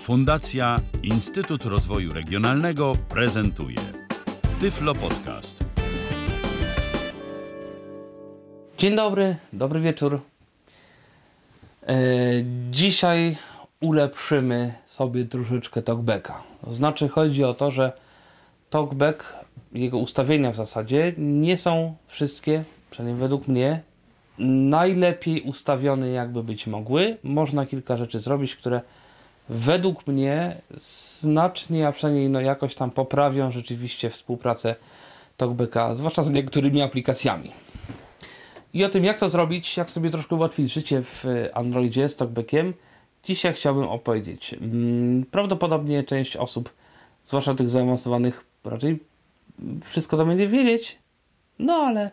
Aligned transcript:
Fundacja 0.00 0.76
Instytut 1.02 1.64
Rozwoju 1.64 2.12
Regionalnego 2.12 2.92
prezentuje 3.08 3.76
Tyflo 4.60 4.94
Podcast. 4.94 5.64
Dzień 8.78 8.96
dobry, 8.96 9.36
dobry 9.52 9.80
wieczór. 9.80 10.20
E, 11.86 11.96
dzisiaj 12.70 13.36
ulepszymy 13.80 14.74
sobie 14.86 15.24
troszeczkę 15.24 15.82
talkbacka. 15.82 16.42
To 16.64 16.74
znaczy 16.74 17.08
chodzi 17.08 17.44
o 17.44 17.54
to, 17.54 17.70
że 17.70 17.92
talkback, 18.70 19.34
jego 19.72 19.98
ustawienia 19.98 20.52
w 20.52 20.56
zasadzie 20.56 21.14
nie 21.18 21.56
są 21.56 21.96
wszystkie, 22.06 22.64
przynajmniej 22.90 23.20
według 23.20 23.48
mnie, 23.48 23.80
najlepiej 24.38 25.42
ustawione 25.42 26.10
jakby 26.10 26.42
być 26.42 26.66
mogły. 26.66 27.16
Można 27.22 27.66
kilka 27.66 27.96
rzeczy 27.96 28.20
zrobić, 28.20 28.56
które 28.56 28.80
według 29.50 30.06
mnie 30.06 30.56
znacznie, 31.22 31.88
a 31.88 31.92
przynajmniej 31.92 32.28
no 32.28 32.40
jakoś 32.40 32.74
tam 32.74 32.90
poprawią 32.90 33.52
rzeczywiście 33.52 34.10
współpracę 34.10 34.74
talkbacka, 35.36 35.94
zwłaszcza 35.94 36.22
z 36.22 36.30
niektórymi 36.30 36.82
aplikacjami. 36.82 37.50
I 38.74 38.84
o 38.84 38.88
tym, 38.88 39.04
jak 39.04 39.18
to 39.18 39.28
zrobić, 39.28 39.76
jak 39.76 39.90
sobie 39.90 40.10
troszkę 40.10 40.36
ułatwić 40.36 40.72
życie 40.72 41.02
w 41.02 41.24
Androidzie 41.54 42.08
z 42.08 42.16
talkbackiem, 42.16 42.74
dzisiaj 43.24 43.54
chciałbym 43.54 43.84
opowiedzieć. 43.84 44.54
Mm, 44.54 45.24
Prawdopodobnie 45.30 46.04
część 46.04 46.36
osób, 46.36 46.70
zwłaszcza 47.24 47.54
tych 47.54 47.70
zaawansowanych, 47.70 48.44
raczej 48.64 48.98
wszystko 49.84 50.16
to 50.16 50.26
będzie 50.26 50.48
wiedzieć, 50.48 50.98
no 51.58 51.74
ale 51.74 52.10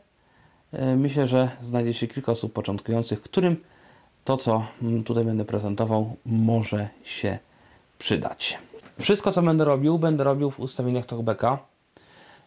e, 0.73 0.95
myślę, 0.95 1.27
że 1.27 1.49
znajdzie 1.61 1.93
się 1.93 2.07
kilka 2.07 2.31
osób 2.31 2.53
początkujących, 2.53 3.21
którym 3.21 3.57
to, 4.27 4.37
co 4.37 4.65
tutaj 5.05 5.23
będę 5.23 5.45
prezentował, 5.45 6.15
może 6.25 6.89
się 7.03 7.39
przydać. 7.99 8.57
Wszystko, 8.99 9.31
co 9.31 9.41
będę 9.41 9.65
robił, 9.65 9.99
będę 9.99 10.23
robił 10.23 10.51
w 10.51 10.59
ustawieniach 10.59 11.05
talkbacka. 11.05 11.57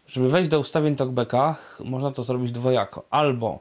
Żeby 0.07 0.29
wejść 0.29 0.51
do 0.51 0.61
ustawień 0.61 0.97
talkbacka, 0.97 1.57
można 1.85 2.13
to 2.13 2.23
zrobić 2.23 2.53
dwojako. 2.53 3.05
Albo 3.11 3.59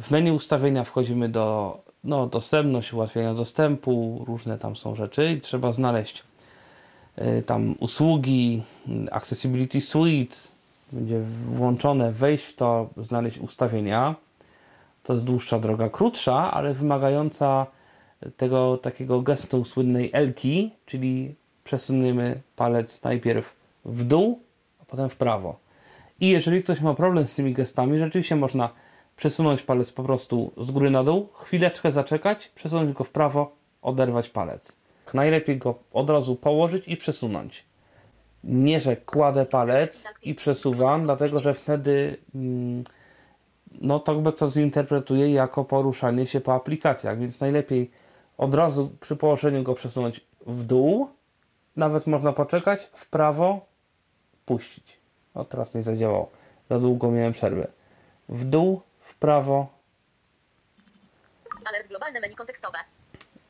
w 0.00 0.10
menu 0.10 0.30
ustawienia 0.30 0.84
wchodzimy 0.84 1.28
do 1.28 1.78
no, 2.04 2.26
dostępność, 2.26 2.92
ułatwienia 2.92 3.34
dostępu, 3.34 4.24
różne 4.28 4.58
tam 4.58 4.76
są 4.76 4.96
rzeczy 4.96 5.32
i 5.32 5.40
trzeba 5.40 5.72
znaleźć 5.72 6.22
y, 7.18 7.42
tam 7.42 7.74
usługi, 7.80 8.62
Accessibility 9.10 9.80
Suite, 9.80 10.36
będzie 10.92 11.20
włączone, 11.52 12.12
wejść 12.12 12.44
w 12.44 12.56
to, 12.56 12.88
znaleźć 12.96 13.38
ustawienia. 13.38 14.14
To 15.06 15.12
jest 15.12 15.24
dłuższa 15.24 15.58
droga, 15.58 15.88
krótsza, 15.88 16.52
ale 16.52 16.74
wymagająca 16.74 17.66
tego 18.36 18.76
takiego 18.76 19.22
gestu 19.22 19.64
słynnej 19.64 20.10
Elki, 20.12 20.70
czyli 20.86 21.34
przesuniemy 21.64 22.40
palec 22.56 23.02
najpierw 23.02 23.56
w 23.84 24.04
dół, 24.04 24.40
a 24.82 24.84
potem 24.84 25.08
w 25.08 25.16
prawo. 25.16 25.58
I 26.20 26.28
jeżeli 26.28 26.62
ktoś 26.62 26.80
ma 26.80 26.94
problem 26.94 27.26
z 27.26 27.34
tymi 27.34 27.52
gestami, 27.52 27.98
rzeczywiście 27.98 28.36
można 28.36 28.70
przesunąć 29.16 29.62
palec 29.62 29.92
po 29.92 30.02
prostu 30.02 30.52
z 30.56 30.70
góry 30.70 30.90
na 30.90 31.04
dół, 31.04 31.28
chwileczkę 31.34 31.92
zaczekać, 31.92 32.48
przesunąć 32.48 32.92
go 32.92 33.04
w 33.04 33.10
prawo, 33.10 33.56
oderwać 33.82 34.28
palec. 34.28 34.72
Najlepiej 35.14 35.58
go 35.58 35.78
od 35.92 36.10
razu 36.10 36.36
położyć 36.36 36.88
i 36.88 36.96
przesunąć. 36.96 37.64
Nie, 38.44 38.80
że 38.80 38.96
kładę 38.96 39.46
palec 39.46 40.04
i 40.22 40.34
przesuwam, 40.34 41.02
dlatego 41.02 41.38
że 41.38 41.54
wtedy 41.54 42.16
mm, 42.34 42.84
no 43.80 43.98
talkback 44.00 44.38
to 44.38 44.50
zinterpretuje 44.50 45.32
jako 45.32 45.64
poruszanie 45.64 46.26
się 46.26 46.40
po 46.40 46.54
aplikacjach, 46.54 47.18
więc 47.18 47.40
najlepiej 47.40 47.90
od 48.38 48.54
razu 48.54 48.90
przy 49.00 49.16
położeniu 49.16 49.62
go 49.62 49.74
przesunąć 49.74 50.20
w 50.46 50.64
dół, 50.66 51.08
nawet 51.76 52.06
można 52.06 52.32
poczekać, 52.32 52.90
w 52.92 53.06
prawo, 53.06 53.66
puścić. 54.46 54.96
O, 55.34 55.44
teraz 55.44 55.74
nie 55.74 55.82
zadziałało. 55.82 56.30
Za 56.70 56.78
długo 56.78 57.10
miałem 57.10 57.32
przerwę. 57.32 57.66
W 58.28 58.44
dół, 58.44 58.80
w 59.00 59.14
prawo 59.14 59.66
Alert 61.64 61.88
globalne 61.88 62.20
menu 62.20 62.34
kontekstowe. 62.34 62.78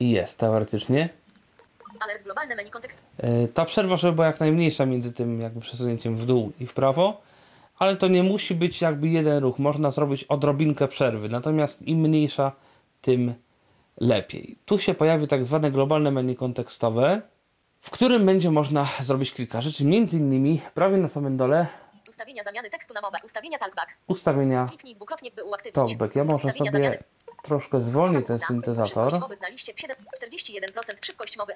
jest 0.01 0.39
teoretycznie. 0.39 1.09
Alert 2.01 2.23
globalne 2.25 2.57
menu 2.57 2.71
kontekstowe. 2.71 3.07
Yy, 3.23 3.49
Ta 3.49 3.65
przerwa, 3.65 3.97
żeby 3.97 4.13
była 4.13 4.27
jak 4.27 4.41
najmniejsza 4.41 4.87
między 4.87 5.13
tym 5.13 5.41
jakby 5.41 5.61
przesunięciem 5.61 6.17
w 6.17 6.27
dół 6.27 6.53
i 6.61 6.67
w 6.67 6.75
prawo, 6.75 7.21
ale 7.79 7.97
to 7.97 8.09
nie 8.09 8.23
musi 8.23 8.55
być 8.55 8.81
jakby 8.81 9.09
jeden 9.09 9.43
ruch. 9.43 9.59
Można 9.59 9.91
zrobić 9.91 10.25
odrobinkę 10.25 10.89
przerwy, 10.89 11.29
natomiast 11.29 11.83
im 11.83 11.99
mniejsza, 11.99 12.53
tym 13.01 13.35
lepiej. 14.01 14.59
Tu 14.65 14.79
się 14.79 14.95
pojawi 14.95 15.29
tak 15.29 15.45
zwane 15.45 15.71
globalne 15.71 16.11
menu 16.11 16.37
kontekstowe, 16.37 17.23
w 17.81 17.91
którym 17.91 18.27
będzie 18.27 18.51
można 18.51 18.89
zrobić 19.01 19.33
kilka 19.33 19.61
rzeczy, 19.63 19.85
między 19.85 20.19
innymi 20.19 20.61
prawie 20.75 20.97
na 20.97 21.09
samym 21.09 21.37
dole 21.37 21.67
Ustawienia 22.09 22.45
zamiany 22.45 22.71
tekstu 22.71 22.95
na 22.95 23.01
mowę. 23.01 23.19
Ustawienia 23.25 23.59
talkback. 23.59 23.97
ustawienia 24.07 24.67
Kliknij 24.69 24.97
dwukrotnie, 24.97 25.31
by 25.37 25.45
uaktywnić. 25.45 25.75
talkback. 25.75 26.17
Ja 26.17 26.25
może 26.25 26.37
Ustawienia 26.37 26.71
sobie 26.73 26.85
zamiany. 26.85 27.03
Troszkę 27.47 27.81
zwolnię 27.81 28.23
ten 28.23 28.39
Szybkość 28.39 28.47
syntezator. 28.49 29.21
mowy 29.21 29.37
na 29.43 29.49
liście 29.49 29.73
7, 29.77 29.97
41% 30.23 31.07
szybkość 31.07 31.37
mowy, 31.39 31.53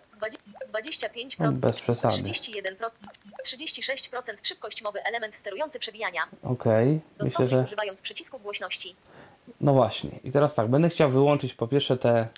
20, 0.72 1.08
25%, 1.08 1.36
No, 1.40 1.52
bez 1.52 1.80
przesady. 1.80 2.14
31%, 2.14 2.90
36% 3.46 4.20
szybkość 4.42 4.82
mowy, 4.82 5.02
element 5.04 5.34
sterujący 5.34 5.78
przewijania. 5.78 6.20
Okej, 6.42 6.86
myślę, 6.86 7.00
Dostosuj 7.18 7.50
że... 7.50 7.62
używając 7.62 8.00
przycisków 8.00 8.42
głośności. 8.42 8.96
No 9.60 9.72
właśnie. 9.74 10.10
I 10.24 10.32
teraz 10.32 10.54
tak, 10.54 10.68
będę 10.68 10.88
chciał 10.88 11.10
wyłączyć 11.10 11.54
po 11.54 11.68
pierwsze 11.68 11.96
te 11.96 12.28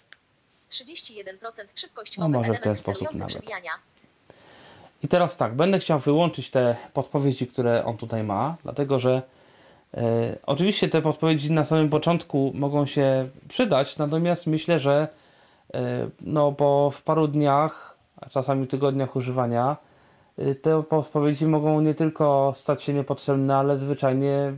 31% 0.70 1.80
szybkość 1.80 2.18
No 2.18 2.28
mowy, 2.28 2.38
może 2.48 2.60
w 2.60 2.62
ten 2.62 2.74
sposób 2.74 2.96
sterujący 2.96 3.18
nawet. 3.18 3.34
przewijania. 3.34 3.70
I 5.02 5.08
teraz 5.08 5.36
tak, 5.36 5.54
będę 5.54 5.78
chciał 5.78 5.98
wyłączyć 5.98 6.50
te 6.50 6.76
podpowiedzi, 6.92 7.46
które 7.46 7.84
on 7.84 7.96
tutaj 7.96 8.22
ma, 8.24 8.56
dlatego 8.62 9.00
że 9.00 9.22
oczywiście 10.46 10.88
te 10.88 11.02
podpowiedzi 11.02 11.52
na 11.52 11.64
samym 11.64 11.90
początku 11.90 12.52
mogą 12.54 12.86
się 12.86 13.28
przydać, 13.48 13.98
natomiast 13.98 14.46
myślę, 14.46 14.80
że 14.80 15.08
e, 15.74 16.08
no 16.20 16.52
po 16.52 16.90
w 16.90 17.02
paru 17.02 17.28
dniach, 17.28 17.98
a 18.16 18.28
czasami 18.28 18.66
tygodniach 18.66 19.16
używania, 19.16 19.76
e, 20.38 20.54
te 20.54 20.82
podpowiedzi 20.82 21.46
mogą 21.46 21.80
nie 21.80 21.94
tylko 21.94 22.52
stać 22.54 22.82
się 22.82 22.94
niepotrzebne, 22.94 23.56
ale 23.56 23.76
zwyczajnie 23.76 24.52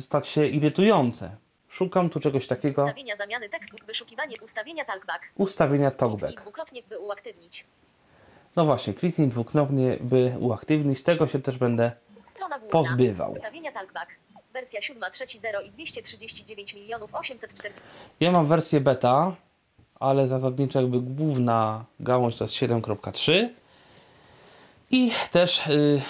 stać 0.00 0.26
się 0.26 0.46
irytujące. 0.46 1.30
Szukam 1.68 2.10
tu 2.10 2.20
czegoś 2.20 2.46
takiego. 2.46 2.82
Ustawienia 2.82 3.16
zamiany 3.16 3.48
tekstu, 3.48 3.76
wyszukiwanie 3.86 4.34
ustawienia 4.42 4.84
talkback. 4.84 5.32
Ustawienia 5.34 5.90
Kliknij 5.90 6.10
talkback. 6.10 6.42
dwukrotnie, 6.42 6.82
by 6.88 6.98
uaktywnić. 6.98 7.66
No 8.56 8.64
właśnie, 8.64 8.94
kliknij 8.94 9.28
dwukrotnie, 9.28 9.98
by 10.00 10.36
uaktywnić. 10.40 11.02
Tego 11.02 11.26
się 11.26 11.38
też 11.38 11.58
będę. 11.58 11.92
Pozbywał. 12.70 13.32
Ustawienia 13.32 13.72
talkback. 13.72 14.10
Wersja 14.58 14.80
7.3.0 14.80 15.66
i 15.66 15.70
239 15.70 16.74
milionów 16.74 17.14
840. 17.14 17.80
Ja 18.20 18.32
mam 18.32 18.46
wersję 18.46 18.80
beta, 18.80 19.36
ale 20.00 20.28
zasadniczo 20.28 20.80
jakby 20.80 21.00
główna 21.00 21.84
gałąź 22.00 22.36
to 22.36 22.44
jest 22.44 22.54
7.3 22.54 23.48
i 24.90 25.10
też 25.30 25.66
y, 25.66 26.02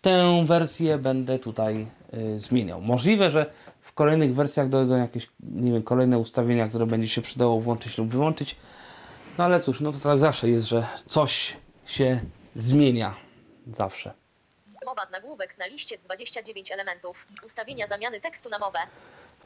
tę 0.00 0.44
wersję 0.46 0.98
będę 0.98 1.38
tutaj 1.38 1.86
y, 2.14 2.38
zmieniał. 2.38 2.80
Możliwe, 2.80 3.30
że 3.30 3.52
w 3.80 3.92
kolejnych 3.92 4.34
wersjach 4.34 4.68
dojdą 4.68 4.96
jakieś, 4.96 5.30
nie 5.40 5.72
wiem, 5.72 5.82
kolejne 5.82 6.18
ustawienia, 6.18 6.68
które 6.68 6.86
będzie 6.86 7.08
się 7.08 7.22
przydało 7.22 7.60
włączyć 7.60 7.98
lub 7.98 8.08
wyłączyć. 8.08 8.56
No 9.38 9.44
ale 9.44 9.60
cóż, 9.60 9.80
no 9.80 9.92
to 9.92 9.98
tak 9.98 10.18
zawsze 10.18 10.48
jest, 10.48 10.66
że 10.66 10.86
coś 11.06 11.56
się 11.86 12.20
zmienia. 12.54 13.14
Zawsze. 13.72 14.12
Mowa 15.00 15.10
nagłówek 15.10 15.58
na 15.58 15.66
liście 15.66 15.98
29 15.98 16.72
elementów. 16.72 17.26
Ustawienia 17.46 17.86
zamiany 17.86 18.20
tekstu 18.20 18.48
na 18.48 18.58
mowę. 18.58 18.78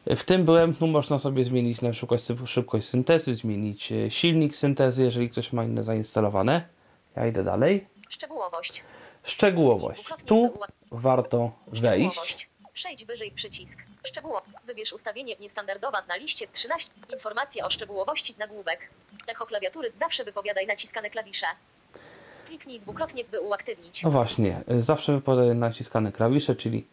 W 0.06 0.24
tym 0.24 0.44
byłem, 0.44 0.74
tu 0.74 0.86
można 0.86 1.18
sobie 1.18 1.44
zmienić 1.44 1.80
na 1.82 1.90
przykład 1.90 2.20
szybkość 2.46 2.88
syntezy, 2.88 3.34
zmienić 3.34 3.92
e, 3.92 4.10
silnik 4.10 4.56
syntezy, 4.56 5.04
jeżeli 5.04 5.30
ktoś 5.30 5.52
ma 5.52 5.64
inne 5.64 5.84
zainstalowane. 5.84 6.68
Ja 7.16 7.26
idę 7.26 7.44
dalej. 7.44 7.86
Szczegółowość. 8.08 8.84
Szczegółowość. 9.24 10.02
Tu 10.26 10.58
warto 10.90 11.52
wejść. 11.66 12.50
Przejdź 12.72 13.04
wyżej 13.04 13.30
przycisk. 13.30 13.78
Szczegóło. 14.04 14.42
Wybierz 14.64 14.92
ustawienie 14.92 15.36
niestandardowa 15.40 16.02
na 16.08 16.16
liście 16.16 16.48
13. 16.48 16.90
Informacja 17.12 17.66
o 17.66 17.70
szczegółowości 17.70 18.34
nagłówek. 18.38 18.90
Echo 19.26 19.46
klawiatury. 19.46 19.92
Zawsze 20.00 20.24
wypowiadaj 20.24 20.66
naciskane 20.66 21.10
klawisze. 21.10 21.46
Kliknij 22.46 22.80
dwukrotnie, 22.80 23.24
by 23.24 23.40
uaktywnić. 23.40 24.02
No 24.02 24.10
właśnie, 24.10 24.60
e, 24.68 24.82
zawsze 24.82 25.12
wypadają 25.12 25.54
naciskane 25.54 26.12
klawisze, 26.12 26.56
czyli 26.56 26.84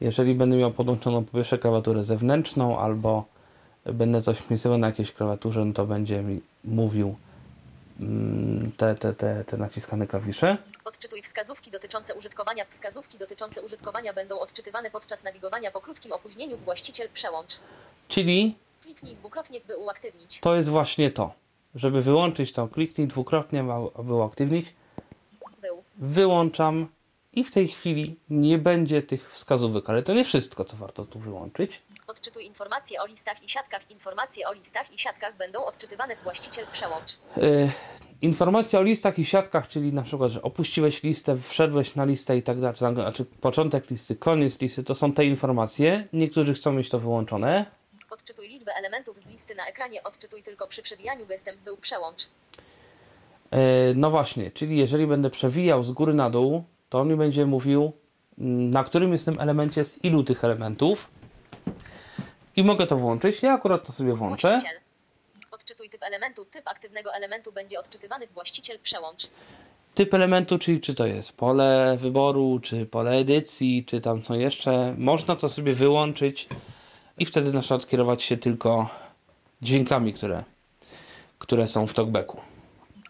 jeżeli 0.00 0.34
będę 0.34 0.56
miał 0.56 0.70
podłączoną 0.72 1.24
po 1.24 1.36
pierwsze 1.36 1.58
klawiaturę 1.58 2.04
zewnętrzną 2.04 2.78
albo 2.78 3.24
będę 3.84 4.22
coś 4.22 4.38
wpisywał 4.38 4.78
na 4.78 4.86
jakiejś 4.86 5.12
klawiaturze, 5.12 5.64
no 5.64 5.72
to 5.72 5.86
będzie 5.86 6.22
mi 6.22 6.40
mówił 6.64 7.16
mm, 8.00 8.72
te, 8.76 8.94
te, 8.94 9.14
te, 9.14 9.44
te 9.44 9.56
naciskane 9.56 10.06
klawisze. 10.06 10.56
Odczytuj 10.84 11.22
wskazówki 11.22 11.70
dotyczące 11.70 12.14
użytkowania. 12.14 12.64
Wskazówki 12.68 13.18
dotyczące 13.18 13.62
użytkowania 13.62 14.12
będą 14.12 14.38
odczytywane 14.40 14.90
podczas 14.90 15.24
nawigowania 15.24 15.70
po 15.70 15.80
krótkim 15.80 16.12
opóźnieniu. 16.12 16.56
Właściciel 16.56 17.08
przełącz. 17.12 17.58
Czyli 18.08 18.56
Kliknij 18.82 19.16
dwukrotnie, 19.16 19.60
by 19.66 19.76
uaktywnić. 19.76 20.40
to 20.40 20.54
jest 20.54 20.68
właśnie 20.68 21.10
to, 21.10 21.32
żeby 21.74 22.02
wyłączyć 22.02 22.52
to, 22.52 22.68
kliknij 22.68 23.08
dwukrotnie, 23.08 23.60
aby 23.94 24.14
uaktywnić. 24.14 24.74
Wyłączam 25.98 26.88
i 27.32 27.44
w 27.44 27.50
tej 27.50 27.68
chwili 27.68 28.20
nie 28.30 28.58
będzie 28.58 29.02
tych 29.02 29.32
wskazówek, 29.32 29.90
ale 29.90 30.02
to 30.02 30.14
nie 30.14 30.24
wszystko, 30.24 30.64
co 30.64 30.76
warto 30.76 31.04
tu 31.04 31.18
wyłączyć. 31.18 31.82
Odczytuj 32.06 32.44
informacje 32.44 33.02
o 33.02 33.06
listach 33.06 33.42
i 33.42 33.48
siatkach. 33.48 33.90
Informacje 33.90 34.48
o 34.48 34.52
listach 34.52 34.92
i 34.92 34.98
siatkach 34.98 35.36
będą 35.36 35.64
odczytywane. 35.64 36.16
Właściciel 36.22 36.66
przełącz. 36.72 37.12
Yy, 37.36 37.70
informacje 38.22 38.78
o 38.78 38.82
listach 38.82 39.18
i 39.18 39.24
siatkach, 39.24 39.68
czyli 39.68 39.92
na 39.92 40.02
przykład, 40.02 40.32
że 40.32 40.42
opuściłeś 40.42 41.02
listę, 41.02 41.36
wszedłeś 41.36 41.94
na 41.94 42.04
listę 42.04 42.36
i 42.36 42.42
tak 42.42 42.60
dalej, 42.60 42.76
znaczy 42.76 43.24
początek 43.24 43.90
listy, 43.90 44.16
koniec 44.16 44.60
listy, 44.60 44.84
to 44.84 44.94
są 44.94 45.12
te 45.12 45.24
informacje. 45.24 46.08
Niektórzy 46.12 46.54
chcą 46.54 46.72
mieć 46.72 46.90
to 46.90 46.98
wyłączone. 46.98 47.66
Odczytuj 48.10 48.48
liczbę 48.48 48.72
elementów 48.74 49.18
z 49.18 49.26
listy 49.26 49.54
na 49.54 49.66
ekranie. 49.66 50.02
Odczytuj 50.02 50.42
tylko 50.42 50.68
przy 50.68 50.82
przewijaniu 50.82 51.26
gestem. 51.26 51.56
Był 51.64 51.76
przełącz. 51.76 52.28
Yy, 53.52 53.58
no 53.96 54.10
właśnie, 54.10 54.50
czyli 54.50 54.76
jeżeli 54.76 55.06
będę 55.06 55.30
przewijał 55.30 55.84
z 55.84 55.90
góry 55.90 56.14
na 56.14 56.30
dół, 56.30 56.64
to 56.88 57.00
on 57.00 57.08
mi 57.08 57.16
będzie 57.16 57.46
mówił, 57.46 57.92
mm, 58.38 58.70
na 58.70 58.84
którym 58.84 59.12
jest 59.12 59.24
tym 59.24 59.40
elemencie, 59.40 59.84
z 59.84 60.04
ilu 60.04 60.24
tych 60.24 60.44
elementów. 60.44 61.10
I 62.56 62.62
mogę 62.62 62.86
to 62.86 62.96
włączyć. 62.96 63.42
Ja 63.42 63.52
akurat 63.52 63.86
to 63.86 63.92
sobie 63.92 64.14
włączę. 64.14 64.48
Właściciel. 64.48 64.80
Odczytuj 65.50 65.90
typ 65.90 66.02
elementu. 66.02 66.44
Typ 66.44 66.68
aktywnego 66.68 67.14
elementu 67.14 67.52
będzie 67.52 67.80
odczytywany. 67.80 68.26
Właściciel 68.34 68.78
przełącz. 68.78 69.26
Typ 69.94 70.14
elementu, 70.14 70.58
czyli 70.58 70.80
czy 70.80 70.94
to 70.94 71.06
jest 71.06 71.36
pole 71.36 71.98
wyboru, 72.00 72.60
czy 72.62 72.86
pole 72.86 73.10
edycji, 73.10 73.84
czy 73.84 74.00
tam 74.00 74.22
co 74.22 74.34
jeszcze. 74.34 74.94
Można 74.98 75.36
to 75.36 75.48
sobie 75.48 75.72
wyłączyć 75.72 76.48
i 77.18 77.26
wtedy 77.26 77.52
na 77.52 77.60
przykład 77.60 77.86
kierować 77.86 78.22
się 78.22 78.36
tylko 78.36 78.90
dźwiękami, 79.62 80.12
które, 80.12 80.44
które 81.38 81.68
są 81.68 81.86
w 81.86 81.94
talkbacku. 81.94 82.40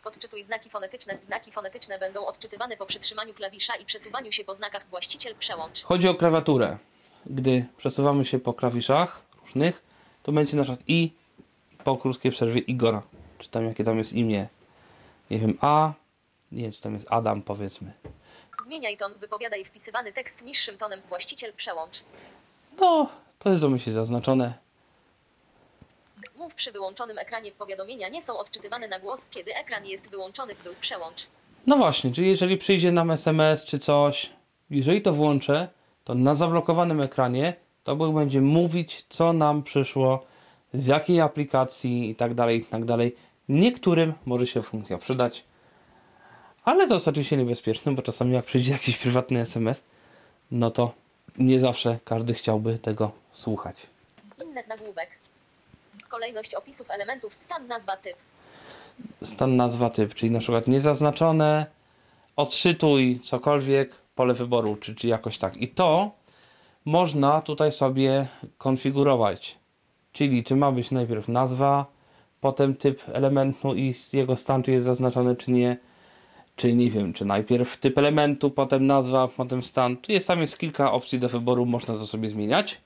Odczytuj 0.09 0.45
znaki 0.45 0.71
fonetyczne. 0.71 1.19
Znaki 1.27 1.53
fonetyczne 1.53 1.99
będą 1.99 2.27
odczytywane 2.27 2.77
po 2.77 2.87
przytrzymaniu 2.87 3.35
klawisza 3.35 3.77
i 3.77 3.85
przesuwaniu 3.85 4.33
się 4.33 4.45
po 4.45 4.55
znakach. 4.55 4.87
Właściciel 4.91 5.35
przełącz. 5.39 5.83
Chodzi 5.83 6.09
o 6.09 6.15
klawiaturę. 6.15 6.79
Gdy 7.27 7.67
przesuwamy 7.77 8.25
się 8.25 8.39
po 8.39 8.55
klawiszach 8.55 9.23
różnych, 9.43 9.83
to 10.23 10.33
będzie 10.33 10.57
na 10.57 10.63
przykład 10.63 10.89
i 10.89 11.13
po 11.85 11.97
krótkiej 11.97 12.33
przerwie 12.33 12.61
Igora. 12.61 13.03
Czy 13.39 13.49
tam 13.49 13.65
jakie 13.65 13.85
tam 13.85 13.99
jest 13.99 14.13
imię? 14.13 14.49
Nie 15.31 15.39
wiem, 15.39 15.59
A. 15.61 15.93
Nie 16.53 16.63
wiem, 16.63 16.73
czy 16.73 16.83
tam 16.83 16.95
jest 16.95 17.07
Adam, 17.11 17.43
powiedzmy. 17.43 17.93
Zmieniaj 18.65 18.97
ton. 18.97 19.13
Wypowiadaj 19.21 19.65
wpisywany 19.65 20.13
tekst 20.13 20.45
niższym 20.45 20.77
tonem. 20.79 21.01
Właściciel 21.09 21.53
przełącz. 21.55 22.01
No, 22.81 23.09
to 23.39 23.51
jest 23.51 23.63
domyślnie 23.63 23.95
zaznaczone. 23.95 24.59
Mów 26.37 26.55
przy 26.55 26.73
wyłączonym 26.73 27.19
ekranie. 27.19 27.53
Powiadomienia 27.53 28.09
nie 28.09 28.23
są 28.23 28.39
odczytywane 28.39 28.89
na 28.89 29.01
głos, 29.01 29.27
kiedy 29.31 29.55
ekran 29.55 29.87
jest 29.87 30.11
wyłączony. 30.11 30.55
Był 30.65 30.75
przełącz. 30.81 31.27
No 31.67 31.77
właśnie, 31.77 32.13
czyli 32.13 32.29
jeżeli 32.29 32.59
przyjdzie 32.59 32.93
nam 32.93 33.11
SMS 33.11 33.65
czy 33.65 33.79
coś, 33.79 34.31
jeżeli 34.71 35.03
to 35.03 35.13
włączę, 35.13 35.69
to 36.05 36.15
na 36.15 36.35
zablokowanym 36.35 37.01
ekranie 37.01 37.55
to 37.85 37.97
będzie 37.97 38.41
mówić, 38.41 39.07
co 39.09 39.33
nam 39.33 39.63
przyszło, 39.63 40.27
z 40.73 40.87
jakiej 40.87 41.21
aplikacji 41.21 42.11
i 42.11 42.15
tak 42.15 42.35
dalej, 42.35 42.59
i 42.59 42.65
tak 42.65 42.85
dalej. 42.85 43.17
Niektórym 43.49 44.13
może 44.27 44.47
się 44.47 44.63
funkcja 44.63 44.99
przydać, 44.99 45.45
ale 46.65 46.89
to 46.89 46.95
jest 46.95 47.09
oczywiście 47.09 47.37
niebezpieczne, 47.37 47.93
bo 47.93 48.03
czasami 48.03 48.35
jak 48.35 48.45
przyjdzie 48.45 48.73
jakiś 48.73 48.99
prywatny 48.99 49.41
SMS, 49.41 49.83
no 50.51 50.71
to 50.71 50.95
nie 51.39 51.61
zawsze 51.61 51.99
każdy 52.05 52.35
chciałby 52.35 52.79
tego 52.79 53.11
słuchać. 53.33 53.77
Inny 54.45 54.63
nagłówek. 54.69 55.19
Kolejność 56.09 56.55
opisów 56.55 56.91
elementów. 56.91 57.35
Stan, 57.35 57.67
nazwa, 57.67 57.97
typ. 57.97 58.17
Stan 59.23 59.57
nazwa 59.57 59.91
typ, 59.91 60.15
czyli 60.15 60.31
na 60.33 60.39
przykład 60.39 60.67
niezaznaczone, 60.67 61.67
odczytuj 62.37 63.21
cokolwiek, 63.21 63.95
pole 64.15 64.35
wyboru, 64.35 64.77
czy, 64.77 64.95
czy 64.95 65.09
jakoś 65.09 65.39
tak. 65.39 65.57
I 65.57 65.69
to 65.69 66.11
można 66.85 67.41
tutaj 67.41 67.73
sobie 67.73 68.29
konfigurować. 68.59 69.59
Czyli 70.13 70.45
czy 70.45 70.57
ma 70.57 70.73
być 70.73 70.91
najpierw 70.91 71.29
nazwa, 71.29 71.87
potem 72.41 72.75
typ 72.75 73.03
elementu 73.09 73.75
i 73.75 73.95
jego 74.13 74.37
stan, 74.37 74.63
czy 74.63 74.73
jest 74.73 74.87
zaznaczony, 74.87 75.37
czy 75.37 75.51
nie. 75.51 75.77
Czy 76.57 76.73
nie 76.73 76.91
wiem, 76.91 77.13
czy 77.13 77.25
najpierw 77.25 77.77
typ 77.77 77.99
elementu, 77.99 78.51
potem 78.51 78.87
nazwa, 78.87 79.29
potem 79.29 79.63
stan. 79.63 79.97
Tu 79.97 80.13
jest 80.13 80.29
tam 80.29 80.41
jest 80.41 80.59
kilka 80.59 80.93
opcji 80.93 81.19
do 81.19 81.29
wyboru, 81.29 81.67
można 81.67 81.95
to 81.95 82.07
sobie 82.07 82.31
zmieniać. 82.31 82.81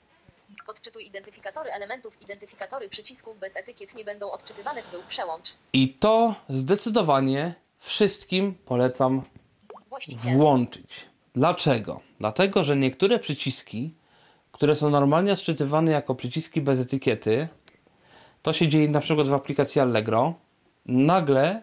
Odczytuj 0.69 1.07
identyfikatory 1.07 1.71
elementów. 1.71 2.23
Identyfikatory 2.23 2.89
przycisków 2.89 3.39
bez 3.39 3.57
etykiet 3.57 3.95
nie 3.95 4.05
będą 4.05 4.31
odczytywane. 4.31 4.83
Był 4.93 5.03
przełącz. 5.09 5.55
I 5.73 5.89
to 5.89 6.35
zdecydowanie 6.49 7.55
wszystkim 7.79 8.55
polecam 8.65 9.23
Właściciel. 9.89 10.37
włączyć. 10.37 11.07
Dlaczego? 11.35 12.01
Dlatego, 12.21 12.65
że 12.65 12.77
niektóre 12.77 13.19
przyciski, 13.19 13.95
które 14.53 14.77
są 14.77 14.91
normalnie 14.91 15.33
odczytywane 15.33 15.91
jako 15.91 16.15
przyciski 16.15 16.61
bez 16.61 16.81
etykiety, 16.81 17.49
to 18.43 18.53
się 18.53 18.69
dzieje 18.69 18.89
na 18.89 19.01
przykład 19.01 19.29
w 19.29 19.35
aplikacji 19.35 19.81
Allegro, 19.81 20.35
nagle 20.87 21.63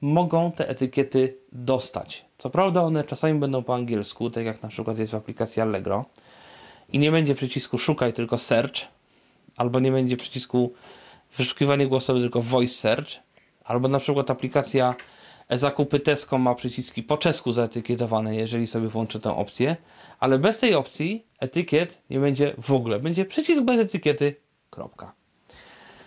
mogą 0.00 0.52
te 0.52 0.68
etykiety 0.68 1.38
dostać. 1.52 2.24
Co 2.38 2.50
prawda 2.50 2.82
one 2.82 3.04
czasami 3.04 3.38
będą 3.38 3.62
po 3.62 3.74
angielsku, 3.74 4.30
tak 4.30 4.44
jak 4.44 4.62
na 4.62 4.68
przykład 4.68 4.98
jest 4.98 5.12
w 5.12 5.14
aplikacji 5.14 5.62
Allegro 5.62 6.04
i 6.92 6.98
nie 6.98 7.12
będzie 7.12 7.34
przycisku 7.34 7.78
szukaj, 7.78 8.12
tylko 8.12 8.38
search, 8.38 8.80
albo 9.56 9.80
nie 9.80 9.92
będzie 9.92 10.16
przycisku 10.16 10.72
wyszukiwanie 11.36 11.86
głosowe, 11.86 12.20
tylko 12.20 12.42
voice 12.42 12.74
search, 12.74 13.08
albo 13.64 13.88
na 13.88 13.98
przykład 13.98 14.30
aplikacja 14.30 14.94
zakupy 15.50 16.00
Tesco 16.00 16.38
ma 16.38 16.54
przyciski 16.54 17.02
po 17.02 17.16
czesku 17.16 17.52
zaetykietowane, 17.52 18.36
jeżeli 18.36 18.66
sobie 18.66 18.88
włączę 18.88 19.20
tę 19.20 19.36
opcję, 19.36 19.76
ale 20.20 20.38
bez 20.38 20.58
tej 20.58 20.74
opcji 20.74 21.26
etykiet 21.40 22.02
nie 22.10 22.20
będzie 22.20 22.54
w 22.58 22.72
ogóle. 22.72 23.00
Będzie 23.00 23.24
przycisk 23.24 23.62
bez 23.62 23.80
etykiety, 23.80 24.34
kropka. 24.70 25.12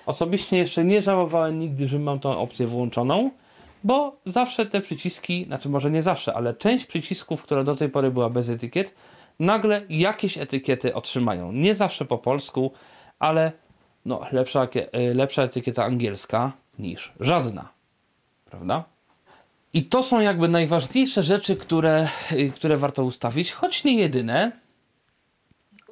Osobiście 0.06 0.58
jeszcze 0.58 0.84
nie 0.84 1.02
żałowałem 1.02 1.60
nigdy, 1.60 1.88
że 1.88 2.00
mam 2.00 2.20
tą 2.20 2.40
opcję 2.40 2.68
włączoną, 2.68 3.32
bo 3.84 4.18
zawsze 4.26 4.66
te 4.66 4.82
przyciski, 4.82 5.46
znaczy 5.46 5.70
może 5.70 5.92
nie 5.92 6.02
zawsze, 6.02 6.34
ale 6.34 6.54
część 6.54 6.86
przycisków, 6.86 7.44
która 7.44 7.64
do 7.64 7.76
tej 7.76 7.90
pory 7.90 8.12
była 8.12 8.30
bez 8.30 8.50
etykiet, 8.50 8.96
nagle 9.40 9.82
jakieś 9.90 10.38
etykiety 10.38 10.96
otrzymają. 10.96 11.52
Nie 11.52 11.76
zawsze 11.76 12.06
po 12.06 12.18
polsku, 12.18 12.72
ale 13.20 13.52
no, 14.06 14.28
lepsza, 14.32 14.68
lepsza 15.14 15.44
etykieta 15.44 15.84
angielska 15.86 16.52
niż 16.80 17.14
żadna. 17.20 17.70
Prawda? 18.46 18.84
I 19.74 19.86
to 19.86 20.04
są 20.04 20.20
jakby 20.20 20.48
najważniejsze 20.48 21.24
rzeczy, 21.24 21.56
które, 21.56 22.10
y, 22.32 22.52
które 22.56 22.78
warto 22.78 23.04
ustawić, 23.04 23.52
choć 23.52 23.84
nie 23.84 23.96
jedyne. 23.96 24.52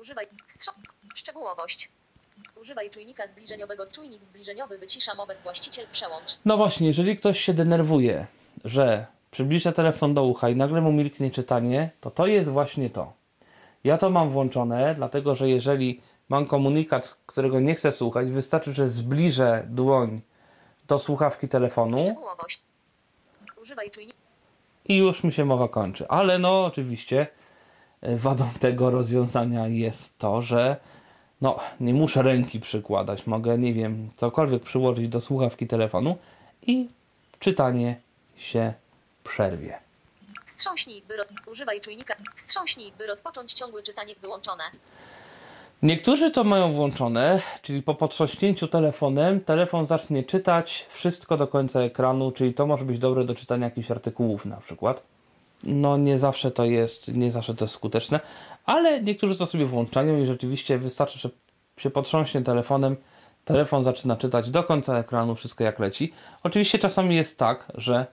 Używaj 0.01 0.27
szczegółowość. 1.15 1.89
Używaj 2.61 2.89
czujnika 2.89 3.27
zbliżeniowego. 3.27 3.87
Czujnik 3.91 4.23
zbliżeniowy 4.23 4.77
wycisza 4.77 5.15
mowę. 5.15 5.35
Właściciel 5.43 5.85
przełącz. 5.91 6.37
No 6.45 6.57
właśnie, 6.57 6.87
jeżeli 6.87 7.17
ktoś 7.17 7.39
się 7.39 7.53
denerwuje, 7.53 8.27
że 8.65 9.05
przybliża 9.31 9.71
telefon 9.71 10.13
do 10.13 10.23
ucha 10.23 10.49
i 10.49 10.55
nagle 10.55 10.81
mu 10.81 10.91
milknie 10.91 11.31
czytanie, 11.31 11.89
to 12.01 12.11
to 12.11 12.27
jest 12.27 12.49
właśnie 12.49 12.89
to. 12.89 13.13
Ja 13.85 13.97
to 13.97 14.09
mam 14.09 14.29
włączone, 14.29 14.93
dlatego 14.93 15.35
że 15.35 15.49
jeżeli 15.49 16.01
mam 16.29 16.45
komunikat, 16.45 17.17
którego 17.25 17.59
nie 17.59 17.75
chcę 17.75 17.91
słuchać, 17.91 18.31
wystarczy, 18.31 18.73
że 18.73 18.89
zbliżę 18.89 19.63
dłoń 19.69 20.21
do 20.87 20.99
słuchawki 20.99 21.47
telefonu 21.47 21.97
i 24.85 24.97
już 24.97 25.23
mi 25.23 25.33
się 25.33 25.45
mowa 25.45 25.67
kończy. 25.67 26.07
Ale 26.07 26.39
no 26.39 26.65
oczywiście 26.65 27.27
e, 28.01 28.17
wadą 28.17 28.45
tego 28.59 28.89
rozwiązania 28.89 29.67
jest 29.67 30.17
to, 30.17 30.41
że 30.41 30.77
no 31.41 31.59
nie 31.79 31.93
muszę 31.93 32.21
ręki 32.21 32.59
przykładać. 32.59 33.27
Mogę, 33.27 33.57
nie 33.57 33.73
wiem, 33.73 34.09
cokolwiek 34.15 34.63
przyłożyć 34.63 35.07
do 35.07 35.21
słuchawki 35.21 35.67
telefonu 35.67 36.17
i 36.61 36.89
czytanie 37.39 37.95
się 38.35 38.73
przerwie. 39.23 39.84
Wstrząśnij, 40.55 41.01
by 41.07 41.17
ro- 41.17 41.23
używaj 41.51 41.81
czujnika. 41.81 42.15
Wstrząśnij, 42.35 42.91
by 42.97 43.07
rozpocząć 43.07 43.53
ciągłe 43.53 43.83
czytanie 43.83 44.13
wyłączone. 44.21 44.63
Niektórzy 45.81 46.31
to 46.31 46.43
mają 46.43 46.73
włączone, 46.73 47.41
czyli 47.61 47.81
po 47.83 47.95
potrząśnięciu 47.95 48.67
telefonem 48.67 49.41
telefon 49.41 49.85
zacznie 49.85 50.23
czytać 50.23 50.85
wszystko 50.89 51.37
do 51.37 51.47
końca 51.47 51.79
ekranu, 51.81 52.31
czyli 52.31 52.53
to 52.53 52.67
może 52.67 52.85
być 52.85 52.99
dobre 52.99 53.23
do 53.23 53.35
czytania 53.35 53.65
jakichś 53.65 53.91
artykułów 53.91 54.45
na 54.45 54.57
przykład. 54.57 55.03
No 55.63 55.97
nie 55.97 56.19
zawsze 56.19 56.51
to 56.51 56.65
jest, 56.65 57.13
nie 57.13 57.31
zawsze 57.31 57.55
to 57.55 57.65
jest 57.65 57.73
skuteczne, 57.75 58.19
ale 58.65 59.01
niektórzy 59.01 59.37
to 59.37 59.45
sobie 59.45 59.65
włączają 59.65 60.21
i 60.21 60.25
rzeczywiście 60.25 60.77
wystarczy, 60.77 61.19
że 61.19 61.29
się 61.77 61.89
potrząśnie 61.89 62.41
telefonem, 62.41 62.95
telefon 63.45 63.83
zaczyna 63.83 64.15
czytać 64.15 64.49
do 64.49 64.63
końca 64.63 64.97
ekranu 64.99 65.35
wszystko 65.35 65.63
jak 65.63 65.79
leci. 65.79 66.13
Oczywiście 66.43 66.79
czasami 66.79 67.15
jest 67.15 67.39
tak, 67.39 67.71
że 67.75 68.05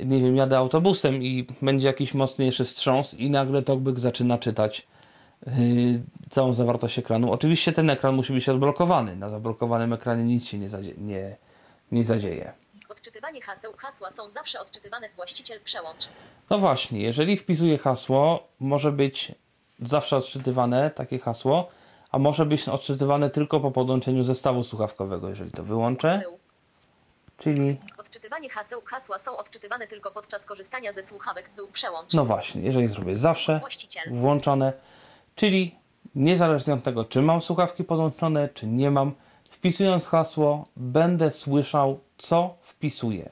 nie 0.00 0.20
wiem, 0.20 0.36
jadę 0.36 0.58
autobusem 0.58 1.22
i 1.22 1.46
będzie 1.62 1.86
jakiś 1.86 2.14
mocniejszy 2.14 2.64
wstrząs 2.64 3.14
i 3.14 3.30
nagle 3.30 3.62
talkback 3.62 3.98
zaczyna 3.98 4.38
czytać 4.38 4.86
yy, 5.46 5.52
całą 6.30 6.54
zawartość 6.54 6.98
ekranu. 6.98 7.32
Oczywiście 7.32 7.72
ten 7.72 7.90
ekran 7.90 8.14
musi 8.14 8.32
być 8.32 8.48
odblokowany. 8.48 9.16
Na 9.16 9.30
zablokowanym 9.30 9.92
ekranie 9.92 10.24
nic 10.24 10.46
się 10.46 10.58
nie, 10.58 10.68
zadzie- 10.68 10.94
nie, 10.98 11.36
nie 11.92 12.04
zadzieje. 12.04 12.52
Odczytywanie 12.88 13.40
haseł. 13.40 13.72
Hasła 13.76 14.10
są 14.10 14.30
zawsze 14.30 14.60
odczytywane. 14.60 15.08
Właściciel 15.16 15.60
przełącz. 15.64 16.08
No 16.50 16.58
właśnie, 16.58 17.00
jeżeli 17.02 17.36
wpisuję 17.36 17.78
hasło, 17.78 18.48
może 18.60 18.92
być 18.92 19.32
zawsze 19.82 20.16
odczytywane 20.16 20.90
takie 20.90 21.18
hasło, 21.18 21.68
a 22.10 22.18
może 22.18 22.46
być 22.46 22.68
odczytywane 22.68 23.30
tylko 23.30 23.60
po 23.60 23.70
podłączeniu 23.70 24.24
zestawu 24.24 24.64
słuchawkowego, 24.64 25.28
jeżeli 25.28 25.50
to 25.50 25.64
wyłączę. 25.64 26.20
Był. 26.22 26.38
Czyli, 27.40 27.76
Odczytywanie 27.98 28.48
haseł. 28.50 28.80
Hasła 28.84 29.18
są 29.18 29.36
odczytywane 29.36 29.86
tylko 29.86 30.10
podczas 30.10 30.44
korzystania 30.44 30.92
ze 30.92 31.04
słuchawek. 31.04 31.50
Był 31.56 31.68
przełącz. 31.68 32.14
no 32.14 32.24
właśnie, 32.24 32.62
jeżeli 32.62 32.88
zrobię 32.88 33.16
zawsze 33.16 33.58
Właściciel. 33.60 34.04
włączone, 34.12 34.72
czyli 35.36 35.74
niezależnie 36.14 36.74
od 36.74 36.82
tego, 36.82 37.04
czy 37.04 37.22
mam 37.22 37.42
słuchawki 37.42 37.84
podłączone, 37.84 38.48
czy 38.54 38.66
nie 38.66 38.90
mam, 38.90 39.14
wpisując 39.50 40.06
hasło, 40.06 40.64
będę 40.76 41.30
słyszał, 41.30 42.00
co 42.18 42.54
wpisuję. 42.62 43.30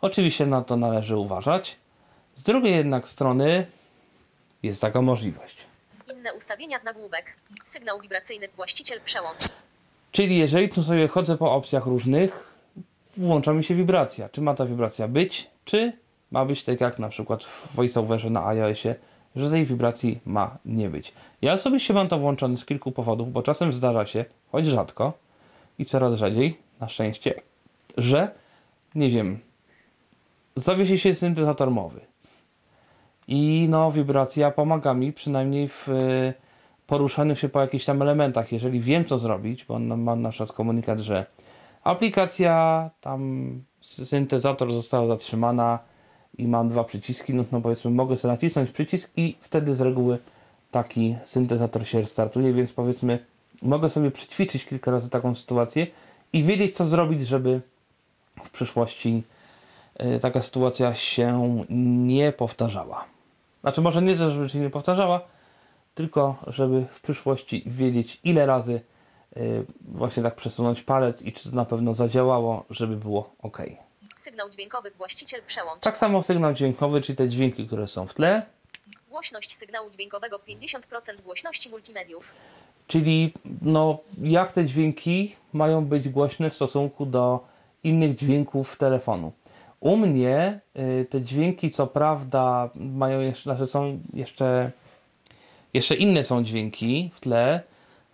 Oczywiście 0.00 0.46
na 0.46 0.62
to 0.62 0.76
należy 0.76 1.16
uważać. 1.16 1.76
Z 2.34 2.42
drugiej 2.42 2.74
jednak 2.76 3.08
strony 3.08 3.66
jest 4.62 4.80
taka 4.80 5.02
możliwość. 5.02 5.66
Inne 6.12 6.34
ustawienia 6.34 6.78
nagłówek. 6.84 7.36
Sygnał 7.64 8.00
wibracyjny. 8.00 8.48
Właściciel 8.56 9.00
przełącz. 9.04 9.38
Czyli 10.12 10.38
jeżeli 10.38 10.68
tu 10.68 10.82
sobie 10.82 11.08
chodzę 11.08 11.36
po 11.36 11.52
opcjach 11.52 11.86
różnych, 11.86 12.49
włącza 13.16 13.52
mi 13.52 13.64
się 13.64 13.74
wibracja. 13.74 14.28
Czy 14.28 14.40
ma 14.40 14.54
ta 14.54 14.66
wibracja 14.66 15.08
być, 15.08 15.50
czy 15.64 15.92
ma 16.30 16.44
być 16.44 16.64
tak 16.64 16.80
jak 16.80 16.98
na 16.98 17.08
przykład 17.08 17.44
w 17.44 17.74
VoiceOverze 17.74 18.30
na 18.30 18.46
iOSie, 18.46 18.94
że 19.36 19.50
tej 19.50 19.64
wibracji 19.66 20.20
ma 20.26 20.58
nie 20.64 20.90
być. 20.90 21.12
Ja 21.42 21.52
osobiście 21.52 21.94
mam 21.94 22.08
to 22.08 22.18
włączone 22.18 22.56
z 22.56 22.64
kilku 22.64 22.92
powodów, 22.92 23.32
bo 23.32 23.42
czasem 23.42 23.72
zdarza 23.72 24.06
się, 24.06 24.24
choć 24.52 24.66
rzadko 24.66 25.12
i 25.78 25.84
coraz 25.84 26.14
rzadziej, 26.14 26.58
na 26.80 26.88
szczęście, 26.88 27.34
że 27.96 28.30
nie 28.94 29.10
wiem, 29.10 29.38
zawiesi 30.56 30.98
się 30.98 31.14
syntezator 31.14 31.70
mowy. 31.70 32.00
I 33.28 33.66
no, 33.70 33.92
wibracja 33.92 34.50
pomaga 34.50 34.94
mi 34.94 35.12
przynajmniej 35.12 35.68
w 35.68 35.88
e, 35.88 36.34
poruszaniu 36.86 37.36
się 37.36 37.48
po 37.48 37.60
jakichś 37.60 37.84
tam 37.84 38.02
elementach. 38.02 38.52
Jeżeli 38.52 38.80
wiem, 38.80 39.04
co 39.04 39.18
zrobić, 39.18 39.64
bo 39.64 39.78
mam 39.78 40.22
na 40.22 40.30
przykład 40.30 40.52
komunikat, 40.52 41.00
że 41.00 41.26
aplikacja, 41.84 42.90
tam 43.00 43.52
syntezator 43.80 44.72
została 44.72 45.06
zatrzymana 45.06 45.78
i 46.38 46.48
mam 46.48 46.68
dwa 46.68 46.84
przyciski, 46.84 47.34
no, 47.34 47.44
no 47.52 47.60
powiedzmy, 47.60 47.90
mogę 47.90 48.16
sobie 48.16 48.32
nacisnąć 48.32 48.70
przycisk 48.70 49.10
i 49.16 49.36
wtedy 49.40 49.74
z 49.74 49.80
reguły 49.80 50.18
taki 50.70 51.16
syntezator 51.24 51.86
się 51.86 52.06
startuje, 52.06 52.52
więc 52.52 52.72
powiedzmy, 52.72 53.18
mogę 53.62 53.90
sobie 53.90 54.10
przećwiczyć 54.10 54.64
kilka 54.64 54.90
razy 54.90 55.10
taką 55.10 55.34
sytuację 55.34 55.86
i 56.32 56.42
wiedzieć, 56.42 56.76
co 56.76 56.84
zrobić, 56.84 57.26
żeby 57.26 57.60
w 58.42 58.50
przyszłości 58.50 59.22
y, 60.16 60.20
taka 60.20 60.42
sytuacja 60.42 60.94
się 60.94 61.64
nie 61.70 62.32
powtarzała. 62.32 63.04
Znaczy, 63.60 63.80
może 63.80 64.02
nie, 64.02 64.16
żeby 64.16 64.48
się 64.48 64.58
nie 64.58 64.70
powtarzała, 64.70 65.20
tylko 65.94 66.36
żeby 66.46 66.86
w 66.90 67.00
przyszłości 67.00 67.62
wiedzieć, 67.66 68.20
ile 68.24 68.46
razy 68.46 68.80
właśnie 69.88 70.22
tak 70.22 70.34
przesunąć 70.34 70.82
palec 70.82 71.22
i 71.22 71.32
czy 71.32 71.54
na 71.54 71.64
pewno 71.64 71.94
zadziałało, 71.94 72.64
żeby 72.70 72.96
było 72.96 73.30
ok. 73.42 73.58
Sygnał 74.16 74.50
dźwiękowy. 74.50 74.90
Właściciel 74.98 75.42
przełącz. 75.46 75.80
Tak 75.82 75.98
samo 75.98 76.22
sygnał 76.22 76.54
dźwiękowy, 76.54 77.00
czyli 77.00 77.16
te 77.16 77.28
dźwięki, 77.28 77.66
które 77.66 77.88
są 77.88 78.06
w 78.06 78.14
tle, 78.14 78.42
Głośność 79.10 79.56
sygnału 79.56 79.90
dźwiękowego 79.90 80.38
50% 80.38 81.22
głośności 81.24 81.70
multimediów. 81.70 82.34
czyli 82.86 83.32
no, 83.62 83.98
jak 84.22 84.52
te 84.52 84.64
dźwięki 84.66 85.36
mają 85.52 85.84
być 85.84 86.08
głośne 86.08 86.50
w 86.50 86.54
stosunku 86.54 87.06
do 87.06 87.40
innych 87.84 88.14
dźwięków 88.16 88.76
telefonu. 88.76 89.32
U 89.80 89.96
mnie 89.96 90.60
y, 91.00 91.06
te 91.10 91.22
dźwięki, 91.22 91.70
co 91.70 91.86
prawda, 91.86 92.70
mają 92.74 93.20
jeszcze, 93.20 93.42
znaczy 93.42 93.66
są 93.66 94.00
jeszcze, 94.14 94.70
jeszcze 95.74 95.94
inne 95.94 96.24
są 96.24 96.44
dźwięki 96.44 97.10
w 97.14 97.20
tle, 97.20 97.62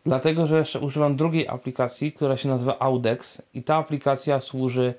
dlatego 0.07 0.47
że 0.47 0.59
jeszcze 0.59 0.81
używam 0.81 1.17
drugiej 1.17 1.49
aplikacji, 1.49 2.13
która 2.13 2.37
się 2.37 2.49
nazywa 2.49 2.79
Audex 2.79 3.43
i 3.55 3.63
ta 3.63 3.77
aplikacja 3.77 4.41
służy 4.41 4.95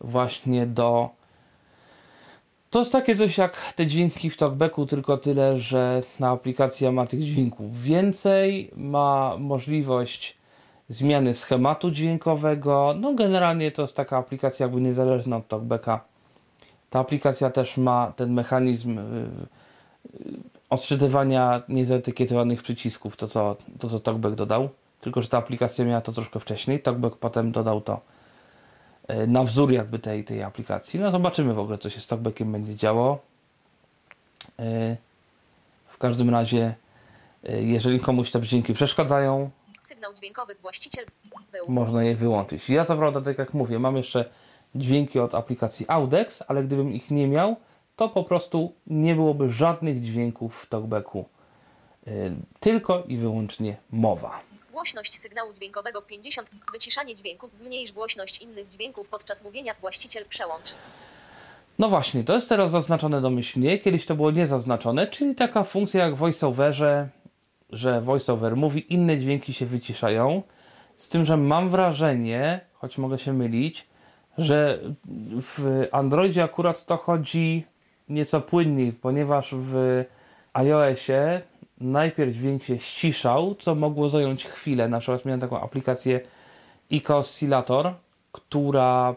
właśnie 0.00 0.66
do 0.66 1.10
to 2.70 2.78
jest 2.78 2.92
takie 2.92 3.16
coś 3.16 3.38
jak 3.38 3.72
te 3.74 3.86
dźwięki 3.86 4.30
w 4.30 4.36
talkbacku, 4.36 4.86
tylko 4.86 5.18
tyle, 5.18 5.58
że 5.58 6.02
ta 6.18 6.28
aplikacja 6.28 6.92
ma 6.92 7.06
tych 7.06 7.22
dźwięków 7.22 7.82
więcej, 7.82 8.70
ma 8.76 9.36
możliwość 9.38 10.36
zmiany 10.88 11.34
schematu 11.34 11.90
dźwiękowego. 11.90 12.94
No 13.00 13.14
generalnie 13.14 13.72
to 13.72 13.82
jest 13.82 13.96
taka 13.96 14.16
aplikacja 14.16 14.66
jakby 14.66 14.80
niezależna 14.80 15.36
od 15.36 15.48
talkbacka. 15.48 16.04
Ta 16.90 16.98
aplikacja 17.00 17.50
też 17.50 17.76
ma 17.76 18.12
ten 18.16 18.32
mechanizm 18.32 18.98
y, 18.98 19.02
y, 19.02 20.55
odczytywania 20.70 21.62
niezetykietowanych 21.68 22.62
przycisków, 22.62 23.16
to 23.16 23.28
co, 23.28 23.56
to 23.78 23.88
co 23.88 24.00
talkback 24.00 24.34
dodał. 24.34 24.68
Tylko, 25.00 25.22
że 25.22 25.28
ta 25.28 25.38
aplikacja 25.38 25.84
miała 25.84 26.00
to 26.00 26.12
troszkę 26.12 26.40
wcześniej. 26.40 26.80
Talkback 26.80 27.16
potem 27.16 27.52
dodał 27.52 27.80
to 27.80 28.00
e, 29.08 29.26
na 29.26 29.44
wzór 29.44 29.72
jakby 29.72 29.98
tej, 29.98 30.24
tej 30.24 30.42
aplikacji. 30.42 31.00
No 31.00 31.10
zobaczymy 31.10 31.54
w 31.54 31.58
ogóle, 31.58 31.78
co 31.78 31.90
się 31.90 32.00
z 32.00 32.06
talkbackiem 32.06 32.52
będzie 32.52 32.76
działo. 32.76 33.18
E, 34.58 34.96
W 35.88 35.98
każdym 35.98 36.30
razie, 36.30 36.74
e, 37.44 37.62
jeżeli 37.62 38.00
komuś 38.00 38.30
te 38.30 38.40
dźwięki 38.40 38.74
przeszkadzają, 38.74 39.50
Sygnał 39.80 40.14
dźwiękowy. 40.14 40.54
Właściciel 40.62 41.04
można 41.68 42.02
je 42.04 42.14
wyłączyć. 42.16 42.68
Ja 42.70 42.84
co 42.84 42.96
prawda, 42.96 43.20
tak 43.20 43.38
jak 43.38 43.54
mówię, 43.54 43.78
mam 43.78 43.96
jeszcze 43.96 44.24
dźwięki 44.74 45.18
od 45.20 45.34
aplikacji 45.34 45.86
Audex, 45.88 46.42
ale 46.48 46.64
gdybym 46.64 46.92
ich 46.92 47.10
nie 47.10 47.28
miał, 47.28 47.56
to 47.96 48.08
po 48.08 48.24
prostu 48.24 48.72
nie 48.86 49.14
byłoby 49.14 49.50
żadnych 49.50 50.02
dźwięków 50.02 50.62
w 50.62 50.66
talkbacku. 50.66 51.24
Y, 52.08 52.34
Tylko 52.60 53.04
i 53.08 53.16
wyłącznie 53.16 53.76
mowa. 53.90 54.40
Głośność 54.72 55.18
sygnału 55.20 55.52
dźwiękowego 55.54 56.02
50. 56.02 56.50
Wyciszanie 56.72 57.14
dźwięków. 57.14 57.56
Zmniejsz 57.56 57.92
głośność 57.92 58.42
innych 58.42 58.68
dźwięków 58.68 59.08
podczas 59.08 59.44
mówienia. 59.44 59.74
Właściciel 59.80 60.24
przełącz. 60.28 60.74
No 61.78 61.88
właśnie, 61.88 62.24
to 62.24 62.34
jest 62.34 62.48
teraz 62.48 62.70
zaznaczone 62.70 63.20
domyślnie. 63.20 63.78
Kiedyś 63.78 64.06
to 64.06 64.14
było 64.14 64.30
niezaznaczone, 64.30 65.06
czyli 65.06 65.34
taka 65.34 65.64
funkcja 65.64 66.04
jak 66.04 66.14
w 66.14 66.18
VoiceOverze, 66.18 67.08
że 67.70 68.00
VoiceOver 68.00 68.56
mówi, 68.56 68.94
inne 68.94 69.18
dźwięki 69.18 69.54
się 69.54 69.66
wyciszają. 69.66 70.42
Z 70.96 71.08
tym, 71.08 71.24
że 71.24 71.36
mam 71.36 71.70
wrażenie, 71.70 72.60
choć 72.72 72.98
mogę 72.98 73.18
się 73.18 73.32
mylić, 73.32 73.86
że 74.38 74.80
w 75.40 75.86
Androidzie 75.92 76.44
akurat 76.44 76.86
to 76.86 76.96
chodzi 76.96 77.64
nieco 78.08 78.40
płynniej, 78.40 78.92
ponieważ 78.92 79.54
w 79.56 80.04
iOSie 80.52 81.42
najpierw 81.80 82.34
dźwięk 82.34 82.62
się 82.62 82.78
ściszał, 82.78 83.54
co 83.54 83.74
mogło 83.74 84.08
zająć 84.08 84.44
chwilę. 84.44 84.88
Na 84.88 85.00
przykład 85.00 85.24
miałem 85.24 85.40
taką 85.40 85.60
aplikację 85.60 86.20
Ica 86.90 87.16
Oscillator, 87.16 87.94
która 88.32 89.14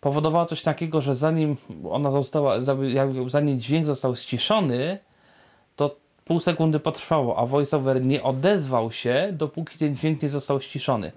powodowała 0.00 0.46
coś 0.46 0.62
takiego, 0.62 1.00
że 1.00 1.14
zanim 1.14 1.56
ona 1.90 2.10
została, 2.10 2.56
zanim 3.26 3.60
dźwięk 3.60 3.86
został 3.86 4.16
ściszony, 4.16 4.98
to 5.76 5.96
pół 6.24 6.40
sekundy 6.40 6.80
potrwało, 6.80 7.38
a 7.38 7.46
voiceover 7.46 8.04
nie 8.04 8.22
odezwał 8.22 8.92
się, 8.92 9.28
dopóki 9.32 9.78
ten 9.78 9.96
dźwięk 9.96 10.22
nie 10.22 10.28
został 10.28 10.60
ściszony. 10.60 11.12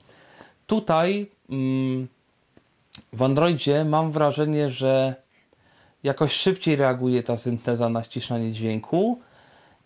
Tutaj 0.68 1.30
mm, 1.50 2.08
w 3.14 3.24
Androidzie 3.24 3.86
mam 3.86 4.12
wrażenie, 4.12 4.70
że 4.70 5.16
jakoś 6.04 6.34
szybciej 6.34 6.76
reaguje 6.76 7.24
ta 7.24 7.38
synteza 7.38 7.90
na 7.90 8.04
ściszanie 8.04 8.52
dźwięku. 8.52 9.22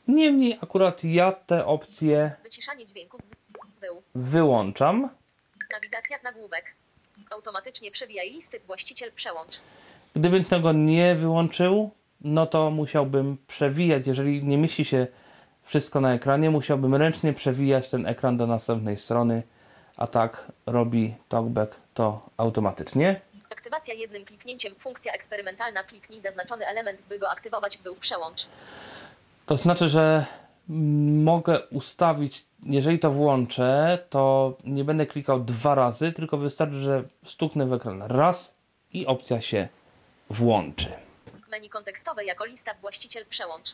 Niemniej 0.08 0.58
akurat 0.62 1.04
ja 1.04 1.32
te 1.32 1.66
opcje 1.66 2.36
wyłączam. 4.16 5.10
Nawigacja 5.74 6.18
nagłówek. 6.24 6.76
Automatycznie 7.32 7.92
przewijaj 7.92 8.32
listy. 8.32 8.60
Właściciel 8.68 9.12
przełącz. 9.12 9.60
Gdybym 10.16 10.44
tego 10.44 10.72
nie 10.72 11.16
wyłączył, 11.16 11.90
no 12.22 12.46
to 12.46 12.72
musiałbym 12.72 13.38
przewijać, 13.48 14.08
jeżeli 14.08 14.44
nie 14.44 14.58
mieści 14.58 14.86
się 14.86 15.08
wszystko 15.64 16.02
na 16.02 16.14
ekranie, 16.14 16.50
musiałbym 16.52 16.96
ręcznie 16.96 17.34
przewijać 17.34 17.90
ten 17.90 18.08
ekran 18.08 18.38
do 18.38 18.48
następnej 18.48 18.98
strony, 18.98 19.44
a 19.98 20.08
tak 20.08 20.52
robi 20.66 21.16
TalkBack 21.30 21.76
to 21.94 22.30
automatycznie. 22.38 23.22
Aktywacja 23.54 23.94
jednym 23.94 24.26
kliknięciem. 24.26 24.76
Funkcja 24.80 25.14
eksperymentalna. 25.14 25.84
Kliknij 25.84 26.22
zaznaczony 26.22 26.66
element, 26.68 27.02
by 27.10 27.20
go 27.20 27.30
aktywować. 27.30 27.78
Był 27.78 27.96
przełącz. 27.96 28.46
To 29.46 29.58
znaczy, 29.58 29.90
że 29.90 30.26
mogę 31.24 31.60
ustawić, 31.68 32.46
jeżeli 32.64 33.00
to 33.00 33.12
włączę, 33.12 34.00
to 34.10 34.54
nie 34.64 34.84
będę 34.84 35.06
klikał 35.06 35.40
dwa 35.40 35.76
razy, 35.76 36.12
tylko 36.12 36.38
wystarczy, 36.38 36.78
że 36.78 37.04
stuknę 37.26 37.66
w 37.66 37.74
ekran 37.74 38.02
raz 38.02 38.56
i 38.94 39.06
opcja 39.06 39.42
się 39.42 39.68
włączy. 40.30 40.92
Menu 41.52 41.70
kontekstowe 41.70 42.26
jako 42.26 42.46
lista. 42.46 42.72
Właściciel 42.82 43.26
przełącz. 43.26 43.72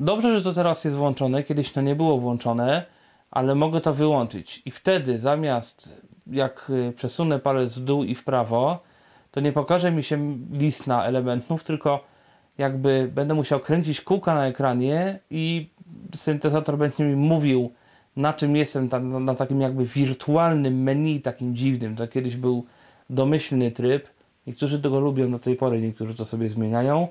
Dobrze, 0.00 0.38
że 0.38 0.44
to 0.44 0.52
teraz 0.52 0.84
jest 0.84 0.96
włączone. 0.96 1.42
Kiedyś 1.42 1.72
to 1.72 1.80
nie 1.80 1.94
było 1.94 2.18
włączone, 2.18 2.84
ale 3.30 3.54
mogę 3.54 3.80
to 3.80 3.94
wyłączyć. 3.94 4.62
I 4.64 4.70
wtedy 4.70 5.18
zamiast 5.18 5.94
jak 6.26 6.72
przesunę 6.96 7.38
palec 7.38 7.72
w 7.72 7.80
dół 7.80 8.04
i 8.04 8.14
w 8.14 8.24
prawo, 8.24 8.82
to 9.36 9.40
nie 9.40 9.52
pokaże 9.52 9.90
mi 9.90 10.04
się 10.04 10.38
lista 10.52 11.04
elementów, 11.04 11.64
tylko 11.64 12.04
jakby 12.58 13.10
będę 13.14 13.34
musiał 13.34 13.60
kręcić 13.60 14.00
kółka 14.00 14.34
na 14.34 14.46
ekranie 14.46 15.18
i 15.30 15.70
syntezator 16.14 16.78
będzie 16.78 17.04
mi 17.04 17.16
mówił, 17.16 17.72
na 18.16 18.32
czym 18.32 18.56
jestem, 18.56 18.88
na, 18.88 19.00
na 19.00 19.34
takim 19.34 19.60
jakby 19.60 19.84
wirtualnym 19.84 20.82
menu, 20.82 21.20
takim 21.20 21.56
dziwnym. 21.56 21.96
To 21.96 22.08
kiedyś 22.08 22.36
był 22.36 22.66
domyślny 23.10 23.70
tryb. 23.70 24.08
Niektórzy 24.46 24.82
tego 24.82 25.00
lubią 25.00 25.30
do 25.30 25.38
tej 25.38 25.56
pory, 25.56 25.80
niektórzy 25.80 26.14
to 26.14 26.24
sobie 26.24 26.48
zmieniają. 26.48 27.08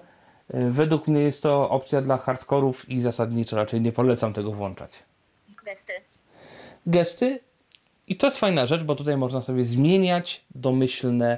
E, 0.53 0.70
Według 0.70 1.08
mnie 1.08 1.22
jest 1.22 1.44
to 1.44 1.70
opcja 1.70 2.01
dla 2.01 2.17
hardkorów 2.17 2.89
i 2.89 3.01
zasadniczo 3.01 3.55
raczej 3.55 3.82
nie 3.82 3.91
polecam 3.91 4.34
tego 4.34 4.51
włączać. 4.51 4.91
Gesty. 5.65 5.94
Gesty 6.88 7.39
i 8.08 8.15
to 8.15 8.27
jest 8.27 8.38
fajna 8.38 8.67
rzecz, 8.67 8.84
bo 8.84 8.96
tutaj 8.96 9.17
można 9.17 9.41
sobie 9.41 9.65
zmieniać 9.65 10.46
domyślne 10.55 11.38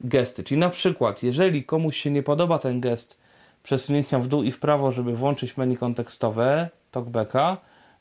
gesty. 0.00 0.44
Czyli 0.44 0.60
na 0.60 0.70
przykład, 0.70 1.22
jeżeli 1.22 1.64
komuś 1.64 1.96
się 1.96 2.10
nie 2.10 2.22
podoba 2.22 2.58
ten 2.58 2.80
gest 2.80 3.20
przesunięcia 3.62 4.18
w 4.18 4.26
dół 4.26 4.42
i 4.42 4.52
w 4.52 4.58
prawo, 4.58 4.92
żeby 4.92 5.16
włączyć 5.16 5.56
menu 5.56 5.76
kontekstowe 5.76 6.68
talkbacka, 6.90 7.56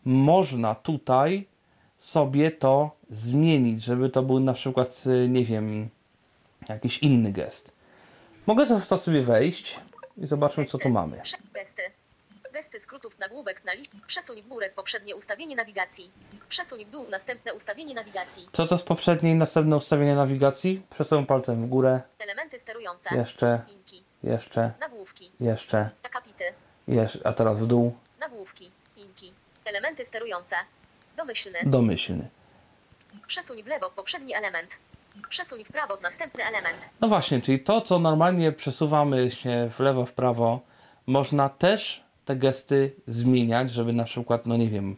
można 0.06 0.76
tutaj 0.76 1.48
sobie 2.00 2.52
to 2.52 2.92
zmienić, 3.10 3.84
żeby 3.84 4.10
to 4.10 4.24
był 4.24 4.40
na 4.40 4.54
przykład, 4.54 5.04
y, 5.08 5.30
nie 5.30 5.46
wiem, 5.46 5.90
jakiś 6.70 6.98
inny 6.98 7.32
gest. 7.32 7.72
Mogę 8.48 8.66
w 8.66 8.88
to 8.88 8.98
sobie 8.98 9.22
wejść 9.22 9.80
i 10.18 10.28
zobaczmy, 10.28 10.66
co 10.66 10.78
tu 10.78 10.90
mamy. 10.90 11.18
Gesty. 11.54 12.03
Gesty 12.54 12.80
skrótów 12.80 13.20
nagłówek 13.20 13.66
na 13.66 13.74
liście. 13.74 13.98
Przesuń 14.08 14.42
w 14.42 14.48
górę 14.48 14.70
poprzednie 14.76 15.16
ustawienie 15.16 15.56
nawigacji. 15.56 16.12
Przesuń 16.50 16.86
w 16.86 16.90
dół 16.90 17.06
następne 17.10 17.54
ustawienie 17.54 17.94
nawigacji. 17.94 18.50
Co 18.54 18.66
to 18.66 18.78
z 18.78 18.84
poprzedniej 18.84 19.36
następne 19.36 19.76
ustawienie 19.78 20.16
nawigacji? 20.16 20.86
Przesuwam 20.90 21.26
palcem 21.26 21.66
w 21.66 21.70
górę, 21.70 22.02
Elementy 22.20 22.60
sterujące. 22.60 23.16
jeszcze, 23.16 23.62
Linki. 23.68 24.04
jeszcze, 24.24 24.74
Nagłówki. 24.80 25.32
jeszcze, 25.40 25.90
Akapity. 26.04 26.44
jeszcze, 26.88 27.20
a 27.24 27.34
teraz 27.34 27.60
w 27.60 27.66
dół, 27.68 27.94
Nagłówki. 28.20 28.72
Linki. 28.98 29.34
Elementy 29.66 30.06
sterujące. 30.06 30.56
Domyślny. 31.18 31.60
domyślny. 31.66 32.30
Przesuń 33.28 33.64
w 33.64 33.68
lewo 33.68 33.90
poprzedni 33.92 34.36
element. 34.36 34.80
Przesuń 35.30 35.64
w 35.66 35.72
prawo 35.72 35.98
następny 36.04 36.44
element. 36.44 36.90
No 37.02 37.08
właśnie, 37.08 37.42
czyli 37.42 37.60
to, 37.60 37.82
co 37.82 38.00
normalnie 38.00 38.52
przesuwamy 38.52 39.32
się 39.32 39.70
w 39.76 39.80
lewo, 39.80 40.06
w 40.06 40.14
prawo, 40.14 40.60
można 41.08 41.50
też 41.50 42.03
te 42.26 42.36
gesty 42.36 42.96
zmieniać, 43.08 43.72
żeby 43.72 43.94
na 43.94 44.04
przykład, 44.04 44.46
no 44.46 44.58
nie 44.58 44.70
wiem, 44.70 44.96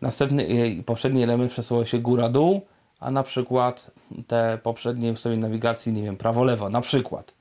następny 0.00 0.46
i 0.46 0.82
poprzedni 0.82 1.22
element 1.22 1.52
przesuwał 1.52 1.86
się 1.86 1.98
góra-dół, 1.98 2.60
a 3.00 3.10
na 3.10 3.22
przykład 3.22 3.90
te 4.26 4.58
poprzednie 4.62 5.12
ustawienia 5.12 5.42
nawigacji, 5.42 5.92
nie 5.92 6.02
wiem, 6.02 6.16
prawo-lewo, 6.16 6.68
na 6.68 6.80
przykład. 6.80 7.34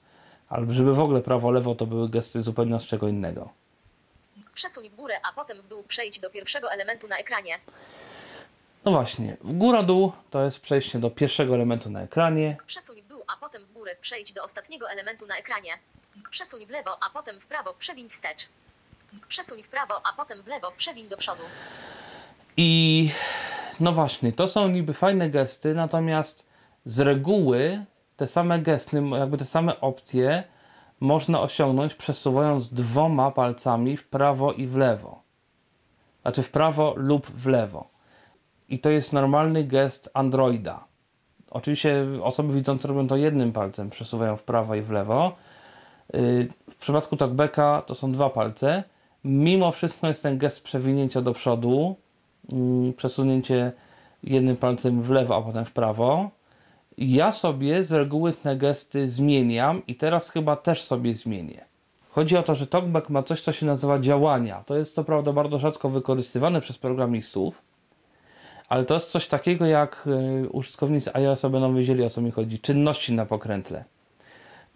Albo 0.50 0.74
żeby 0.74 0.94
w 0.94 1.00
ogóle 1.00 1.22
prawo-lewo 1.22 1.76
to 1.76 1.86
były 1.86 2.10
gesty 2.10 2.42
zupełnie 2.42 2.80
z 2.80 2.84
czego 2.84 3.08
innego. 3.08 3.50
Przesuń 4.54 4.90
w 4.90 4.96
górę, 4.96 5.16
a 5.30 5.34
potem 5.36 5.62
w 5.62 5.68
dół 5.68 5.84
przejdź 5.84 6.20
do 6.20 6.30
pierwszego 6.30 6.72
elementu 6.72 7.08
na 7.08 7.18
ekranie. 7.18 7.54
No 8.86 8.92
właśnie, 8.92 9.38
w 9.42 9.58
góra-dół 9.58 10.12
to 10.30 10.44
jest 10.46 10.60
przejście 10.60 11.00
do 11.00 11.10
pierwszego 11.10 11.56
elementu 11.56 11.90
na 11.90 12.02
ekranie, 12.02 12.58
Przesuń 12.68 13.02
w 13.02 13.08
dół, 13.08 13.22
a 13.28 13.38
potem 13.38 13.66
w 13.66 13.74
górę 13.74 13.96
przejdź 14.02 14.34
do 14.34 14.44
ostatniego 14.44 14.90
elementu 14.90 15.28
na 15.28 15.38
ekranie. 15.38 15.72
Przesuń 16.32 16.66
w 16.66 16.70
lewo, 16.70 16.92
a 17.04 17.10
potem 17.14 17.40
w 17.40 17.48
prawo 17.48 17.74
przewiń 17.74 18.10
wstecz. 18.10 18.48
Przesuń 19.28 19.64
w 19.64 19.68
prawo, 19.68 19.94
a 19.94 20.18
potem 20.18 20.44
w 20.44 20.48
lewo 20.48 20.72
przewiń 20.78 21.10
do 21.10 21.18
przodu. 21.18 21.44
I 22.58 23.10
no 23.80 23.92
właśnie, 23.92 24.34
to 24.34 24.48
są 24.48 24.68
niby 24.68 24.94
fajne 24.94 25.30
gesty, 25.30 25.74
natomiast 25.74 26.50
z 26.86 27.00
reguły 27.00 27.86
te 28.18 28.28
same 28.28 28.60
gesty, 28.60 29.04
jakby 29.20 29.38
te 29.38 29.46
same 29.46 29.82
opcje 29.82 30.44
można 31.00 31.42
osiągnąć 31.42 31.96
przesuwając 31.96 32.74
dwoma 32.74 33.32
palcami 33.32 33.98
w 33.98 34.08
prawo 34.08 34.54
i 34.54 34.68
w 34.68 34.78
lewo. 34.78 35.22
Znaczy 36.22 36.44
w 36.44 36.52
prawo 36.52 36.94
lub 36.98 37.28
w 37.28 37.48
lewo. 37.48 37.90
I 38.70 38.80
to 38.80 38.90
jest 38.90 39.14
normalny 39.14 39.64
gest 39.64 40.12
Androida. 40.14 40.84
Oczywiście 41.52 42.06
osoby 42.24 42.54
widzące 42.54 42.88
robią 42.88 43.08
to 43.08 43.16
jednym 43.16 43.52
palcem, 43.52 43.90
przesuwają 43.90 44.38
w 44.38 44.44
prawo 44.44 44.76
i 44.76 44.82
w 44.82 44.92
lewo. 44.92 45.36
Yy, 46.14 46.48
W 46.70 46.76
przypadku 46.76 47.18
talkbacka 47.18 47.84
to 47.86 47.96
są 47.96 48.12
dwa 48.12 48.30
palce. 48.30 48.84
Mimo 49.24 49.72
wszystko 49.72 50.08
jest 50.08 50.24
ten 50.24 50.38
gest 50.38 50.64
przewinięcia 50.64 51.22
do 51.22 51.34
przodu, 51.34 51.96
mm, 52.52 52.94
przesunięcie 52.94 53.72
jednym 54.24 54.58
palcem 54.58 55.02
w 55.02 55.10
lewo, 55.10 55.36
a 55.36 55.42
potem 55.42 55.66
w 55.66 55.72
prawo. 55.72 56.30
Ja 56.98 57.32
sobie 57.32 57.84
z 57.84 57.92
reguły 57.92 58.34
te 58.34 58.56
gesty 58.58 59.08
zmieniam 59.08 59.82
i 59.88 59.96
teraz 59.96 60.30
chyba 60.30 60.56
też 60.56 60.84
sobie 60.84 61.14
zmienię. 61.14 61.66
Chodzi 62.10 62.38
o 62.38 62.44
to, 62.44 62.56
że 62.56 62.68
TalkBack 62.68 63.10
ma 63.10 63.24
coś, 63.24 63.42
co 63.42 63.52
się 63.52 63.66
nazywa 63.66 64.00
działania. 64.00 64.64
To 64.66 64.78
jest 64.78 64.96
co 64.96 65.04
prawda 65.04 65.34
bardzo 65.34 65.60
rzadko 65.60 65.90
wykorzystywane 65.90 66.62
przez 66.62 66.78
programistów, 66.78 67.62
ale 68.70 68.86
to 68.86 68.94
jest 68.94 69.10
coś 69.10 69.28
takiego, 69.28 69.66
jak 69.66 70.08
y, 70.44 70.50
użytkownicy 70.50 71.14
iOS 71.14 71.42
będą 71.42 71.76
wiedzieli 71.76 72.04
o 72.04 72.10
co 72.10 72.22
mi 72.22 72.32
chodzi. 72.32 72.60
Czynności 72.60 73.14
na 73.14 73.26
pokrętle. 73.26 73.84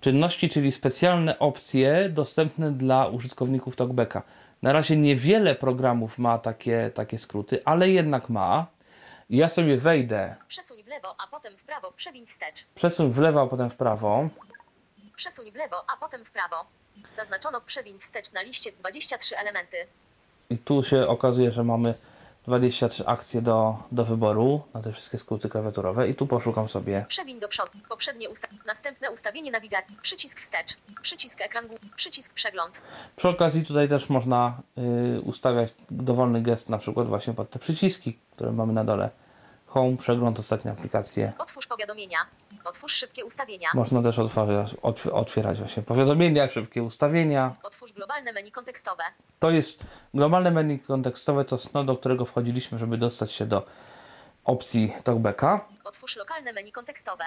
Czynności, 0.02 0.50
czyli 0.50 0.72
specjalne 0.72 1.40
opcje 1.40 2.10
dostępne 2.10 2.72
dla 2.72 3.08
użytkowników 3.08 3.76
TalkBacka. 3.76 4.22
Na 4.62 4.74
razie 4.74 4.98
niewiele 4.98 5.56
programów 5.56 6.18
ma 6.18 6.38
takie, 6.38 6.92
takie 6.96 7.18
skróty, 7.18 7.62
ale 7.66 7.90
jednak 7.90 8.30
ma. 8.30 8.66
Ja 9.30 9.50
sobie 9.50 9.78
wejdę, 9.78 10.36
Przesuń 10.48 10.84
w 10.84 10.88
lewo, 10.88 11.08
a 11.24 11.28
potem 11.32 11.58
w 11.58 11.64
prawo 11.64 11.92
przewiń 11.92 12.26
wstecz. 12.26 12.66
przesuń 12.76 13.12
w 13.12 13.18
lewo, 13.18 13.42
a 13.42 13.48
potem 13.48 13.70
w 13.70 13.76
prawo. 13.76 14.26
Przesuń 15.16 15.52
w 15.52 15.56
lewo, 15.56 15.76
a 15.94 15.98
potem 16.00 16.26
w 16.26 16.32
prawo. 16.32 16.56
Zaznaczono 17.18 17.62
przewiń 17.62 18.00
wstecz 18.00 18.32
na 18.32 18.42
liście 18.42 18.72
23 18.72 19.38
elementy. 19.38 19.78
I 20.50 20.58
tu 20.58 20.84
się 20.84 21.08
okazuje, 21.08 21.52
że 21.52 21.64
mamy 21.64 21.94
23 22.50 23.06
akcje 23.06 23.42
do, 23.42 23.78
do 23.92 24.06
wyboru 24.06 24.62
na 24.74 24.82
te 24.82 24.94
wszystkie 24.94 25.18
skróty 25.18 25.50
klawiaturowe. 25.50 26.10
I 26.10 26.16
tu 26.16 26.28
poszukam 26.28 26.70
sobie 26.70 27.06
Przewiń 27.08 27.40
do 27.40 27.48
przodu. 27.48 27.72
Poprzednie 27.90 28.30
usta 28.30 28.48
następne 28.66 29.12
ustawienie 29.12 29.52
nawigacji. 29.52 29.96
Przycisk 30.02 30.40
wstecz. 30.40 30.78
Przycisk 31.02 31.42
ekran. 31.42 31.66
Przycisk 31.96 32.34
przegląd. 32.34 32.82
Przy 33.16 33.28
okazji 33.28 33.66
tutaj 33.66 33.90
też 33.90 34.10
można 34.10 34.62
y, 35.18 35.22
ustawiać 35.22 35.74
dowolny 35.92 36.42
gest, 36.42 36.70
na 36.70 36.78
przykład 36.78 37.08
właśnie 37.08 37.34
pod 37.34 37.50
te 37.50 37.60
przyciski, 37.60 38.18
które 38.36 38.52
mamy 38.52 38.74
na 38.74 38.84
dole. 38.84 39.10
Home, 39.70 39.98
przegląd, 39.98 40.40
ostatnie 40.40 40.72
aplikacje. 40.72 41.34
Otwórz 41.38 41.68
powiadomienia. 41.68 42.18
Otwórz 42.66 42.94
szybkie 42.94 43.26
ustawienia. 43.26 43.68
Można 43.74 44.02
też 44.02 44.20
otwierać, 44.20 44.74
otw- 44.76 45.10
otwierać 45.14 45.58
właśnie 45.60 45.84
powiadomienia, 45.84 46.48
szybkie 46.48 46.84
ustawienia. 46.84 47.54
Otwórz 47.64 47.94
globalne 47.94 48.34
menu 48.34 48.52
kontekstowe. 48.52 49.04
To 49.40 49.52
jest 49.52 49.84
globalne 50.14 50.52
menu 50.52 50.80
kontekstowe, 50.80 51.46
to 51.46 51.56
jest 51.56 51.74
no, 51.74 51.84
do 51.84 51.98
którego 51.98 52.26
wchodziliśmy, 52.26 52.80
żeby 52.80 52.98
dostać 52.98 53.32
się 53.32 53.46
do 53.46 53.66
opcji 54.46 54.94
talkbacka. 55.04 55.66
Otwórz 55.84 56.18
lokalne 56.18 56.54
menu 56.54 56.72
kontekstowe. 56.72 57.24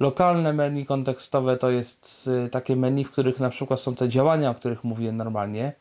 Lokalne 0.00 0.52
menu 0.52 0.86
kontekstowe 0.86 1.56
to 1.56 1.70
jest 1.70 2.30
y, 2.46 2.48
takie 2.50 2.76
menu, 2.76 3.04
w 3.04 3.10
których 3.10 3.40
na 3.40 3.50
przykład 3.50 3.80
są 3.80 3.94
te 3.94 4.08
działania, 4.08 4.50
o 4.50 4.54
których 4.54 4.84
mówię 4.84 5.12
normalnie. 5.12 5.72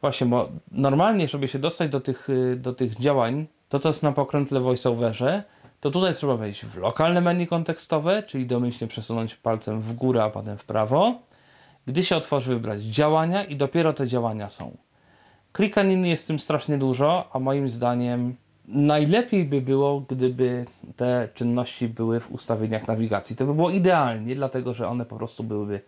Właśnie, 0.00 0.26
bo 0.26 0.48
normalnie, 0.72 1.28
żeby 1.28 1.48
się 1.48 1.58
dostać 1.58 1.90
do 1.90 2.00
tych, 2.00 2.30
y, 2.30 2.56
do 2.56 2.72
tych 2.72 2.94
działań, 3.00 3.46
to 3.72 3.78
co 3.78 3.88
jest 3.88 4.02
na 4.02 4.12
pokrętle 4.12 4.60
voiceoverze, 4.60 5.42
to 5.80 5.90
tutaj 5.90 6.14
trzeba 6.14 6.36
wejść 6.36 6.64
w 6.64 6.76
lokalne 6.76 7.20
menu 7.20 7.46
kontekstowe, 7.46 8.22
czyli 8.22 8.46
domyślnie 8.46 8.88
przesunąć 8.88 9.34
palcem 9.34 9.80
w 9.80 9.92
górę, 9.92 10.24
a 10.24 10.30
potem 10.30 10.58
w 10.58 10.64
prawo. 10.64 11.14
Gdy 11.86 12.04
się 12.04 12.16
otworzy, 12.16 12.54
wybrać 12.54 12.82
działania 12.82 13.44
i 13.44 13.56
dopiero 13.56 13.92
te 13.92 14.06
działania 14.06 14.48
są. 14.48 14.76
Klikanin 15.52 16.06
jest 16.06 16.26
tym 16.26 16.38
strasznie 16.38 16.78
dużo, 16.78 17.28
a 17.32 17.38
moim 17.38 17.70
zdaniem 17.70 18.36
najlepiej 18.68 19.44
by 19.44 19.60
było, 19.60 20.00
gdyby 20.00 20.66
te 20.96 21.28
czynności 21.34 21.88
były 21.88 22.20
w 22.20 22.32
ustawieniach 22.32 22.88
nawigacji. 22.88 23.36
To 23.36 23.46
by 23.46 23.54
było 23.54 23.70
idealnie, 23.70 24.34
dlatego 24.34 24.74
że 24.74 24.88
one 24.88 25.04
po 25.04 25.16
prostu 25.16 25.44
byłyby 25.44 25.80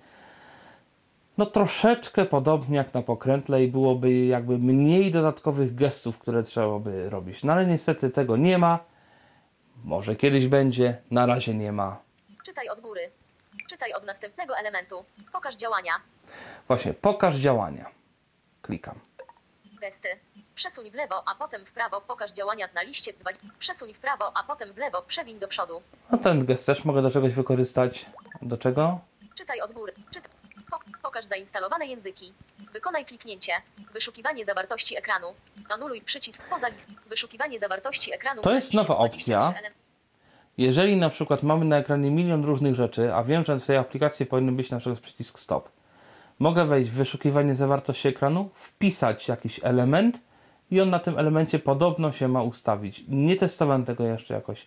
no 1.39 1.47
troszeczkę 1.47 2.25
podobnie 2.25 2.77
jak 2.77 2.95
na 2.95 3.03
pokrętle 3.03 3.65
i 3.65 3.69
byłoby 3.69 4.15
jakby 4.15 4.59
mniej 4.59 5.11
dodatkowych 5.11 5.75
gestów, 5.75 6.19
które 6.19 6.43
trzeba 6.43 6.79
by 6.79 7.11
robić. 7.11 7.45
No 7.45 7.53
ale 7.53 7.67
niestety 7.67 8.11
tego 8.11 8.37
nie 8.37 8.59
ma. 8.59 8.79
Może 9.85 10.17
kiedyś 10.17 10.49
będzie, 10.49 11.03
na 11.11 11.27
razie 11.27 11.55
nie 11.55 11.73
ma. 11.73 12.01
Czytaj 12.45 12.69
od 12.69 12.81
góry. 12.81 13.01
Czytaj 13.69 13.93
od 13.93 14.07
następnego 14.07 14.57
elementu. 14.57 15.05
Pokaż 15.33 15.57
działania. 15.57 15.93
Właśnie, 16.69 16.95
pokaż 16.95 17.37
działania. 17.37 17.91
Klikam. 18.63 19.01
Gesty. 19.81 20.09
Przesuń 20.55 20.91
w 20.91 20.95
lewo, 20.95 21.15
a 21.29 21.35
potem 21.35 21.67
w 21.67 21.73
prawo. 21.73 22.01
Pokaż 22.01 22.33
działania 22.33 22.69
na 22.75 22.83
liście 22.83 23.13
2. 23.13 23.31
Przesuń 23.59 23.95
w 23.95 23.99
prawo, 23.99 24.25
a 24.37 24.45
potem 24.45 24.73
w 24.73 24.77
lewo. 24.77 25.03
Przewiń 25.03 25.39
do 25.39 25.49
przodu. 25.49 25.83
No 26.11 26.19
ten 26.19 26.47
gest 26.47 26.67
też 26.67 26.85
mogę 26.85 27.03
do 27.03 27.11
czegoś 27.11 27.33
wykorzystać. 27.35 28.07
Do 28.43 28.59
czego? 28.59 29.01
Czytaj 29.35 29.61
od 29.61 29.73
góry. 29.73 29.93
Czyt... 30.11 30.29
Po- 31.05 31.09
pokaż 31.09 31.25
zainstalowane 31.25 31.87
języki. 31.87 32.33
Wykonaj 32.73 33.05
kliknięcie. 33.05 33.53
Wyszukiwanie 33.93 34.45
zawartości 34.45 34.97
ekranu. 34.99 35.27
Anuluj 35.75 36.03
przycisk 36.03 36.43
poza 36.51 36.69
list. 36.69 36.87
Wyszukiwanie 37.09 37.61
zawartości 37.61 38.15
ekranu. 38.15 38.43
To 38.43 38.55
jest 38.55 38.75
nowa 38.75 38.95
23 38.95 39.35
opcja. 39.37 39.63
Jeżeli 40.59 40.97
na 40.97 41.11
przykład 41.11 41.43
mamy 41.43 41.65
na 41.65 41.77
ekranie 41.77 42.11
milion 42.11 42.45
różnych 42.45 42.75
rzeczy, 42.75 43.15
a 43.15 43.23
wiem, 43.25 43.45
że 43.45 43.61
w 43.61 43.67
tej 43.67 43.77
aplikacji 43.77 44.27
powinien 44.27 44.57
być 44.57 44.71
na 44.71 44.79
przykład 44.79 45.01
przycisk 45.01 45.39
stop, 45.39 45.69
mogę 46.39 46.65
wejść 46.65 46.91
w 46.91 46.95
wyszukiwanie 46.95 47.55
zawartości 47.55 48.09
ekranu, 48.09 48.51
wpisać 48.55 49.29
jakiś 49.29 49.61
element 49.63 50.21
i 50.71 50.81
on 50.81 50.91
na 50.91 50.99
tym 50.99 51.19
elemencie 51.19 51.59
podobno 51.59 52.13
się 52.13 52.29
ma 52.29 52.43
ustawić. 52.43 53.05
Nie 53.09 53.37
testowałem 53.37 53.85
tego 53.85 54.05
jeszcze 54.05 54.35
jakoś, 54.35 54.67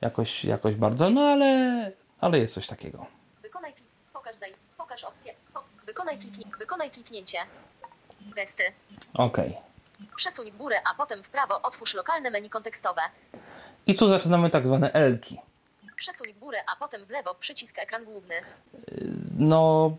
jakoś, 0.00 0.44
jakoś 0.44 0.74
bardzo, 0.74 1.10
no 1.10 1.20
ale, 1.20 1.92
ale 2.20 2.38
jest 2.38 2.54
coś 2.54 2.66
takiego. 2.66 3.06
Wykonaj. 3.42 3.72
Pokaż. 4.12 4.36
Pokaż 4.78 5.04
opcję. 5.04 5.34
Wykonaj 5.96 6.18
kliknik. 6.18 6.58
Wykonaj 6.58 6.90
kliknięcie. 6.90 7.38
Gesty. 8.36 8.62
Ok. 9.14 9.36
Przesuń 10.16 10.52
w 10.52 10.56
górę, 10.56 10.76
a 10.90 10.94
potem 10.94 11.22
w 11.22 11.30
prawo 11.30 11.62
otwórz 11.62 11.94
lokalne 11.94 12.30
menu 12.30 12.50
kontekstowe. 12.50 13.00
I 13.86 13.94
tu 13.94 14.08
zaczynamy 14.08 14.50
tak 14.50 14.66
zwane 14.66 14.92
elki. 14.92 15.38
Przesuń 15.96 16.32
w 16.32 16.38
górę, 16.38 16.58
a 16.72 16.76
potem 16.76 17.06
w 17.06 17.10
lewo 17.10 17.34
przycisk 17.34 17.78
ekran 17.78 18.04
główny. 18.04 18.34
no 19.38 19.90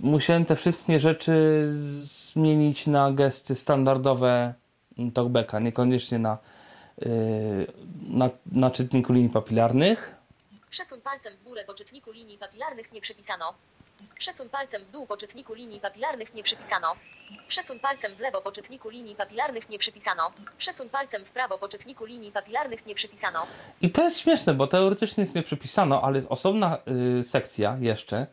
musiałem 0.00 0.44
te 0.44 0.56
wszystkie 0.56 1.00
rzeczy 1.00 1.66
zmienić 1.72 2.86
na 2.86 3.12
gesty 3.12 3.54
standardowe 3.54 4.54
talkbacka, 5.14 5.58
niekoniecznie 5.58 6.18
na, 6.18 6.38
yy, 6.98 7.08
na, 8.08 8.30
na 8.52 8.70
czytniku 8.70 9.12
linii 9.12 9.30
papilarnych. 9.30 10.21
Przesuń 10.72 11.00
palcem 11.00 11.32
w 11.36 11.42
górę 11.44 11.64
po 11.66 11.74
czytniku 11.74 12.12
linii 12.12 12.38
papilarnych 12.38 12.92
nie 12.92 13.00
przypisano. 13.00 13.54
Przesuń 14.18 14.48
palcem 14.48 14.84
w 14.84 14.90
dół 14.90 15.06
po 15.06 15.16
czytniku 15.16 15.54
linii 15.54 15.80
papilarnych 15.80 16.34
nie 16.34 16.42
przypisano. 16.42 16.86
Przesuń 17.48 17.80
palcem 17.80 18.14
w 18.14 18.20
lewo 18.20 18.40
po 18.40 18.52
czytniku 18.52 18.88
linii 18.88 19.14
papilarnych 19.16 19.68
nie 19.70 19.78
przypisano. 19.78 20.22
Przesuń 20.58 20.88
palcem 20.88 21.24
w 21.24 21.30
prawo 21.30 21.58
po 21.58 21.68
czytniku 21.68 22.04
linii 22.04 22.32
papilarnych 22.32 22.86
nie 22.86 22.94
przypisano. 22.94 23.46
I 23.80 23.90
to 23.90 24.02
jest 24.02 24.18
śmieszne, 24.18 24.54
bo 24.54 24.66
teoretycznie 24.66 25.22
jest 25.22 25.34
nie 25.34 25.42
przypisano, 25.42 26.02
ale 26.02 26.16
jest 26.16 26.28
osobna 26.30 26.78
y, 27.18 27.22
sekcja 27.22 27.76
jeszcze 27.80 28.26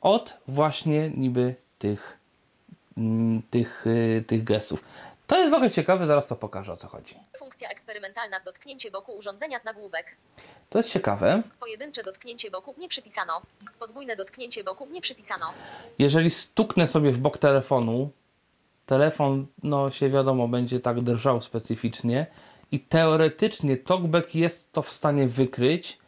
od 0.00 0.36
właśnie 0.48 1.10
niby 1.10 1.54
tych, 1.78 2.18
mm, 2.96 3.42
tych, 3.50 3.86
y, 3.86 4.24
tych 4.26 4.44
gestów. 4.44 4.84
To 5.30 5.38
jest 5.38 5.50
w 5.50 5.54
ogóle 5.54 5.70
ciekawe, 5.70 6.06
zaraz 6.06 6.28
to 6.28 6.36
pokażę 6.36 6.72
o 6.72 6.76
co 6.76 6.88
chodzi. 6.88 7.14
Funkcja 7.38 7.68
eksperymentalna 7.68 8.40
dotknięcie 8.44 8.90
boku 8.90 9.12
urządzenia 9.12 9.60
nagłówek. 9.64 10.16
To 10.70 10.78
jest 10.78 10.90
ciekawe. 10.90 11.42
Pojedyncze 11.60 12.02
dotknięcie 12.02 12.50
boku 12.50 12.74
nie 12.78 12.88
przypisano. 12.88 13.42
Podwójne 13.78 14.16
dotknięcie 14.16 14.64
boku 14.64 14.86
nie 14.86 15.00
przypisano. 15.00 15.46
jeżeli 15.98 16.30
stuknę 16.30 16.86
sobie 16.86 17.10
w 17.10 17.18
bok 17.18 17.38
telefonu, 17.38 18.10
telefon, 18.86 19.46
no 19.62 19.90
się 19.90 20.10
wiadomo, 20.10 20.48
będzie 20.48 20.80
tak 20.80 21.00
drżał 21.00 21.42
specyficznie 21.42 22.26
i 22.72 22.80
teoretycznie 22.80 23.76
talkback 23.76 24.34
jest 24.34 24.72
to 24.72 24.82
w 24.82 24.92
stanie 24.92 25.28
wykryć 25.28 25.98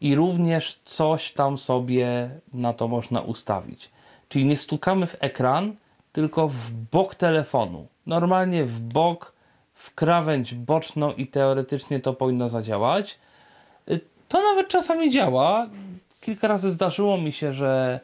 i 0.00 0.14
również 0.14 0.80
coś 0.84 1.32
tam 1.32 1.58
sobie 1.58 2.30
na 2.52 2.72
to 2.72 2.88
można 2.88 3.20
ustawić. 3.20 3.90
Czyli 4.28 4.46
nie 4.46 4.56
stukamy 4.56 5.06
w 5.06 5.16
ekran, 5.20 5.76
tylko 6.12 6.48
w 6.48 6.70
bok 6.70 7.14
telefonu. 7.14 7.86
Normalnie 8.06 8.64
w 8.64 8.80
bok, 8.80 9.32
w 9.74 9.94
krawędź 9.94 10.54
boczną 10.54 11.12
i 11.12 11.26
teoretycznie 11.26 12.00
to 12.00 12.12
powinno 12.14 12.48
zadziałać. 12.48 13.18
Y, 13.88 14.00
To 14.28 14.42
nawet 14.42 14.68
czasami 14.68 15.10
działa. 15.10 15.66
Kilka 16.20 16.48
razy 16.48 16.70
zdarzyło 16.70 17.18
mi 17.18 17.32
się, 17.32 17.52
że 17.52 18.00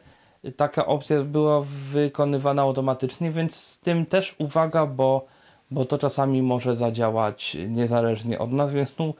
taka 0.57 0.85
opcja 0.85 1.23
była 1.23 1.61
wykonywana 1.65 2.61
automatycznie, 2.61 3.31
więc 3.31 3.55
z 3.55 3.79
tym 3.79 4.05
też 4.05 4.35
uwaga, 4.37 4.85
bo, 4.85 5.25
bo 5.71 5.85
to 5.85 5.97
czasami 5.97 6.41
może 6.41 6.75
zadziałać 6.75 7.57
niezależnie 7.67 8.39
od 8.39 8.51
nas, 8.51 8.71
więc 8.71 8.95
tu 8.95 9.15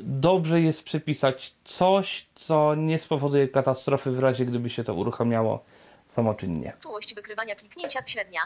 dobrze 0.00 0.60
jest 0.60 0.84
przypisać 0.84 1.54
coś, 1.64 2.26
co 2.34 2.74
nie 2.74 2.98
spowoduje 2.98 3.48
katastrofy 3.48 4.10
w 4.10 4.18
razie, 4.18 4.44
gdyby 4.46 4.70
się 4.70 4.84
to 4.84 4.94
uruchamiało 4.94 5.64
samoczynnie. 6.06 6.72
Czułość 6.80 7.14
wykrywania 7.14 7.54
kliknięcia 7.54 8.00
średnia. 8.06 8.40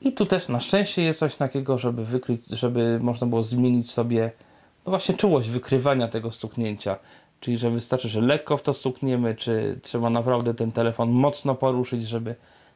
I 0.00 0.12
tu 0.12 0.26
też 0.26 0.48
na 0.48 0.60
szczęście 0.60 1.02
jest 1.02 1.20
coś 1.20 1.34
takiego, 1.34 1.78
żeby 1.78 2.04
wykryć, 2.04 2.46
żeby 2.46 2.98
można 3.02 3.26
było 3.26 3.42
zmienić 3.42 3.90
sobie 3.90 4.30
no 4.86 4.90
właśnie 4.90 5.14
czułość 5.14 5.48
wykrywania 5.48 6.08
tego 6.08 6.32
stuknięcia. 6.32 6.98
Czyli, 7.40 7.58
że 7.58 7.70
wystarczy, 7.70 8.08
że 8.08 8.20
lekko 8.20 8.56
w 8.56 8.62
to 8.62 8.74
stukniemy, 8.74 9.34
czy 9.34 9.80
trzeba 9.82 10.10
naprawdę 10.10 10.54
ten 10.54 10.72
telefon 10.72 11.10
mocno 11.10 11.54
poruszyć, 11.54 12.08
żeby 12.08 12.34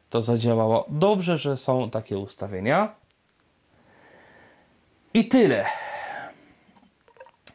to 0.09 0.21
zadziałało. 0.21 0.85
Dobrze, 0.89 1.37
że 1.37 1.57
są 1.57 1.89
takie 1.89 2.17
ustawienia. 2.17 2.95
I 5.13 5.27
tyle. 5.27 5.65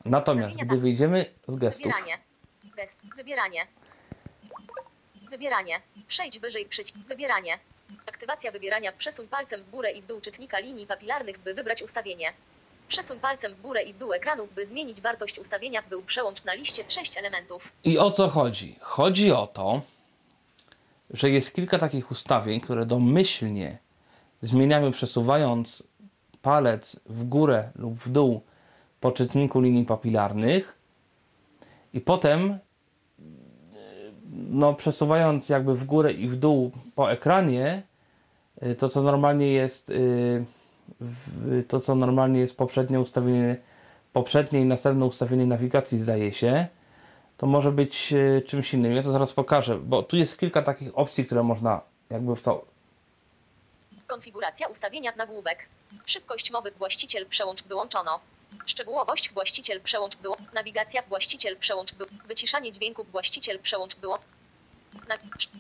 Natomiast, 0.05 0.49
Ustawienia 0.49 0.65
gdy 0.65 0.75
tak. 0.75 0.83
wyjdziemy 0.83 1.27
z 1.49 1.57
gestów, 1.57 1.93
Wybieranie. 1.93 2.19
Gest. 2.77 3.03
Wybieranie. 3.17 3.61
Wybieranie. 5.31 5.75
Przejdź 6.09 6.39
wyżej 6.39 6.67
przycisk. 6.67 6.99
Wybieranie. 6.99 7.59
Aktywacja 8.07 8.53
wybierania. 8.53 8.93
Przesuń 8.99 9.29
palcem 9.29 9.63
w 9.65 9.71
górę 9.71 9.91
i 9.91 10.03
w 10.03 10.07
dół 10.07 10.21
czytnika 10.21 10.59
linii 10.59 10.87
papilarnych, 10.87 11.39
by 11.39 11.55
wybrać 11.55 11.83
ustawienie. 11.83 12.27
Przesuń 12.89 13.21
palcem 13.21 13.55
w 13.55 13.61
górę 13.61 13.83
i 13.83 13.93
w 13.93 13.99
dół 13.99 14.13
ekranu, 14.13 14.49
by 14.55 14.67
zmienić 14.67 15.01
wartość 15.01 15.39
ustawienia. 15.39 15.83
Był 15.91 16.03
przełącz 16.03 16.45
na 16.45 16.55
liście 16.55 16.85
sześć 16.89 17.19
elementów. 17.19 17.73
I 17.85 17.99
o 17.99 18.11
co 18.11 18.29
chodzi? 18.29 18.77
Chodzi 18.81 19.33
o 19.33 19.47
to, 19.47 19.81
że 21.11 21.31
jest 21.31 21.55
kilka 21.55 21.79
takich 21.79 22.11
ustawień, 22.11 22.61
które 22.61 22.87
domyślnie 22.87 23.79
zmieniamy 24.43 24.93
przesuwając 24.93 25.83
palec 26.43 27.01
w 27.07 27.25
górę 27.25 27.71
lub 27.75 27.99
w 27.99 28.09
dół 28.09 28.43
po 29.01 29.13
czytniku 29.13 29.61
linii 29.61 29.85
papilarnych 29.85 30.79
i 31.93 32.01
potem 32.01 32.59
no, 34.33 34.75
przesuwając 34.75 35.49
jakby 35.49 35.75
w 35.75 35.85
górę 35.85 36.13
i 36.13 36.29
w 36.29 36.37
dół 36.37 36.71
po 36.95 37.13
ekranie 37.13 37.83
yy, 38.63 38.75
to 38.75 38.89
co 38.89 39.03
normalnie 39.03 39.53
jest 39.53 39.93
w- 41.01 41.65
to 41.69 41.81
co 41.81 41.95
normalnie 41.95 42.41
jest 42.41 42.57
poprzednie 42.57 43.01
ustawienie 43.01 43.57
poprzednie 44.13 44.61
i 44.61 44.65
następne 44.65 45.05
ustawienie 45.07 45.47
nawigacji 45.47 45.99
zdaje 45.99 46.33
się 46.33 46.67
to 47.39 47.47
może 47.47 47.73
być 47.73 48.13
e, 48.13 48.43
czymś 48.43 48.75
innym. 48.75 48.93
Ja 48.93 49.03
to 49.03 49.13
zaraz 49.13 49.33
pokażę, 49.33 49.79
bo 49.79 50.03
tu 50.03 50.17
jest 50.17 50.39
kilka 50.39 50.63
takich 50.63 50.99
opcji, 50.99 51.25
które 51.25 51.43
można 51.43 51.81
jakby 52.11 52.37
w 52.37 52.41
to. 52.43 52.65
Konfiguracja 54.07 54.69
ustawienia 54.69 55.13
nagłówek. 55.17 55.67
Szybkość 56.07 56.51
mowy 56.53 56.71
właściciel 56.79 57.27
przełącz 57.27 57.65
wyłączono. 57.65 58.21
Szczegółowość 58.67 59.33
właściciel 59.33 59.81
przełącz 59.81 60.17
wyłącz. 60.17 60.53
Nawigacja 60.55 61.03
właściciel 61.03 61.57
przełącz 61.57 61.95
wy... 61.95 62.05
Wyciszanie 62.29 62.73
dźwięku 62.73 63.05
właściciel 63.05 63.59
przełącz 63.59 63.97
wyłącz. 63.97 64.23
Na... 65.09 65.15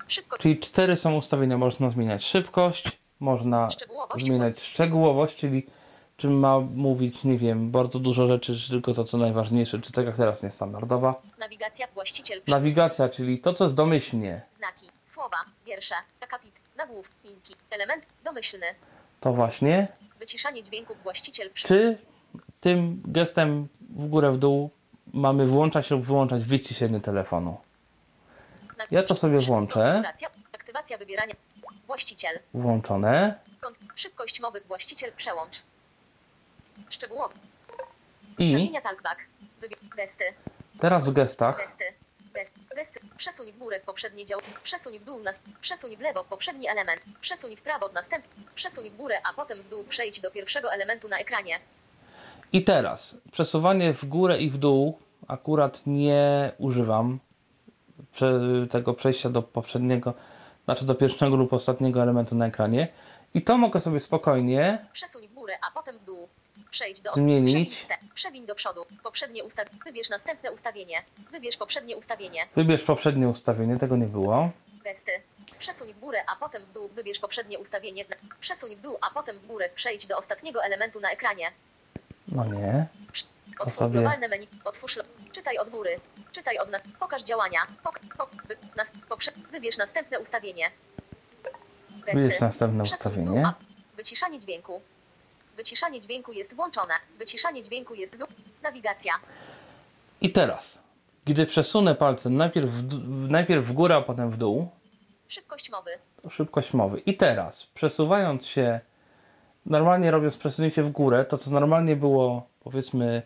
Szybko... 0.09 0.39
Czyli 0.39 0.59
cztery 0.59 0.97
są 0.97 1.17
ustawienia. 1.17 1.59
Można 1.59 1.91
zmieniać 1.91 2.25
szybkość, 2.25 2.99
można 3.21 3.71
Szczegółowość. 3.71 4.27
zmieniać 4.27 4.61
szczegółowość, 4.63 5.37
czyli 5.37 5.67
czym 6.17 6.39
ma 6.39 6.61
mówić, 6.61 7.25
nie 7.25 7.39
wiem, 7.39 7.71
bardzo 7.71 7.99
dużo 7.99 8.29
rzeczy, 8.29 8.57
czy 8.57 8.71
tylko 8.71 8.95
to, 8.95 9.05
co 9.05 9.19
najważniejsze, 9.19 9.81
czy 9.81 9.93
tak 9.93 10.07
jak 10.07 10.17
teraz 10.17 10.43
niestandardowa. 10.43 11.23
Nawigacja 11.39 11.87
właściciel. 11.95 12.43
Nawigacja, 12.47 13.09
czyli 13.09 13.39
to, 13.39 13.55
co 13.55 13.65
jest 13.65 13.77
domyślnie, 13.77 14.43
Znaki, 14.57 14.87
słowa, 15.07 15.37
wiersze, 15.67 15.95
akapit, 16.21 16.61
nagłówki, 16.77 17.29
linki, 17.29 17.55
element, 17.71 18.07
domyślny. 18.25 18.67
to 19.21 19.33
właśnie. 19.33 19.89
Wyciszanie 20.19 20.63
dźwięku 20.63 20.95
właściciel. 21.03 21.51
Czy 21.55 21.99
tym 22.61 23.03
gestem 23.05 23.69
w 23.91 24.09
górę, 24.09 24.33
w 24.33 24.39
dół 24.39 24.71
mamy 25.13 25.47
włączać 25.47 25.91
lub 25.91 26.05
wyłączać 26.05 26.45
wyciszenie 26.45 27.01
telefonu? 27.01 27.57
Ja 28.91 29.03
to 29.03 29.15
sobie 29.15 29.39
włączę. 29.39 30.03
Aktywacja 30.53 30.99
wybierania. 30.99 31.35
Właściciel. 31.87 32.39
Włączone. 32.55 33.35
Szybkość 33.95 34.41
mowy 34.41 34.61
właściciel 34.61 35.13
przełącz. 35.17 35.63
Szczegółowo. 36.91 37.35
I. 38.39 38.73
Gesty. 39.97 40.25
teraz 40.81 41.05
w 41.05 41.13
gestach 41.13 41.57
Gesty. 41.57 41.85
Gest. 42.35 42.53
Gesty. 42.77 43.01
Przesuń 43.17 43.53
w 43.53 43.59
górę 43.59 43.81
poprzednie 43.87 44.27
dział. 44.27 44.41
Przesuń 44.63 44.99
w 44.99 45.05
dół. 45.05 45.21
Nas... 45.21 45.39
Przesuń 45.61 45.97
w 45.97 46.01
lewo 46.01 46.25
poprzedni 46.25 46.69
element. 46.69 47.01
Przesuń 47.21 47.57
w 47.57 47.63
prawo 47.63 47.89
następny. 47.89 48.45
Przesuń 48.55 48.91
w 48.91 48.97
górę, 48.97 49.19
a 49.25 49.33
potem 49.35 49.63
w 49.63 49.69
dół. 49.69 49.85
Przejdź 49.85 50.21
do 50.21 50.31
pierwszego 50.31 50.73
elementu 50.73 51.09
na 51.09 51.19
ekranie. 51.19 51.61
I 52.53 52.65
teraz 52.65 53.21
przesuwanie 53.33 53.95
w 53.95 54.05
górę 54.05 54.39
i 54.39 54.51
w 54.51 54.59
dół 54.59 54.99
akurat 55.29 55.83
nie 55.87 56.53
używam 56.59 57.19
tego 58.71 58.95
przejścia 58.95 59.31
do 59.31 59.43
poprzedniego, 59.43 60.15
znaczy 60.65 60.87
do 60.87 60.95
pierwszego 60.95 61.37
lub 61.37 61.53
ostatniego 61.53 62.03
elementu 62.03 62.35
na 62.35 62.47
ekranie. 62.47 62.89
I 63.35 63.43
to 63.43 63.59
mogę 63.59 63.81
sobie 63.81 64.01
spokojnie 64.01 64.87
Przesuń 64.93 65.29
w 65.29 65.35
górę, 65.35 65.55
a 65.69 65.75
potem 65.75 65.99
w 65.99 66.05
dół. 66.05 66.29
Przejdź 66.71 67.01
do 67.01 67.13
Zmienić. 67.13 67.87
Przewiń, 68.15 68.47
do 68.47 68.55
przodu. 68.55 68.81
Poprzednie 69.03 69.45
ustaw. 69.45 69.67
Wybierz 69.85 70.11
następne 70.11 70.53
ustawienie. 70.53 70.97
Wybierz 71.31 71.57
poprzednie 71.57 71.97
ustawienie. 71.97 72.41
wybierz 72.57 72.83
poprzednie 72.83 73.29
ustawienie, 73.29 73.77
tego 73.77 73.97
nie 73.97 74.07
było. 74.07 74.51
Gesty. 74.85 75.13
Przesuń 75.59 75.95
w 75.95 75.99
górę, 75.99 76.19
a 76.33 76.37
potem 76.37 76.63
w 76.67 76.73
dół. 76.73 76.89
Wybierz 76.89 77.19
poprzednie 77.19 77.59
ustawienie. 77.59 78.05
Przesuń 78.41 78.77
w 78.77 78.81
dół, 78.81 78.97
a 79.11 79.15
potem 79.15 79.39
w 79.39 79.47
górę. 79.47 79.69
Przejdź 79.75 80.07
do 80.07 80.17
ostatniego 80.19 80.65
elementu 80.65 81.01
na 81.01 81.11
ekranie. 81.11 81.47
No 82.29 82.45
nie. 82.45 82.87
Otwórz 83.61 83.79
sobie- 83.79 84.01
globalne 84.01 84.29
menu. 84.29 84.49
Otwórz. 84.65 84.99
Czytaj 85.33 85.59
od 85.59 85.71
góry. 85.71 85.91
Czytaj 86.33 86.59
od. 86.59 86.71
Na... 86.71 86.79
Pokaż 86.99 87.23
działania. 87.23 87.59
Pok... 87.83 88.01
Pok... 88.19 88.31
Wy... 88.49 88.57
Nas... 88.77 88.93
Poprze... 89.09 89.31
Wybierz 89.51 89.79
następne 89.79 90.21
ustawienie. 90.21 90.65
Gesty. 92.07 92.23
Wybierz 92.23 92.41
następne 92.41 92.85
Przesuń 92.85 93.13
ustawienie. 93.13 93.47
a- 93.47 93.55
Wyciszanie 93.97 94.39
dźwięku. 94.39 94.83
Wyciszanie 95.57 96.01
dźwięku 96.01 96.33
jest 96.33 96.55
włączone. 96.55 96.95
Wyciszanie 97.19 97.63
dźwięku 97.63 97.95
jest 97.95 98.17
wy... 98.19 98.25
Nawigacja. 98.63 99.13
I 100.21 100.33
teraz, 100.33 100.79
gdy 101.25 101.47
przesunę 101.47 101.95
palcem 101.95 102.37
najpierw 102.37 102.71
w, 102.71 102.83
d- 102.83 102.97
najpierw 103.33 103.67
w 103.67 103.73
górę, 103.73 103.97
a 103.97 104.03
potem 104.03 104.31
w 104.31 104.37
dół, 104.37 104.69
Szybkość 105.29 105.71
mowy. 105.71 105.91
szybkość 106.31 106.73
mowy. 106.73 107.01
I 107.01 107.17
teraz, 107.17 107.67
przesuwając 107.67 108.47
się, 108.47 108.81
normalnie 109.69 110.11
robiąc 110.11 110.37
przesunięcie 110.37 110.83
w 110.83 110.91
górę, 110.91 111.25
to 111.25 111.39
co 111.39 111.51
normalnie 111.51 111.97
było, 111.97 112.47
powiedzmy, 112.61 113.23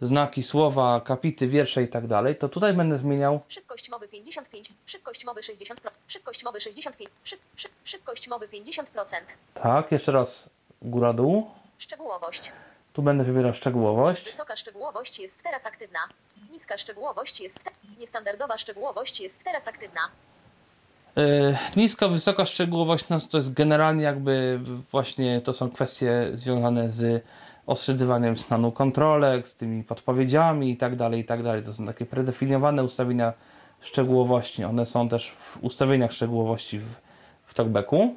znaki, 0.00 0.42
słowa, 0.42 0.94
akapity, 0.94 1.48
wiersze 1.48 1.82
i 1.82 1.88
tak 1.88 2.06
dalej, 2.06 2.36
to 2.36 2.48
tutaj 2.48 2.74
będę 2.74 2.98
zmieniał 2.98 3.40
Szybkość 3.48 3.90
mowy 3.90 4.08
55. 4.08 4.72
Szybkość 4.86 5.24
mowy 5.24 5.40
60%. 5.40 5.74
Szybkość 6.06 6.44
mowy 6.44 6.60
65. 6.60 7.10
Szyb... 7.24 7.40
Szyb... 7.56 7.72
Szybkość 7.84 8.28
mowy 8.28 8.48
50%. 8.48 8.84
tak, 9.54 9.92
jeszcze 9.92 10.12
raz 10.12 10.50
góra, 10.82 11.12
dół. 11.12 11.50
Szczegółowość. 11.78 12.52
Tu 12.92 13.02
będę 13.02 13.24
wybierał 13.24 13.54
szczegółowość. 13.54 14.30
Wysoka 14.30 14.56
szczegółowość 14.56 15.20
jest 15.20 15.42
teraz 15.42 15.66
aktywna. 15.66 15.98
Niska 16.50 16.78
szczegółowość 16.78 17.40
jest. 17.40 17.64
Te... 17.64 17.70
Niestandardowa 17.98 18.58
szczegółowość 18.58 19.20
jest 19.20 19.44
teraz 19.44 19.68
aktywna. 19.68 20.00
Yy, 21.16 21.56
niska, 21.76 22.08
wysoka 22.08 22.46
szczegółowość 22.46 23.08
no, 23.08 23.20
to 23.20 23.36
jest 23.36 23.52
generalnie 23.52 24.02
jakby 24.04 24.60
właśnie 24.90 25.40
to 25.40 25.52
są 25.52 25.70
kwestie 25.70 26.30
związane 26.34 26.90
z 26.90 27.24
ostrzydywaniem 27.66 28.36
stanu 28.36 28.72
kontrolek, 28.72 29.48
z 29.48 29.56
tymi 29.56 29.84
podpowiedziami 29.84 30.70
i 30.70 30.76
tak 30.76 30.96
dalej, 30.96 31.20
i 31.20 31.24
tak 31.24 31.42
dalej. 31.42 31.62
To 31.62 31.74
są 31.74 31.86
takie 31.86 32.06
predefiniowane 32.06 32.84
ustawienia 32.84 33.32
szczegółowości. 33.80 34.64
One 34.64 34.86
są 34.86 35.08
też 35.08 35.30
w 35.30 35.58
ustawieniach 35.64 36.12
szczegółowości 36.12 36.78
w, 36.78 36.86
w 37.44 37.54
talkbacku. 37.54 38.14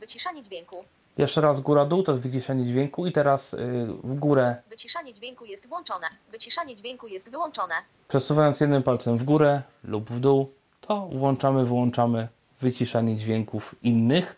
Wyciszanie 0.00 0.42
dźwięku. 0.42 0.84
Jeszcze 1.18 1.40
raz 1.40 1.60
góra-dół 1.60 2.02
to 2.02 2.12
jest 2.12 2.22
wyciszenie 2.22 2.66
dźwięku 2.66 3.06
i 3.06 3.12
teraz 3.12 3.52
yy, 3.52 3.58
w 4.04 4.14
górę 4.14 4.56
Wyciszanie 4.70 5.14
dźwięku 5.14 5.44
jest 5.44 5.68
włączone. 5.68 6.06
Wyciszanie 6.30 6.76
dźwięku 6.76 7.06
jest 7.06 7.30
wyłączone. 7.30 7.74
przesuwając 8.08 8.60
jednym 8.60 8.82
palcem 8.82 9.16
w 9.16 9.24
górę 9.24 9.62
lub 9.84 10.10
w 10.10 10.20
dół 10.20 10.52
to 10.90 11.06
włączamy, 11.06 11.64
wyłączamy 11.64 12.28
wyciszanie 12.60 13.16
dźwięków 13.16 13.74
innych. 13.82 14.36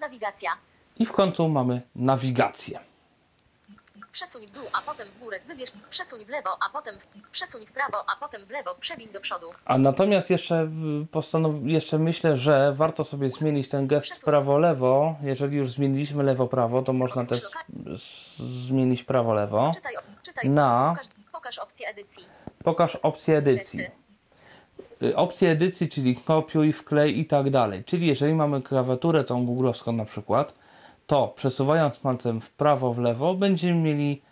Nawigacja. 0.00 0.50
I 0.98 1.06
w 1.06 1.12
końcu 1.12 1.48
mamy 1.48 1.82
nawigację. 1.96 2.78
Przesuń 4.12 4.46
w 4.46 4.50
dół, 4.50 4.64
a 4.72 4.82
potem 4.82 5.08
w 5.08 5.18
górę. 5.18 5.40
Wybierz. 5.46 5.70
Przesuń 5.90 6.24
w 6.24 6.28
lewo, 6.28 6.50
a 6.66 6.72
potem 6.72 6.94
w... 6.98 7.30
Przesuń 7.30 7.66
w 7.66 7.72
prawo, 7.72 7.96
a 8.16 8.20
potem 8.20 8.46
w 8.46 8.50
lewo. 8.50 8.74
Przewiń 8.80 9.12
do 9.12 9.20
przodu. 9.20 9.46
A 9.64 9.78
natomiast 9.78 10.30
jeszcze 10.30 10.68
postanow- 11.12 11.66
jeszcze 11.66 11.98
myślę, 11.98 12.36
że 12.36 12.72
warto 12.76 13.04
sobie 13.04 13.30
zmienić 13.30 13.68
ten 13.68 13.86
gest 13.86 14.24
prawo-lewo. 14.24 15.14
Jeżeli 15.22 15.56
już 15.56 15.70
zmieniliśmy 15.72 16.22
lewo-prawo, 16.22 16.82
to 16.82 16.92
można 16.92 17.26
też 17.26 17.42
zmienić 18.66 19.04
prawo-lewo. 19.04 19.70
Czytaj. 19.74 19.94
Czytaj. 20.22 20.50
Na. 20.50 20.94
Pokaż, 20.96 21.08
pokaż 21.32 21.58
opcję 21.58 21.88
edycji. 21.88 22.24
Pokaż 22.64 22.96
opcję 22.96 23.38
edycji. 23.38 23.78
Gesty. 23.78 24.01
Y, 25.02 25.16
Opcję 25.16 25.50
edycji, 25.50 25.88
czyli 25.88 26.16
kopiuj, 26.16 26.72
wklej 26.72 27.18
i 27.18 27.24
tak 27.24 27.50
dalej. 27.50 27.84
Czyli 27.84 28.06
jeżeli 28.06 28.34
mamy 28.34 28.62
klawiaturę 28.62 29.24
tą 29.24 29.46
googlowską 29.46 29.92
na 29.92 30.04
przykład, 30.04 30.54
to 31.06 31.32
przesuwając 31.36 31.96
palcem 31.96 32.40
w 32.40 32.50
prawo, 32.50 32.92
w 32.92 32.98
lewo 32.98 33.34
będziemy 33.34 33.80
mieli 33.80 34.22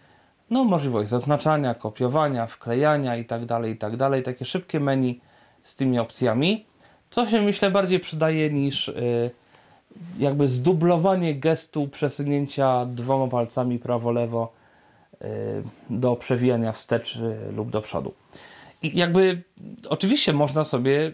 no, 0.51 0.65
możliwość 0.65 1.11
zaznaczania, 1.11 1.75
kopiowania, 1.75 2.47
wklejania 2.47 3.17
i 3.17 3.25
tak 3.25 3.47
dalej, 3.47 3.73
i 3.73 3.77
tak 3.77 3.97
dalej. 3.97 4.23
Takie 4.23 4.45
szybkie 4.45 4.81
menu 4.81 5.21
z 5.65 5.75
tymi 5.75 5.99
opcjami, 5.99 6.65
co 7.11 7.27
się 7.27 7.43
myślę 7.43 7.71
bardziej 7.71 8.01
przydaje 8.01 8.51
niż 8.51 8.89
y, 8.89 9.31
jakby 10.19 10.49
zdublowanie 10.49 11.35
gestu 11.35 11.89
przesunięcia 11.89 12.87
dwoma 12.87 13.27
palcami 13.27 13.79
prawo-lewo 13.79 14.53
y, 15.23 15.27
do 15.91 16.17
przewijania 16.17 16.73
wstecz 16.73 17.17
y, 17.17 17.53
lub 17.57 17.71
do 17.71 17.81
przodu. 17.81 18.13
Jakby 18.83 19.43
oczywiście 19.89 20.33
można 20.33 20.65
sobie 20.65 21.13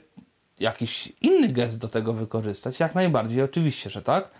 jakiś 0.60 1.12
inny 1.20 1.48
gest 1.48 1.78
do 1.78 1.88
tego 1.88 2.12
wykorzystać, 2.12 2.80
jak 2.80 2.94
najbardziej, 2.94 3.42
oczywiście, 3.42 3.90
że 3.90 4.02
tak. 4.02 4.30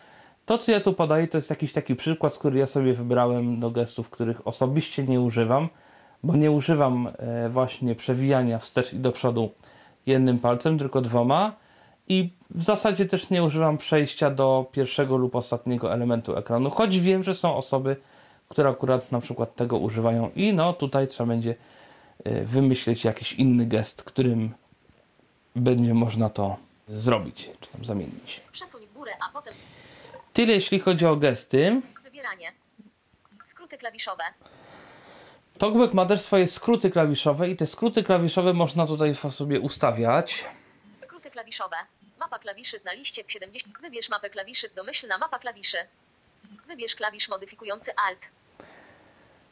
To, 0.46 0.58
co 0.58 0.72
ja 0.72 0.80
tu 0.80 0.92
podaję, 0.92 1.28
to 1.28 1.38
jest 1.38 1.50
jakiś 1.50 1.72
taki 1.72 1.96
przykład, 1.96 2.38
który 2.38 2.58
ja 2.58 2.66
sobie 2.66 2.92
wybrałem 2.92 3.60
do 3.60 3.70
gestów, 3.70 4.10
których 4.10 4.46
osobiście 4.46 5.04
nie 5.04 5.20
używam, 5.20 5.68
bo 6.22 6.36
nie 6.36 6.50
używam 6.50 7.08
e, 7.18 7.48
właśnie 7.48 7.94
przewijania 7.94 8.58
wstecz 8.58 8.92
i 8.92 8.98
do 8.98 9.12
przodu 9.12 9.50
jednym 10.06 10.38
palcem, 10.38 10.78
tylko 10.78 11.00
dwoma. 11.00 11.56
I 12.08 12.30
w 12.50 12.64
zasadzie 12.64 13.06
też 13.06 13.30
nie 13.30 13.44
używam 13.44 13.78
przejścia 13.78 14.30
do 14.30 14.66
pierwszego 14.72 15.16
lub 15.16 15.34
ostatniego 15.34 15.92
elementu 15.92 16.36
ekranu, 16.36 16.70
choć 16.70 17.00
wiem, 17.00 17.22
że 17.22 17.34
są 17.34 17.56
osoby, 17.56 17.96
które 18.48 18.70
akurat 18.70 19.12
na 19.12 19.20
przykład 19.20 19.54
tego 19.54 19.78
używają 19.78 20.30
i 20.36 20.52
no 20.52 20.72
tutaj 20.72 21.06
trzeba 21.06 21.26
będzie 21.26 21.54
e, 22.26 22.44
wymyślić 22.44 23.04
jakiś 23.04 23.32
inny 23.32 23.66
gest, 23.66 24.02
którym 24.02 24.54
będzie 25.56 25.94
można 25.94 26.30
to 26.30 26.56
zrobić, 26.88 27.50
czy 27.60 27.70
tam 27.72 27.84
zamienić. 27.84 28.40
Przesuń 28.52 28.86
w 28.86 28.92
górę, 28.92 29.12
a 29.28 29.32
potem 29.32 29.54
Tyle 30.32 30.52
jeśli 30.52 30.80
chodzi 30.80 31.06
o 31.06 31.16
gesty. 31.16 31.82
wybieranie. 32.04 32.52
Skróty 33.44 33.78
klawiszowe. 33.78 34.24
Talkback 35.58 35.94
ma 35.94 36.06
też 36.06 36.20
swoje 36.20 36.48
skróty 36.48 36.90
klawiszowe 36.90 37.48
i 37.50 37.56
te 37.56 37.66
skróty 37.66 38.02
klawiszowe 38.02 38.52
można 38.52 38.86
tutaj 38.86 39.14
sobie 39.14 39.60
ustawiać. 39.60 40.44
Skróty 41.02 41.30
klawiszowe. 41.30 41.76
Mapa 42.20 42.38
klawiszy 42.38 42.80
na 42.84 42.92
liście 42.92 43.22
70. 43.28 43.78
Wybierz 43.82 44.08
mapę 44.10 44.30
klawiszy. 44.30 44.70
Domyślna 44.76 45.18
mapa 45.18 45.38
klawiszy. 45.38 45.76
Wybierz 46.66 46.94
klawisz 46.94 47.28
modyfikujący 47.28 47.90
Alt. 48.08 48.18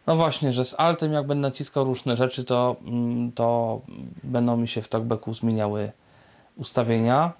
No 0.07 0.17
właśnie, 0.17 0.53
że 0.53 0.65
z 0.65 0.81
Altem 0.81 1.13
jak 1.13 1.27
będę 1.27 1.49
naciskał 1.49 1.85
różne 1.85 2.17
rzeczy, 2.17 2.45
to, 2.45 2.77
mm, 2.81 3.33
to 3.33 3.81
będą 4.23 4.57
mi 4.57 4.69
się 4.69 4.83
w 4.83 4.89
Talkbacku 4.89 5.35
zmieniały 5.35 5.93
ustawienia. 6.57 7.33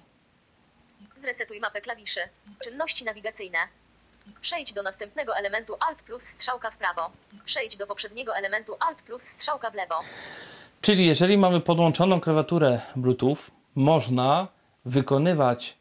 Zresetuj 1.15 1.59
mapę 1.59 1.81
klawiszy. 1.81 2.19
Czynności 2.63 3.05
nawigacyjne. 3.05 3.57
Przejdź 4.41 4.73
do 4.73 4.83
następnego 4.83 5.35
elementu 5.35 5.73
Alt 5.87 6.03
plus 6.03 6.21
strzałka 6.21 6.71
w 6.71 6.77
prawo. 6.77 7.01
Przejdź 7.45 7.77
do 7.77 7.87
poprzedniego 7.87 8.35
elementu 8.35 8.75
Alt 8.79 9.01
plus 9.01 9.21
strzałka 9.21 9.71
w 9.71 9.73
lewo. 9.73 9.95
Czyli 10.81 11.05
jeżeli 11.05 11.37
mamy 11.37 11.61
podłączoną 11.61 12.21
klawiaturę 12.21 12.81
Bluetooth, 12.95 13.37
można 13.75 14.47
wykonywać 14.85 15.77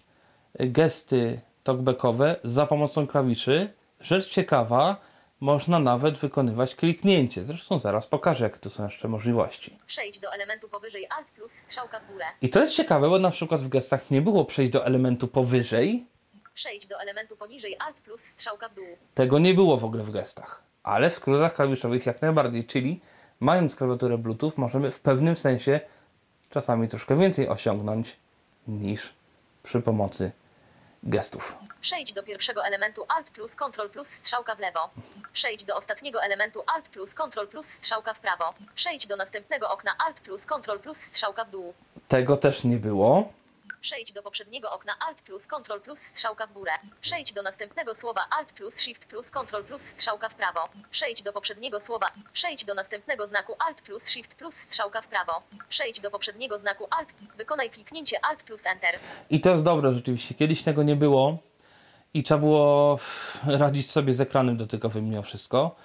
gesty 0.59 1.41
talkbackowe 1.65 2.37
za 2.45 2.67
pomocą 2.67 3.07
klawiszy. 3.07 3.73
Rzecz 4.01 4.29
ciekawa, 4.29 4.97
można 5.45 5.79
nawet 5.79 6.19
wykonywać 6.19 6.75
kliknięcie. 6.75 7.45
Zresztą 7.45 7.79
zaraz 7.79 8.07
pokażę, 8.07 8.45
jakie 8.45 8.59
to 8.59 8.71
są 8.71 8.85
jeszcze 8.85 9.09
możliwości. 9.09 9.79
Przejdź 9.87 10.19
do 10.19 10.33
elementu 10.33 10.69
powyżej 10.69 11.07
Alt 11.19 11.31
plus 11.31 11.53
strzałka 11.53 12.01
w 12.01 12.07
górę. 12.13 12.25
I 12.43 12.51
to 12.51 12.61
jest 12.61 12.75
ciekawe, 12.75 13.09
bo 13.09 13.19
na 13.19 13.31
przykład 13.31 13.63
w 13.63 13.69
gestach 13.69 14.11
nie 14.11 14.23
było 14.23 14.45
przejść 14.45 14.73
do 14.73 14.87
elementu 14.87 15.29
powyżej. 15.29 16.07
Przejdź 16.55 16.87
do 16.87 17.01
elementu 17.01 17.37
poniżej 17.37 17.77
Alt 17.87 18.01
plus 18.01 18.21
strzałka 18.21 18.69
w 18.69 18.75
dół. 18.75 18.85
Tego 19.15 19.39
nie 19.39 19.55
było 19.55 19.77
w 19.77 19.85
ogóle 19.85 20.05
w 20.05 20.11
gestach. 20.11 20.63
Ale 20.83 21.11
w 21.11 21.15
skrótach 21.15 21.55
klawiszowych 21.55 22.07
jak 22.07 22.23
najbardziej, 22.23 22.65
czyli 22.65 23.01
mając 23.41 23.77
klawiaturę 23.77 24.19
Bluetooth 24.19 24.53
możemy 24.57 24.91
w 24.91 25.01
pewnym 25.01 25.37
sensie 25.37 25.81
czasami 26.51 26.89
troszkę 26.89 27.19
więcej 27.19 27.49
osiągnąć 27.49 28.17
niż 28.69 29.15
przy 29.63 29.81
pomocy 29.81 30.33
gestów. 31.05 31.57
Przejdź 31.81 32.13
do 32.13 32.23
pierwszego 32.23 32.65
elementu 32.65 33.05
Alt 33.09 33.31
plus 33.31 33.55
Ctrl 33.55 33.89
plus 33.89 34.09
strzałka 34.09 34.55
w 34.55 34.59
lewo. 34.59 34.91
Przejdź 35.33 35.65
do 35.65 35.77
ostatniego 35.77 36.23
elementu 36.23 36.63
Alt 36.67 36.89
plus 36.89 37.15
Ctrl 37.15 37.47
plus 37.47 37.67
strzałka 37.67 38.15
w 38.15 38.21
prawo. 38.21 38.55
Przejdź 38.75 39.07
do 39.07 39.17
następnego 39.17 39.71
okna 39.71 39.91
Alt 40.07 40.21
plus 40.21 40.47
Ctrl 40.47 40.79
plus 40.79 40.97
strzałka 41.01 41.45
w 41.45 41.51
dół. 41.51 41.75
Tego 42.09 42.37
też 42.37 42.65
nie 42.65 42.77
było. 42.77 43.33
Przejdź 43.85 44.13
do 44.13 44.23
poprzedniego 44.23 44.71
okna 44.71 44.93
Alt 45.09 45.23
plus 45.23 45.47
Ctrl 45.47 45.81
plus 45.81 45.99
strzałka 45.99 46.47
w 46.47 46.53
górę. 46.53 46.73
Przejdź 47.01 47.33
do 47.33 47.43
następnego 47.43 47.95
słowa 47.95 48.21
Alt 48.39 48.53
plus 48.53 48.81
Shift 48.81 49.07
plus 49.07 49.31
Ctrl 49.31 49.65
plus 49.65 49.83
strzałka 49.83 50.29
w 50.29 50.35
prawo. 50.35 50.61
Przejdź 50.91 51.23
do 51.23 51.33
poprzedniego 51.33 51.81
słowa. 51.81 52.07
Przejdź 52.33 52.65
do 52.65 52.75
następnego 52.75 53.27
znaku 53.27 53.55
Alt 53.69 53.83
plus 53.83 54.09
Shift 54.09 54.35
plus 54.35 54.55
strzałka 54.55 55.03
w 55.03 55.09
prawo. 55.09 55.33
Przejdź 55.69 56.01
do 56.01 56.11
poprzedniego 56.11 56.59
znaku 56.59 56.87
Alt. 56.99 57.15
Wykonaj 57.39 57.71
kliknięcie 57.71 58.17
Alt 58.23 58.43
plus 58.43 58.67
Enter. 58.67 58.99
I 59.31 59.41
to 59.41 59.51
jest 59.51 59.65
dobre 59.65 59.95
rzeczywiście. 59.95 60.35
Kiedyś 60.35 60.63
tego 60.63 60.83
nie 60.83 60.97
było 60.97 61.39
i 62.15 62.23
trzeba 62.25 62.41
było 62.41 62.99
radzić 63.47 63.91
sobie 63.91 64.15
z 64.15 64.21
ekranem 64.21 64.57
dotykowym 64.57 65.11
mimo 65.11 65.23
wszystko. 65.23 65.77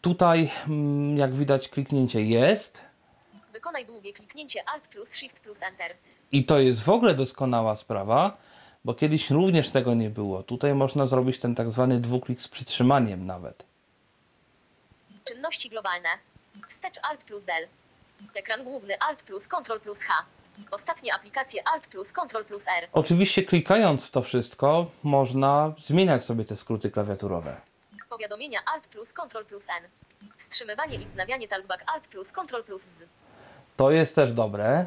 Tutaj, 0.00 0.50
mm, 0.66 1.18
jak 1.18 1.34
widać, 1.34 1.68
kliknięcie 1.68 2.22
jest. 2.22 2.91
Wykonaj 3.52 3.86
długie 3.86 4.12
kliknięcie 4.12 4.68
Alt 4.68 4.88
plus 4.88 5.14
Shift 5.14 5.40
plus 5.40 5.62
Enter. 5.62 5.96
I 6.32 6.44
to 6.44 6.58
jest 6.58 6.82
w 6.82 6.88
ogóle 6.88 7.14
doskonała 7.14 7.76
sprawa, 7.76 8.36
bo 8.84 8.94
kiedyś 8.94 9.30
również 9.30 9.70
tego 9.70 9.94
nie 9.94 10.10
było. 10.10 10.42
Tutaj 10.42 10.74
można 10.74 11.06
zrobić 11.06 11.38
ten 11.38 11.54
tak 11.54 11.70
zwany 11.70 12.00
dwuklik 12.00 12.40
z 12.40 12.48
przytrzymaniem 12.48 13.26
nawet. 13.26 13.64
Czynności 15.24 15.70
globalne. 15.70 16.08
Wstecz 16.68 16.98
Alt 17.02 17.24
plus 17.24 17.42
Del. 17.42 17.68
Ekran 18.34 18.64
główny 18.64 18.94
Alt 19.00 19.22
plus 19.22 19.48
Ctrl 19.48 19.80
plus 19.80 20.02
H. 20.02 20.14
Ostatnie 20.70 21.14
aplikacje 21.14 21.62
Alt 21.74 21.86
plus 21.86 22.12
Ctrl 22.12 22.44
plus 22.44 22.68
R. 22.68 22.88
Oczywiście 22.92 23.42
klikając 23.42 24.06
w 24.06 24.10
to 24.10 24.22
wszystko 24.22 24.90
można 25.02 25.74
zmieniać 25.78 26.24
sobie 26.24 26.44
te 26.44 26.56
skróty 26.56 26.90
klawiaturowe. 26.90 27.60
Powiadomienia 28.10 28.60
Alt 28.74 28.86
plus 28.86 29.12
Ctrl 29.12 29.44
plus 29.44 29.66
N. 29.68 29.88
Wstrzymywanie 30.36 30.96
i 30.96 31.06
wznawianie 31.06 31.48
talkback 31.48 31.84
Alt 31.86 32.08
plus 32.08 32.28
Ctrl 32.28 32.62
plus 32.62 32.82
Z. 32.82 33.08
To 33.76 33.90
jest 33.90 34.14
też 34.14 34.32
dobre. 34.32 34.86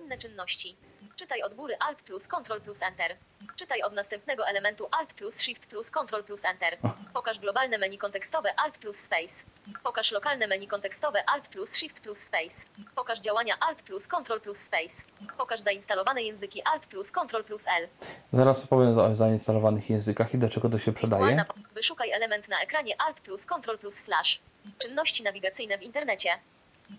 Inne 0.00 0.18
czynności. 0.18 0.76
Czytaj 1.16 1.42
od 1.42 1.54
góry 1.54 1.74
Alt 1.80 2.02
plus 2.02 2.22
Ctrl 2.28 2.60
plus 2.60 2.82
Enter. 2.82 3.16
Czytaj 3.56 3.82
od 3.82 3.92
następnego 3.92 4.46
elementu 4.46 4.88
Alt 4.90 5.14
plus 5.14 5.40
Shift 5.40 5.66
plus 5.66 5.90
Ctrl 5.90 6.22
plus 6.22 6.44
Enter. 6.44 6.76
Pokaż 7.14 7.38
globalne 7.38 7.78
menu 7.78 7.98
kontekstowe 7.98 8.48
Alt 8.56 8.78
plus 8.78 8.96
Space. 8.96 9.44
Pokaż 9.82 10.12
lokalne 10.12 10.46
menu 10.46 10.66
kontekstowe 10.68 11.24
Alt 11.26 11.48
plus 11.48 11.74
Shift 11.76 12.00
plus 12.00 12.18
Space. 12.18 12.66
Pokaż 12.94 13.20
działania 13.20 13.54
Alt 13.60 13.82
plus 13.82 14.06
Ctrl 14.08 14.40
plus 14.40 14.58
Space. 14.58 15.04
Pokaż 15.38 15.60
zainstalowane 15.60 16.22
języki 16.22 16.62
Alt 16.62 16.86
plus 16.86 17.12
Ctrl 17.12 17.42
plus 17.44 17.62
L. 17.80 17.88
Zaraz 18.32 18.64
opowiem 18.64 18.98
o 18.98 19.14
zainstalowanych 19.14 19.90
językach 19.90 20.34
i 20.34 20.38
do 20.38 20.48
czego 20.48 20.68
to 20.68 20.78
się 20.78 20.92
przydaje. 20.92 21.22
Wirtualna 21.22 21.44
po- 21.44 21.74
Wyszukaj 21.74 22.10
element 22.10 22.48
na 22.48 22.60
ekranie 22.60 22.94
Alt 23.06 23.20
plus 23.20 23.46
Ctrl 23.46 23.78
plus 23.78 23.94
Slash. 23.94 24.40
Czynności 24.78 25.22
nawigacyjne 25.22 25.78
w 25.78 25.82
internecie. 25.82 26.30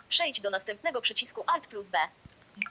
Przejdź 0.09 0.41
do 0.41 0.49
następnego 0.49 1.01
przycisku 1.01 1.43
Alt 1.47 1.67
plus 1.67 1.85
B. 1.85 1.97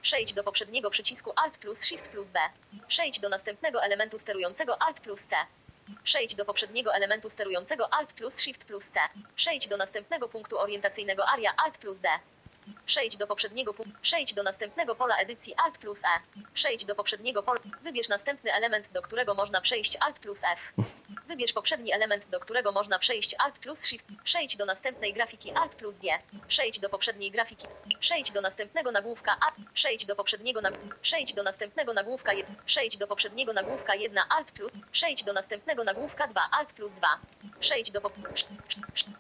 Przejdź 0.03 0.33
do 0.33 0.45
poprzedniego 0.45 0.91
przycisku 0.91 1.33
Alt 1.37 1.59
plus 1.59 1.83
Shift 1.83 2.09
plus 2.09 2.29
B. 2.29 2.41
Przejdź 2.89 3.21
do 3.21 3.29
następnego 3.29 3.83
elementu 3.83 4.19
sterującego 4.19 4.83
Alt 4.83 5.01
plus 5.01 5.21
C. 5.21 5.37
Przejdź 6.03 6.35
do 6.35 6.45
poprzedniego 6.45 6.95
elementu 6.95 7.31
sterującego 7.31 7.95
Alt 7.95 8.13
plus 8.13 8.39
Shift 8.39 8.65
plus 8.65 8.85
C. 8.85 9.01
Przejdź 9.37 9.69
do 9.69 9.77
następnego 9.77 10.29
punktu 10.29 10.59
orientacyjnego 10.59 11.29
Aria 11.29 11.55
Alt 11.57 11.79
plus 11.79 11.99
D. 11.99 12.09
Przejdź 12.87 13.17
do 13.17 13.27
poprzedniego 13.27 13.75
punktu. 13.75 13.99
Przejdź 14.03 14.35
do 14.35 14.43
następnego 14.43 14.95
pola 14.95 15.17
edycji 15.17 15.55
Alt 15.65 15.79
plus 15.79 15.99
E. 16.05 16.43
Przejdź 16.55 16.85
do 16.85 16.95
poprzedniego 16.95 17.43
pola. 17.43 17.61
Wybierz 17.83 18.09
następny 18.09 18.53
element, 18.53 18.93
do 18.93 19.03
którego 19.03 19.35
można 19.35 19.61
przejść 19.61 19.97
Alt 20.01 20.19
plus 20.19 20.39
F. 20.45 20.73
Wybierz 21.27 21.53
poprzedni 21.53 21.93
element, 21.93 22.27
do 22.31 22.41
którego 22.41 22.73
można 22.73 22.99
przejść 22.99 23.35
Alt 23.39 23.59
plus 23.59 23.85
Shift. 23.85 24.07
Przejdź 24.25 24.57
do 24.57 24.67
następnej 24.67 25.13
grafiki 25.13 25.53
Alt 25.53 25.75
plus 25.75 25.95
G. 25.97 26.19
Przejdź 26.49 26.81
do 26.81 26.89
poprzedniej 26.89 27.31
grafiki. 27.31 27.67
Przejdź 28.01 28.31
do 28.31 28.41
następnego 28.41 28.93
nagłówka 28.93 29.37
A. 29.41 29.73
Przejdź 29.75 30.07
do 30.07 30.17
poprzedniego 30.17 30.61
nag... 30.61 30.75
Przejdź 31.03 31.35
do 31.35 31.43
następnego 31.43 31.93
nagłówka 31.93 32.33
1. 32.33 32.57
Przejdź 32.67 32.97
do 32.97 33.07
poprzedniego 33.07 33.53
nagłówka 33.53 33.95
1 33.95 34.19
Alt 34.29 34.53
plus. 34.53 34.73
Przejdź 34.93 35.25
do 35.25 35.33
następnego 35.33 35.85
nagłówka 35.85 36.27
2 36.27 36.49
Alt 36.53 36.73
plus 36.73 36.93
2. 36.93 37.09
Przejdź 37.61 37.91
do 37.91 38.01
pop... 38.01 38.13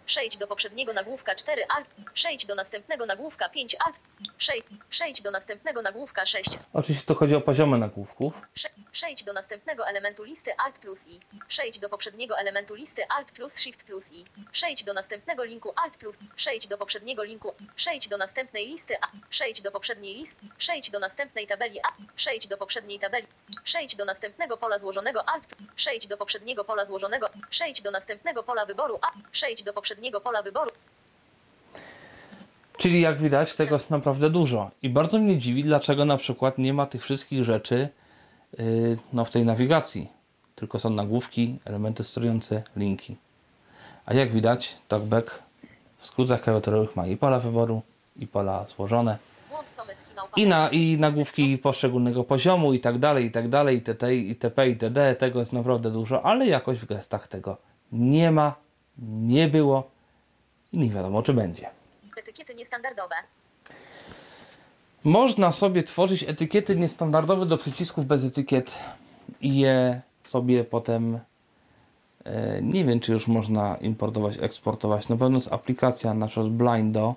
Przejdź 0.06 0.36
do 0.36 0.46
poprzedniego 0.46 0.92
nagłówka 0.92 1.34
4 1.34 1.62
Alt. 1.76 1.94
Przejdź 2.14 2.46
do 2.46 2.54
następnego 2.54 3.06
nagłówka 3.06 3.48
5 3.48 3.76
Alt. 3.86 3.96
Przejdź, 4.38 4.66
przejdź 4.90 5.22
do 5.22 5.30
następnego 5.30 5.82
nagłówka 5.82 6.26
6. 6.26 6.50
Oczywiście 6.72 7.06
tu 7.06 7.14
chodzi 7.14 7.34
o 7.34 7.40
poziomy 7.40 7.78
nagłówków. 7.78 8.32
Prze- 8.54 8.68
Przejdź 8.92 9.24
do 9.24 9.32
następnego 9.32 9.86
elementu 9.86 10.22
listy 10.22 10.50
Alt 10.66 10.78
plus 10.78 11.06
I. 11.06 11.20
Przejdź 11.48 11.78
do 11.78 11.88
poprzedniego 11.88 12.38
elementu 12.38 12.74
listy 12.74 13.02
Alt 13.08 13.32
plus 13.32 13.56
Shift 13.56 13.84
plus 13.84 14.12
I. 14.12 14.24
Przejdź 14.52 14.84
do 14.84 14.92
następnego 14.92 15.44
linku 15.44 15.72
Alt 15.76 15.96
plus. 15.96 16.16
Przejdź 16.36 16.66
do 16.66 16.78
poprzedniego 16.78 17.22
linku. 17.22 17.54
Przejdź 17.76 18.08
do 18.08 18.16
następnej 18.16 18.66
listy 18.66 18.94
A. 19.00 19.06
Przejdź 19.30 19.60
do 19.62 19.70
poprzedniej 19.72 20.14
listy. 20.14 20.46
Przejdź 20.58 20.90
do 20.90 20.98
następnej 20.98 21.46
tabeli 21.46 21.80
A. 21.80 21.88
Przejdź 22.16 22.46
do 22.48 22.56
poprzedniej 22.58 22.98
tabeli. 22.98 23.26
Przejdź 23.64 23.96
do 23.96 24.04
następnego 24.04 24.56
pola 24.56 24.78
złożonego 24.78 25.28
Alt. 25.28 25.44
Przejdź 25.76 26.06
do 26.06 26.16
poprzedniego 26.16 26.64
pola 26.64 26.84
złożonego. 26.86 27.30
Przejdź 27.50 27.82
do 27.82 27.90
następnego 27.90 28.42
pola 28.42 28.66
wyboru 28.66 28.98
A. 29.02 29.10
Przejdź 29.32 29.62
do 29.62 29.72
poprzedniego 29.72 29.91
pola 30.24 30.42
wyboru. 30.42 30.70
Czyli 32.76 33.00
jak 33.00 33.18
widać, 33.18 33.54
tego 33.54 33.74
jest 33.74 33.90
naprawdę 33.90 34.30
dużo. 34.30 34.70
I 34.82 34.88
bardzo 34.88 35.18
mnie 35.18 35.38
dziwi, 35.38 35.64
dlaczego 35.64 36.04
na 36.04 36.16
przykład 36.16 36.58
nie 36.58 36.74
ma 36.74 36.86
tych 36.86 37.02
wszystkich 37.02 37.44
rzeczy 37.44 37.88
yy, 38.58 38.98
no, 39.12 39.24
w 39.24 39.30
tej 39.30 39.44
nawigacji. 39.44 40.08
Tylko 40.54 40.78
są 40.78 40.90
nagłówki, 40.90 41.58
elementy 41.64 42.04
sterujące, 42.04 42.62
linki. 42.76 43.16
A 44.06 44.14
jak 44.14 44.32
widać, 44.32 44.76
TalkBack 44.88 45.42
w 45.98 46.06
skrótach 46.06 46.40
klawiaturowych 46.40 46.96
ma 46.96 47.06
i 47.06 47.16
pola 47.16 47.40
wyboru, 47.40 47.82
i 48.16 48.26
pola 48.26 48.66
złożone, 48.76 49.18
i, 50.36 50.46
na, 50.46 50.68
i 50.68 50.96
nagłówki 50.98 51.58
poszczególnego 51.58 52.24
poziomu, 52.24 52.72
i 52.72 52.80
tak 52.80 52.98
dalej, 52.98 53.26
i 53.26 53.30
tak 53.30 53.48
dalej, 53.48 53.76
itd., 53.76 54.16
itp., 54.16 54.68
itd. 54.68 55.14
Tego 55.14 55.40
jest 55.40 55.52
naprawdę 55.52 55.90
dużo, 55.90 56.22
ale 56.22 56.46
jakoś 56.46 56.78
w 56.78 56.86
gestach 56.86 57.28
tego 57.28 57.56
nie 57.92 58.30
ma, 58.30 58.54
nie 59.02 59.48
było 59.48 59.90
i 60.72 60.78
nie 60.78 60.90
wiadomo, 60.90 61.22
czy 61.22 61.34
będzie. 61.34 61.70
Etykiety 62.18 62.54
niestandardowe. 62.54 63.14
Można 65.04 65.52
sobie 65.52 65.82
tworzyć 65.82 66.22
etykiety 66.22 66.76
niestandardowe 66.76 67.46
do 67.46 67.58
przycisków 67.58 68.06
bez 68.06 68.24
etykiet 68.24 68.78
i 69.40 69.58
je 69.58 70.00
sobie 70.24 70.64
potem 70.64 71.18
e, 72.24 72.62
nie 72.62 72.84
wiem, 72.84 73.00
czy 73.00 73.12
już 73.12 73.26
można 73.28 73.76
importować, 73.76 74.36
eksportować. 74.40 75.08
Na 75.08 75.16
pewno 75.16 75.36
jest 75.36 75.52
aplikacja 75.52 76.14
na 76.14 76.26
przykład 76.26 76.48
Blindo 76.48 77.14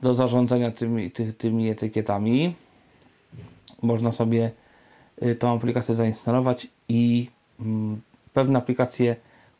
do 0.00 0.14
zarządzania 0.14 0.70
tymi, 0.70 1.10
ty, 1.10 1.32
tymi 1.32 1.68
etykietami. 1.68 2.54
Można 3.82 4.12
sobie 4.12 4.50
y, 5.22 5.34
tą 5.34 5.56
aplikację 5.56 5.94
zainstalować 5.94 6.66
i 6.88 7.30
mm, 7.60 8.00
pewne 8.34 8.58
aplikacje, 8.58 9.16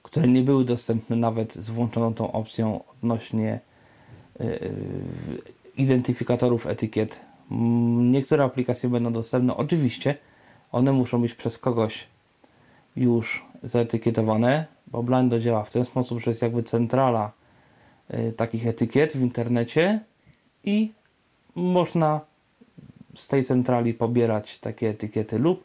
które 0.06 0.28
nie 0.28 0.42
były 0.42 0.64
dostępne 0.64 1.16
nawet 1.16 1.54
z 1.54 1.70
włączoną 1.70 2.14
tą 2.14 2.32
opcją 2.32 2.80
odnośnie 2.92 3.60
y, 4.40 4.44
y, 4.44 4.70
identyfikatorów 5.76 6.66
etykiet. 6.66 7.20
Niektóre 8.00 8.44
aplikacje 8.44 8.88
będą 8.88 9.12
dostępne. 9.12 9.56
Oczywiście 9.56 10.14
one 10.72 10.92
muszą 10.92 11.22
być 11.22 11.34
przez 11.34 11.58
kogoś 11.58 12.06
już 12.96 13.46
zaetykietowane, 13.62 14.66
bo 14.86 15.02
Blindo 15.02 15.40
działa 15.40 15.64
w 15.64 15.70
ten 15.70 15.84
sposób, 15.84 16.20
że 16.20 16.30
jest 16.30 16.42
jakby 16.42 16.62
centrala 16.62 17.32
y, 18.14 18.32
takich 18.32 18.66
etykiet 18.66 19.12
w 19.12 19.20
internecie 19.20 20.00
i 20.64 20.92
można 21.54 22.20
z 23.14 23.28
tej 23.28 23.44
centrali 23.44 23.94
pobierać 23.94 24.58
takie 24.58 24.88
etykiety 24.88 25.38
lub 25.38 25.64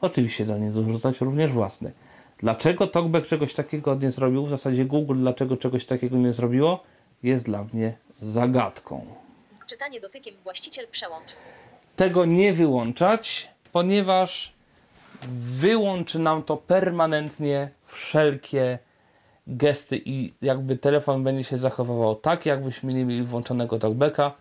oczywiście 0.00 0.46
do 0.46 0.58
niej 0.58 0.70
dorzucać 0.70 1.20
również 1.20 1.52
własne. 1.52 2.05
Dlaczego 2.38 2.86
TalkBack 2.86 3.26
czegoś 3.26 3.54
takiego 3.54 3.94
nie 3.94 4.10
zrobił? 4.10 4.46
W 4.46 4.50
zasadzie 4.50 4.84
Google 4.84 5.18
dlaczego 5.18 5.56
czegoś 5.56 5.84
takiego 5.84 6.16
nie 6.16 6.32
zrobiło? 6.32 6.82
Jest 7.22 7.44
dla 7.44 7.64
mnie 7.72 7.96
zagadką. 8.20 9.06
Czytanie 9.66 10.00
dotykiem 10.00 10.34
właściciel 10.44 10.86
przełącz. 10.90 11.32
Tego 11.96 12.24
nie 12.24 12.52
wyłączać, 12.52 13.48
ponieważ 13.72 14.52
wyłączy 15.50 16.18
nam 16.18 16.42
to 16.42 16.56
permanentnie 16.56 17.70
wszelkie 17.86 18.78
gesty 19.46 20.02
i 20.04 20.34
jakby 20.42 20.76
telefon 20.76 21.24
będzie 21.24 21.44
się 21.44 21.58
zachowywał 21.58 22.14
tak, 22.14 22.46
jakbyśmy 22.46 22.94
nie 22.94 23.04
mieli 23.04 23.22
włączonego 23.22 23.78
talkbacka. 23.78 24.32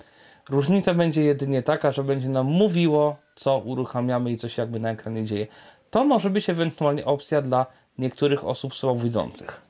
Różnica 0.50 0.94
będzie 0.94 1.24
jedynie 1.24 1.62
taka, 1.62 1.92
że 1.92 2.04
będzie 2.04 2.30
nam 2.30 2.46
mówiło, 2.46 3.16
co 3.36 3.58
uruchamiamy 3.58 4.32
i 4.32 4.38
co 4.38 4.50
się 4.50 4.62
jakby 4.62 4.80
na 4.80 4.92
ekranie 4.92 5.26
dzieje. 5.26 5.48
To 5.92 6.06
może 6.06 6.30
być 6.30 6.50
ewentualnie 6.50 7.06
opcja 7.06 7.42
dla 7.42 7.66
niektórych 7.98 8.46
osób 8.46 8.76
słabowidzących. 8.76 9.62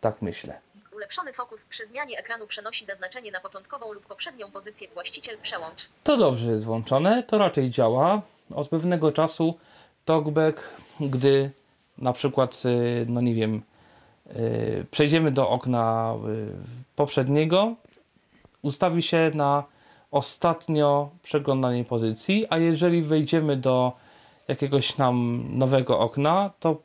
Tak 0.00 0.22
myślę. 0.22 0.60
Ulepszony 0.94 1.32
fokus 1.32 1.64
przy 1.64 1.86
zmianie 1.86 2.18
ekranu 2.18 2.46
przenosi 2.46 2.84
zaznaczenie 2.86 3.32
na 3.32 3.40
początkową 3.40 3.92
lub 3.92 4.06
poprzednią 4.06 4.50
pozycję 4.50 4.88
właściciel 4.94 5.38
przełącz. 5.42 5.88
To 6.04 6.16
dobrze 6.16 6.50
jest 6.50 6.64
włączone, 6.64 7.22
to 7.22 7.38
raczej 7.38 7.70
działa. 7.70 8.22
Od 8.54 8.68
pewnego 8.68 9.12
czasu 9.12 9.58
TalkBack, 10.04 10.74
gdy 11.00 11.50
na 11.98 12.12
przykład, 12.12 12.62
y, 12.64 13.06
no 13.08 13.20
nie 13.20 13.34
wiem, 13.34 13.62
y, 14.36 14.86
przejdziemy 14.90 15.32
do 15.32 15.48
okna 15.48 16.14
y, 16.28 16.96
poprzedniego, 16.96 17.74
ustawi 18.62 19.02
się 19.02 19.30
na 19.34 19.64
ostatnio 20.10 21.10
przeglądanej 21.22 21.84
pozycji, 21.84 22.46
a 22.50 22.58
jeżeli 22.58 23.02
wejdziemy 23.02 23.56
do 23.56 23.92
jakiegoś 24.48 24.98
nam 24.98 25.44
nowego 25.58 25.98
okna, 25.98 26.50
to 26.60 26.82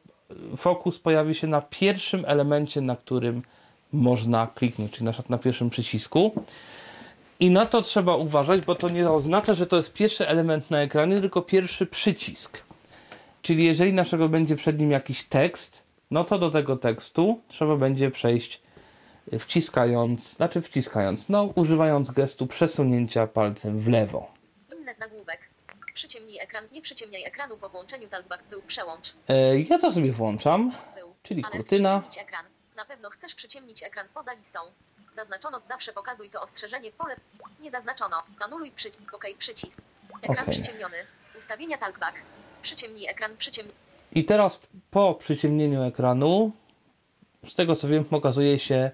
fokus 0.58 1.00
pojawi 1.00 1.36
się 1.36 1.48
na 1.48 1.62
pierwszym 1.62 2.24
elemencie, 2.28 2.82
na 2.82 2.96
którym 2.96 3.42
można 3.94 4.48
kliknąć, 4.48 4.92
czyli 4.92 5.06
na 5.06 5.12
przykład 5.12 5.30
na 5.30 5.38
pierwszym 5.38 5.70
przycisku. 5.70 6.32
I 7.40 7.52
na 7.52 7.66
to 7.66 7.82
trzeba 7.82 8.16
uważać, 8.16 8.62
bo 8.62 8.76
to 8.76 8.90
nie 8.90 9.10
oznacza, 9.10 9.54
że 9.54 9.68
to 9.68 9.78
jest 9.78 9.94
pierwszy 9.94 10.28
element 10.28 10.72
na 10.72 10.82
ekranie, 10.82 11.20
tylko 11.20 11.42
pierwszy 11.42 11.86
przycisk. 11.86 12.64
Czyli 13.42 13.66
jeżeli 13.66 13.94
naszego 13.94 14.30
będzie 14.30 14.56
przed 14.56 14.80
nim 14.80 14.92
jakiś 14.92 15.24
tekst, 15.24 15.84
no 16.12 16.24
to 16.24 16.40
do 16.40 16.50
tego 16.50 16.78
tekstu 16.78 17.40
trzeba 17.48 17.76
będzie 17.76 18.12
przejść 18.12 18.62
y, 19.34 19.40
wciskając, 19.40 20.36
znaczy 20.36 20.62
wciskając, 20.62 21.30
no 21.30 21.44
używając 21.56 22.12
gestu 22.12 22.48
przesunięcia 22.48 23.28
palcem 23.28 23.80
w 23.80 23.88
lewo. 23.88 24.32
Inny 24.74 24.96
nagłówek. 25.00 25.55
Przyciemnij 25.96 26.40
ekran. 26.40 26.64
Nie 26.72 26.82
przyciemniaj 26.82 27.24
ekranu 27.24 27.58
po 27.58 27.70
włączeniu 27.70 28.08
talkback 28.10 28.44
był 28.44 28.62
przełącz. 28.62 29.14
E, 29.30 29.60
ja 29.60 29.80
to 29.80 29.92
sobie 29.92 30.12
włączam, 30.12 30.72
Był. 30.96 31.16
czyli 31.24 31.44
Alert 31.44 31.58
kurtyna. 31.58 31.90
Przyciemnić 32.00 32.18
ekran. 32.28 32.46
Na 32.76 32.86
pewno 32.86 33.10
chcesz 33.10 33.36
przyciemnić 33.36 33.84
ekran 33.84 34.08
poza 34.14 34.34
listą. 34.34 34.60
Zaznaczono. 35.16 35.62
Zawsze 35.68 35.94
pokazuj 35.94 36.30
to 36.30 36.42
ostrzeżenie. 36.42 36.92
Pole. 36.92 37.16
Nie 37.60 37.72
zaznaczono. 37.72 38.16
Anuluj 38.40 38.72
przycisk. 38.72 39.14
OK. 39.14 39.26
Przycisk. 39.38 39.82
Ekran 40.22 40.40
Okej. 40.40 40.54
przyciemniony. 40.54 40.98
Ustawienia 41.38 41.78
talkback. 41.78 42.16
Przyciemnij 42.62 43.08
ekran. 43.08 43.38
Przyciemnij. 43.38 43.76
I 44.12 44.26
teraz 44.26 44.60
po 44.92 45.14
przyciemnieniu 45.14 45.84
ekranu, 45.84 46.52
z 47.50 47.56
tego 47.56 47.76
co 47.76 47.88
wiem, 47.88 48.06
pokazuje 48.06 48.60
się 48.60 48.92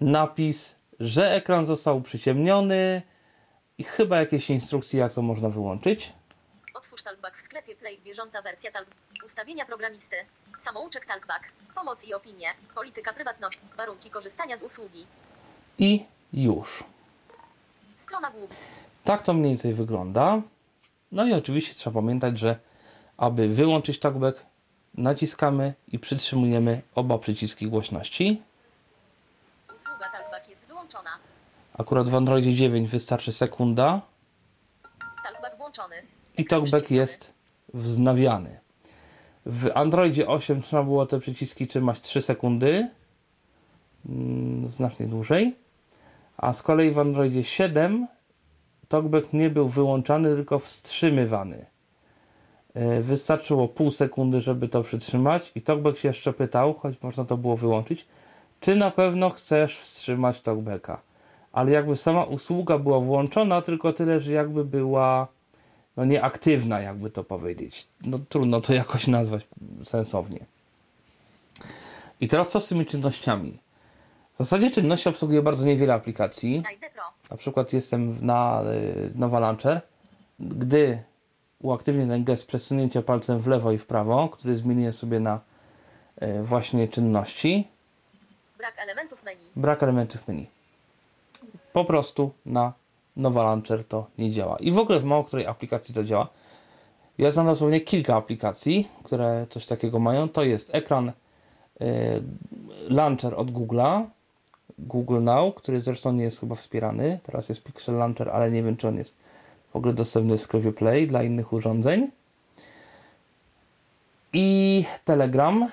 napis, 0.00 0.74
że 1.00 1.32
ekran 1.34 1.64
został 1.64 2.00
przyciemniony 2.00 3.02
i 3.78 3.84
chyba 3.84 4.16
jakieś 4.20 4.50
instrukcje, 4.50 5.00
jak 5.00 5.12
to 5.12 5.22
można 5.22 5.50
wyłączyć. 5.50 6.12
Otwórz 6.74 7.02
talkback 7.02 7.36
w 7.36 7.40
sklepie 7.40 7.76
Play. 7.76 8.00
Bieżąca 8.04 8.42
wersja 8.42 8.70
talk. 8.70 8.86
Ustawienia 9.24 9.66
programisty. 9.66 10.16
Samouczek 10.58 11.06
talkback. 11.06 11.52
Pomoc 11.74 12.04
i 12.04 12.14
opinie. 12.14 12.46
Polityka 12.74 13.12
prywatności. 13.12 13.60
Warunki 13.76 14.10
korzystania 14.10 14.58
z 14.58 14.62
usługi. 14.62 15.06
I 15.78 16.04
już. 16.32 16.84
Strona 17.98 18.30
główna. 18.30 18.56
Tak 19.04 19.22
to 19.22 19.32
mniej 19.32 19.50
więcej 19.50 19.74
wygląda. 19.74 20.42
No 21.12 21.26
i 21.26 21.32
oczywiście 21.32 21.74
trzeba 21.74 22.00
pamiętać, 22.00 22.38
że 22.38 22.58
aby 23.16 23.48
wyłączyć 23.48 23.98
talkback, 23.98 24.44
naciskamy 24.94 25.74
i 25.88 25.98
przytrzymujemy 25.98 26.82
oba 26.94 27.18
przyciski 27.18 27.66
głośności. 27.66 28.42
Usługa 29.76 30.08
talkback 30.12 30.48
jest 30.48 30.62
wyłączona. 30.62 31.10
Akurat 31.78 32.08
w 32.08 32.14
Androidzie 32.14 32.54
9 32.54 32.90
wystarczy 32.90 33.32
sekunda 33.32 34.00
Talkback 35.24 35.56
włączony. 35.56 35.96
I 36.40 36.44
talkback 36.44 36.90
jest 36.90 37.32
wznawiany. 37.74 38.60
W 39.46 39.70
Androidzie 39.74 40.26
8 40.26 40.62
trzeba 40.62 40.82
było 40.82 41.06
te 41.06 41.18
przyciski 41.18 41.66
trzymać 41.66 42.00
3 42.00 42.22
sekundy, 42.22 42.88
mm, 44.08 44.68
znacznie 44.68 45.06
dłużej, 45.06 45.54
a 46.36 46.52
z 46.52 46.62
kolei 46.62 46.90
w 46.90 46.98
Androidzie 46.98 47.44
7 47.44 48.06
talkback 48.88 49.32
nie 49.32 49.50
był 49.50 49.68
wyłączany, 49.68 50.36
tylko 50.36 50.58
wstrzymywany. 50.58 51.66
E, 52.74 53.00
Wystarczyło 53.00 53.68
pół 53.68 53.90
sekundy, 53.90 54.40
żeby 54.40 54.68
to 54.68 54.82
przytrzymać 54.82 55.52
i 55.54 55.62
talkback 55.62 55.98
się 55.98 56.08
jeszcze 56.08 56.32
pytał, 56.32 56.74
choć 56.74 57.02
można 57.02 57.24
to 57.24 57.36
było 57.36 57.56
wyłączyć, 57.56 58.06
czy 58.60 58.76
na 58.76 58.90
pewno 58.90 59.30
chcesz 59.30 59.78
wstrzymać 59.78 60.40
talkbacka. 60.40 61.00
Ale 61.52 61.70
jakby 61.70 61.96
sama 61.96 62.24
usługa 62.24 62.78
była 62.78 63.00
włączona, 63.00 63.62
tylko 63.62 63.92
tyle, 63.92 64.20
że 64.20 64.32
jakby 64.32 64.64
była 64.64 65.28
no 66.00 66.06
nieaktywna, 66.06 66.80
jakby 66.80 67.10
to 67.10 67.24
powiedzieć. 67.24 67.86
No 68.04 68.18
trudno 68.28 68.60
to 68.60 68.74
jakoś 68.74 69.06
nazwać 69.06 69.46
sensownie. 69.84 70.40
I 72.20 72.28
teraz 72.28 72.48
co 72.50 72.60
z 72.60 72.68
tymi 72.68 72.86
czynnościami? 72.86 73.58
W 74.34 74.38
zasadzie 74.38 74.70
czynności 74.70 75.08
obsługuje 75.08 75.42
bardzo 75.42 75.66
niewiele 75.66 75.94
aplikacji. 75.94 76.62
Na 77.30 77.36
przykład 77.36 77.72
jestem 77.72 78.26
na 78.26 78.62
y, 78.72 79.10
Nowa 79.14 79.40
Launcher. 79.40 79.80
Gdy 80.40 81.02
uaktywnię 81.62 82.06
ten 82.06 82.24
gest 82.24 82.46
przesunięcia 82.46 83.02
palcem 83.02 83.38
w 83.38 83.46
lewo 83.46 83.72
i 83.72 83.78
w 83.78 83.86
prawo, 83.86 84.28
który 84.28 84.56
zmienię 84.56 84.92
sobie 84.92 85.20
na 85.20 85.40
y, 86.22 86.42
właśnie 86.42 86.88
czynności, 86.88 87.68
Brak 88.58 88.74
elementów 88.78 89.22
menu. 89.24 89.44
brak 89.56 89.82
elementów 89.82 90.28
menu. 90.28 90.46
Po 91.72 91.84
prostu 91.84 92.30
na 92.46 92.72
Nowa 93.16 93.42
Launcher 93.42 93.84
to 93.84 94.06
nie 94.18 94.32
działa. 94.32 94.56
I 94.56 94.72
w 94.72 94.78
ogóle 94.78 95.00
w 95.00 95.04
mało 95.04 95.24
której 95.24 95.46
aplikacji 95.46 95.94
to 95.94 96.04
działa. 96.04 96.28
Ja 97.18 97.30
znam 97.30 97.46
dosłownie 97.46 97.80
kilka 97.80 98.16
aplikacji, 98.16 98.88
które 99.02 99.46
coś 99.50 99.66
takiego 99.66 99.98
mają. 99.98 100.28
To 100.28 100.44
jest 100.44 100.74
ekran 100.74 101.08
y, 101.08 101.84
Launcher 102.88 103.34
od 103.34 103.50
Google'a, 103.50 104.04
Google 104.78 105.22
Now, 105.22 105.54
który 105.54 105.80
zresztą 105.80 106.12
nie 106.12 106.24
jest 106.24 106.40
chyba 106.40 106.54
wspierany. 106.54 107.18
Teraz 107.22 107.48
jest 107.48 107.62
Pixel 107.62 107.96
Launcher, 107.96 108.30
ale 108.30 108.50
nie 108.50 108.62
wiem, 108.62 108.76
czy 108.76 108.88
on 108.88 108.96
jest 108.96 109.18
w 109.72 109.76
ogóle 109.76 109.94
dostępny 109.94 110.38
w 110.38 110.42
sklepie 110.42 110.72
Play 110.72 111.06
dla 111.06 111.22
innych 111.22 111.52
urządzeń. 111.52 112.10
I 114.32 114.84
Telegram. 115.04 115.68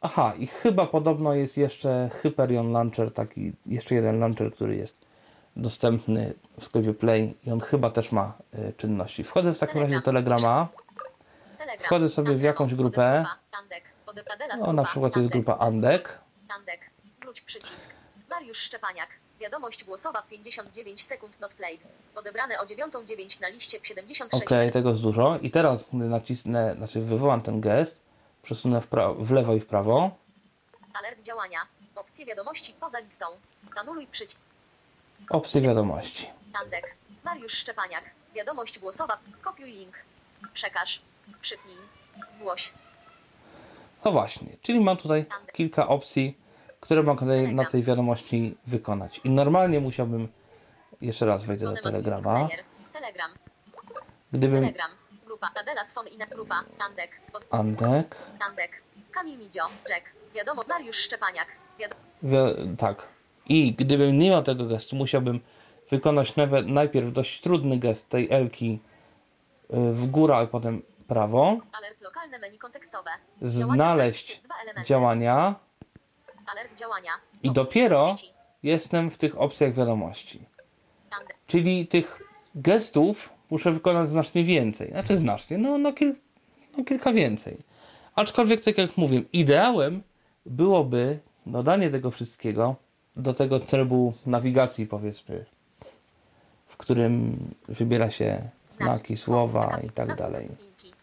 Aha, 0.00 0.32
i 0.38 0.46
chyba 0.46 0.86
podobno 0.86 1.34
jest 1.34 1.58
jeszcze 1.58 2.10
Hyperion 2.12 2.72
Launcher, 2.72 3.12
taki 3.12 3.52
jeszcze 3.66 3.94
jeden 3.94 4.18
launcher, 4.18 4.52
który 4.52 4.76
jest 4.76 5.05
dostępny 5.56 6.34
w 6.60 6.64
sklepie 6.64 6.94
Play 6.94 7.36
i 7.46 7.50
on 7.50 7.60
chyba 7.60 7.90
też 7.90 8.12
ma 8.12 8.32
y, 8.54 8.72
czynności. 8.76 9.24
Wchodzę 9.24 9.54
w 9.54 9.58
takim 9.58 9.82
razie 9.82 9.94
do 9.94 10.02
Telegrama. 10.02 10.68
Telegram. 11.58 11.86
Wchodzę 11.86 12.08
sobie 12.08 12.34
w 12.34 12.42
jakąś 12.42 12.74
grupę. 12.74 13.24
No, 14.58 14.72
na 14.72 14.84
przykład 14.84 15.16
jest 15.16 15.28
grupa 15.28 15.56
Andek. 15.58 16.18
Andek. 16.56 16.90
Wróć 17.22 17.40
przycisk. 17.40 17.90
Mariusz 18.30 18.58
Szczepaniak. 18.58 19.08
Wiadomość 19.40 19.84
głosowa 19.84 20.22
59 20.22 21.02
sekund 21.02 21.40
not 21.40 21.54
played. 21.54 21.80
Odebrane 22.14 22.58
o 22.60 22.64
9.09 22.64 23.40
na 23.40 23.48
liście 23.48 23.78
76. 23.82 24.52
Ok, 24.52 24.72
tego 24.72 24.90
jest 24.90 25.02
dużo. 25.02 25.38
I 25.42 25.50
teraz, 25.50 25.88
gdy 25.92 26.04
nacisnę, 26.04 26.74
znaczy 26.78 27.00
wywołam 27.00 27.40
ten 27.42 27.60
gest, 27.60 28.02
przesunę 28.42 28.80
w, 28.80 28.90
pra- 28.90 29.24
w 29.24 29.30
lewo 29.30 29.54
i 29.54 29.60
w 29.60 29.66
prawo. 29.66 30.10
Alert 30.94 31.22
działania. 31.22 31.58
Opcje 31.94 32.26
wiadomości 32.26 32.74
poza 32.80 32.98
listą. 32.98 33.26
Anuluj 33.76 34.06
przycisk. 34.06 34.40
Opcje 35.30 35.60
wiadomości. 35.60 36.30
Andek. 36.62 36.96
Mariusz 37.24 37.52
Szczepaniak. 37.52 38.10
Wiadomość 38.34 38.78
głosowa. 38.78 39.18
Kopiuj 39.42 39.70
link. 39.72 39.96
Przekaż. 40.52 41.02
Przypnij. 41.40 41.76
Zgłoś. 42.34 42.72
No 44.04 44.12
właśnie, 44.12 44.48
czyli 44.62 44.80
mam 44.80 44.96
tutaj 44.96 45.26
kilka 45.52 45.88
opcji, 45.88 46.38
które 46.80 47.02
mogę 47.02 47.26
na 47.26 47.64
tej 47.64 47.82
wiadomości 47.82 48.56
wykonać. 48.66 49.20
I 49.24 49.30
normalnie 49.30 49.80
musiałbym, 49.80 50.28
jeszcze 51.00 51.26
raz 51.26 51.44
wejdę 51.44 51.64
do 51.64 51.82
Telegrama. 51.82 52.48
Telegram. 52.92 53.30
gdybym 54.32 54.60
Telegram. 54.64 54.90
Grupa 55.26 55.50
Adela 55.60 55.84
Sfon 55.84 56.06
i 56.08 56.18
Grupa. 56.18 56.64
Andek. 56.78 57.20
Andek, 57.50 58.16
Andek. 58.48 58.82
Kamil 59.12 59.38
Midzio. 59.38 59.62
Jack. 59.88 60.12
Wiadomo. 60.34 60.62
Mariusz 60.68 60.96
Szczepaniak. 60.96 61.46
Wiadomo. 61.78 62.00
wi- 62.22 62.76
tak, 62.76 63.08
i 63.48 63.72
gdybym 63.72 64.18
nie 64.18 64.30
miał 64.30 64.42
tego 64.42 64.66
gestu, 64.66 64.96
musiałbym 64.96 65.40
wykonać 65.90 66.36
nawet 66.36 66.66
najpierw 66.66 67.12
dość 67.12 67.40
trudny 67.40 67.78
gest 67.78 68.08
tej 68.08 68.30
Elki 68.30 68.80
y, 69.70 69.92
w 69.92 70.06
górę, 70.06 70.36
a 70.36 70.46
potem 70.46 70.82
prawo, 71.08 71.58
Alert 71.78 72.00
lokalne 72.02 72.38
menu 72.38 72.58
kontekstowe. 72.58 73.10
znaleźć 73.42 74.28
Działania. 74.28 74.44
Dwa 74.44 74.54
elementy. 74.62 74.88
działania 74.88 75.54
Alert 76.46 76.78
działania. 76.78 77.10
i 77.42 77.50
dopiero 77.50 78.16
jestem 78.62 79.10
w 79.10 79.16
tych 79.16 79.40
opcjach 79.40 79.74
wiadomości. 79.74 80.40
Czyli 81.46 81.86
tych 81.86 82.22
gestów 82.54 83.30
muszę 83.50 83.72
wykonać 83.72 84.08
znacznie 84.08 84.44
więcej. 84.44 84.90
Znaczy 84.90 85.16
znacznie, 85.16 85.58
no, 85.58 85.78
no, 85.78 85.92
kil, 85.92 86.14
no 86.76 86.84
kilka 86.84 87.12
więcej. 87.12 87.58
Aczkolwiek, 88.14 88.64
tak 88.64 88.78
jak 88.78 88.96
mówię, 88.96 89.22
ideałem 89.32 90.02
byłoby 90.46 91.18
dodanie 91.46 91.90
tego 91.90 92.10
wszystkiego 92.10 92.76
do 93.16 93.32
tego 93.32 93.60
trybu 93.60 94.14
nawigacji, 94.26 94.86
powiedzmy, 94.86 95.44
w 96.66 96.76
którym 96.76 97.38
wybiera 97.68 98.10
się 98.10 98.48
znaki, 98.70 99.16
słowa 99.16 99.80
i 99.82 99.90
tak 99.90 100.16
dalej. 100.16 100.48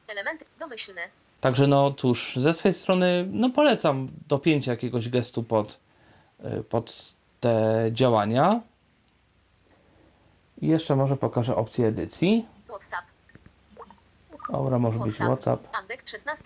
Elementy. 0.07 0.45
Domyślny. 0.59 1.01
Także 1.41 1.67
no 1.67 1.93
cóż, 1.93 2.35
ze 2.35 2.53
swojej 2.53 2.73
strony 2.73 3.27
no 3.31 3.49
polecam 3.49 4.09
dopięcie 4.27 4.71
jakiegoś 4.71 5.09
gestu 5.09 5.43
pod, 5.43 5.79
y, 6.59 6.63
pod 6.63 7.13
te 7.39 7.85
działania. 7.91 8.61
I 10.61 10.67
jeszcze 10.67 10.95
może 10.95 11.17
pokażę 11.17 11.55
opcję 11.55 11.87
edycji. 11.87 12.45
WhatsApp. 12.67 13.05
Dobra, 14.51 14.79
może 14.79 14.99
być 14.99 15.13
WhatsApp. 15.13 15.67
Andek 15.81 16.09
16. 16.09 16.43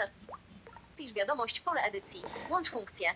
Pisz 0.98 1.14
wiadomość 1.14 1.60
pole 1.62 1.82
edycji. 1.82 2.22
Łącz 2.50 2.70
funkcję. 2.70 3.08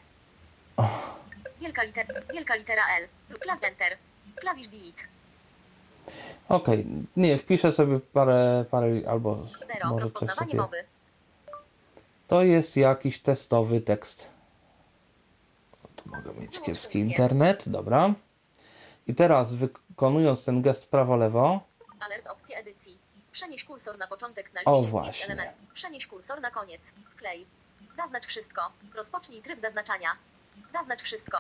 Wielka, 1.62 1.84
liter, 1.84 2.06
wielka 2.34 2.56
litera 2.56 2.82
L. 3.00 3.08
Klaw 3.40 3.64
Enter. 3.64 3.98
Klawisz 4.36 4.68
Delete. 4.68 5.04
Okej, 6.50 6.86
nie, 7.16 7.38
wpiszę 7.38 7.72
sobie 7.72 8.00
parę, 8.00 8.66
parę 8.72 8.88
albo 9.10 9.36
0. 9.36 9.90
może 9.90 10.06
coś 10.06 10.12
Rozpoznawanie 10.12 10.52
sobie. 10.52 10.62
mowy. 10.62 10.84
To 12.28 12.44
jest 12.44 12.78
jakiś 12.78 13.20
testowy 13.20 13.82
tekst. 13.82 14.28
Tu 15.96 16.10
mogę 16.10 16.34
mieć 16.34 16.36
Wyłącz 16.52 16.66
kiepski 16.66 16.84
funkcję. 17.00 17.00
internet, 17.12 17.70
dobra. 17.70 18.14
I 19.08 19.16
teraz 19.16 19.54
wykonując 19.54 20.46
ten 20.46 20.62
gest 20.62 20.86
prawo-lewo, 20.92 21.60
Alert 22.00 22.28
opcji 22.28 22.56
edycji. 22.56 22.98
Przenieś 23.32 23.64
kursor 23.64 23.98
na 23.98 24.08
początek 24.08 24.54
na 24.54 24.62
O, 24.66 24.78
liście 24.78 24.92
właśnie. 24.92 25.12
pięć 25.12 25.24
elementów. 25.40 25.68
Przenieś 25.74 26.08
kursor 26.08 26.42
na 26.42 26.52
koniec. 26.52 26.82
Wklej. 27.12 27.46
Zaznacz 27.96 28.26
wszystko. 28.26 28.62
Rozpocznij 28.96 29.42
tryb 29.42 29.62
zaznaczania. 29.62 30.10
Zaznacz 30.72 31.02
wszystko. 31.02 31.40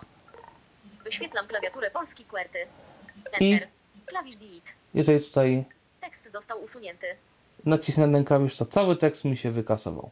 Wyświetlam 1.03 1.47
klawiaturę 1.47 1.91
polski 1.91 2.25
QWERTY. 2.25 2.59
Enter. 3.31 3.67
Klawisz 4.05 4.35
Delete. 4.35 4.71
jeżeli 4.93 5.23
tutaj 5.23 5.65
Tekst 6.01 6.31
został 6.31 6.63
usunięty. 6.63 7.07
nacisnę 7.65 8.11
ten 8.11 8.23
klawisz, 8.25 8.57
to 8.57 8.65
cały 8.65 8.95
tekst 8.95 9.25
mi 9.25 9.37
się 9.37 9.51
wykasował. 9.51 10.11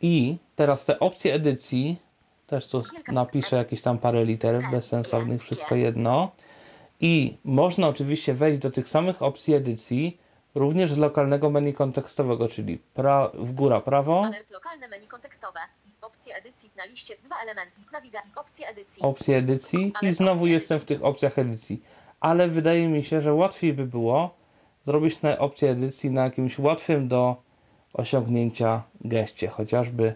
I 0.00 0.36
teraz 0.56 0.84
te 0.84 0.98
opcje 0.98 1.34
edycji, 1.34 2.00
Też 2.46 2.68
tu 2.68 2.82
napiszę 3.12 3.56
jakieś 3.56 3.82
tam 3.82 3.98
parę 3.98 4.24
liter 4.24 4.62
bezsensownych, 4.72 5.42
wszystko 5.42 5.74
jedno. 5.74 6.32
I 7.00 7.38
można 7.44 7.88
oczywiście 7.88 8.34
wejść 8.34 8.58
do 8.60 8.70
tych 8.70 8.88
samych 8.88 9.22
opcji 9.22 9.54
edycji 9.54 10.18
również 10.54 10.92
z 10.92 10.98
lokalnego 10.98 11.50
menu 11.50 11.74
kontekstowego, 11.74 12.48
czyli 12.48 12.78
pra 12.78 13.30
w 13.34 13.52
góra 13.52 13.80
prawo, 13.80 14.22
Alert 14.24 14.50
lokalne 14.50 14.88
menu 14.88 15.08
kontekstowe. 15.08 15.60
Opcje 16.02 16.34
edycji 16.34 16.70
na 16.76 16.84
liście. 16.84 17.14
Dwa 17.24 17.36
elementy. 17.42 17.80
Nawiga. 17.92 18.22
Opcje 18.36 18.68
edycji. 18.68 19.02
opcje 19.02 19.36
edycji 19.36 19.92
i 20.02 20.12
znowu 20.12 20.46
jestem 20.46 20.80
w 20.80 20.84
tych 20.84 21.04
opcjach 21.04 21.38
edycji. 21.38 21.82
Ale 22.20 22.48
wydaje 22.48 22.88
mi 22.88 23.04
się, 23.04 23.22
że 23.22 23.34
łatwiej 23.34 23.72
by 23.72 23.86
było 23.86 24.34
zrobić 24.84 25.22
na 25.22 25.38
opcję 25.38 25.70
edycji 25.70 26.10
na 26.10 26.24
jakimś 26.24 26.58
łatwym 26.58 27.08
do 27.08 27.36
osiągnięcia 27.92 28.82
geście, 29.00 29.48
chociażby 29.48 30.14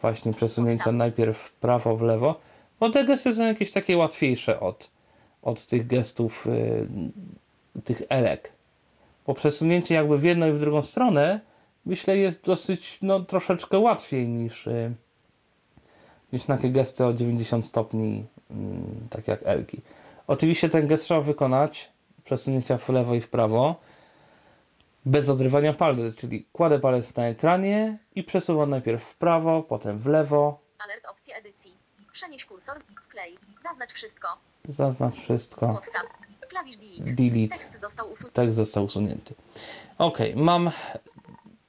właśnie 0.00 0.32
przesunięcia 0.32 0.92
najpierw 0.92 1.38
w 1.38 1.52
prawo, 1.52 1.96
w 1.96 2.02
lewo, 2.02 2.40
bo 2.80 2.90
te 2.90 3.04
gesty 3.04 3.32
są 3.32 3.46
jakieś 3.46 3.72
takie 3.72 3.96
łatwiejsze 3.96 4.60
od, 4.60 4.90
od 5.42 5.66
tych 5.66 5.86
gestów, 5.86 6.46
y, 6.46 6.88
tych 7.84 8.02
elek. 8.08 8.52
Bo 9.26 9.34
przesunięcie 9.34 9.94
jakby 9.94 10.18
w 10.18 10.24
jedną 10.24 10.48
i 10.48 10.52
w 10.52 10.58
drugą 10.58 10.82
stronę, 10.82 11.40
myślę, 11.86 12.16
jest 12.16 12.44
dosyć, 12.44 12.98
no 13.02 13.20
troszeczkę 13.20 13.78
łatwiej 13.78 14.28
niż, 14.28 14.66
y, 14.66 14.94
niż 16.34 16.44
takie 16.44 16.70
gesty 16.70 17.04
o 17.04 17.12
90 17.12 17.66
stopni, 17.66 18.26
mm, 18.50 19.08
tak 19.10 19.28
jak 19.28 19.40
elki. 19.44 19.80
Oczywiście 20.26 20.68
ten 20.68 20.86
gest 20.86 21.04
trzeba 21.04 21.20
wykonać, 21.20 21.90
przesunięcia 22.24 22.78
w 22.78 22.88
lewo 22.88 23.14
i 23.14 23.20
w 23.20 23.28
prawo, 23.28 23.80
bez 25.06 25.28
odrywania 25.28 25.72
palec, 25.72 26.14
czyli 26.16 26.46
kładę 26.52 26.78
palec 26.78 27.16
na 27.16 27.26
ekranie 27.26 27.98
i 28.14 28.24
przesuwam 28.24 28.70
najpierw 28.70 29.02
w 29.04 29.14
prawo, 29.16 29.62
potem 29.62 29.98
w 29.98 30.06
lewo, 30.06 30.60
Alert 30.78 31.06
opcje 31.06 31.36
edycji. 31.36 31.76
Przenieś 32.12 32.44
kursor. 32.44 32.76
Wklej. 33.04 33.38
Zaznacz 33.62 33.92
wszystko. 33.92 34.28
zaznacz 34.68 35.14
wszystko, 35.16 35.66
WhatsApp. 35.72 36.06
Klawisz 36.48 36.76
delete. 36.76 37.12
delete, 37.14 37.48
Tekst 37.56 37.80
został 37.80 38.10
usunięty. 38.12 38.34
tekst 38.34 38.56
został 38.56 38.84
usunięty. 38.84 39.34
Ok, 39.98 40.18
mam 40.36 40.70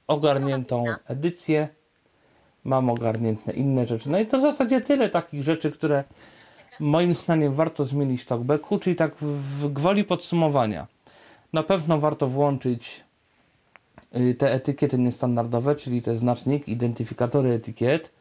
ogarniętą 0.06 0.84
edycję, 1.06 1.68
mam 2.66 2.90
ogarnięte 2.90 3.52
inne 3.52 3.86
rzeczy. 3.86 4.10
No 4.10 4.18
i 4.18 4.26
to 4.26 4.38
w 4.38 4.42
zasadzie 4.42 4.80
tyle 4.80 5.08
takich 5.08 5.42
rzeczy, 5.42 5.70
które 5.70 6.04
moim 6.80 7.14
zdaniem 7.14 7.54
warto 7.54 7.84
zmienić 7.84 8.22
w 8.22 8.26
talkbacku, 8.26 8.78
czyli 8.78 8.96
tak 8.96 9.14
w 9.20 9.72
gwoli 9.72 10.04
podsumowania. 10.04 10.86
Na 11.52 11.62
pewno 11.62 11.98
warto 11.98 12.28
włączyć 12.28 13.04
y, 14.16 14.34
te 14.34 14.52
etykiety 14.52 14.98
niestandardowe, 14.98 15.74
czyli 15.74 16.02
te 16.02 16.16
znacznik, 16.16 16.68
identyfikatory 16.68 17.50
etykiet. 17.50 18.12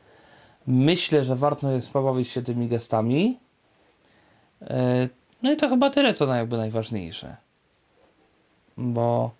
Myślę, 0.68 1.24
że 1.24 1.36
warto 1.36 1.72
jest 1.72 1.93
pobawić 1.93 2.28
się 2.28 2.41
tymi 2.41 2.68
gestami. 2.68 3.39
E, 4.62 5.10
No 5.43 5.52
i 5.52 5.58
to 5.58 5.70
chyba 5.70 5.89
tyle, 5.89 6.14
co 6.14 6.36
jakby 6.36 6.58
najważniejsze. 6.58 7.36
Bo 8.78 9.32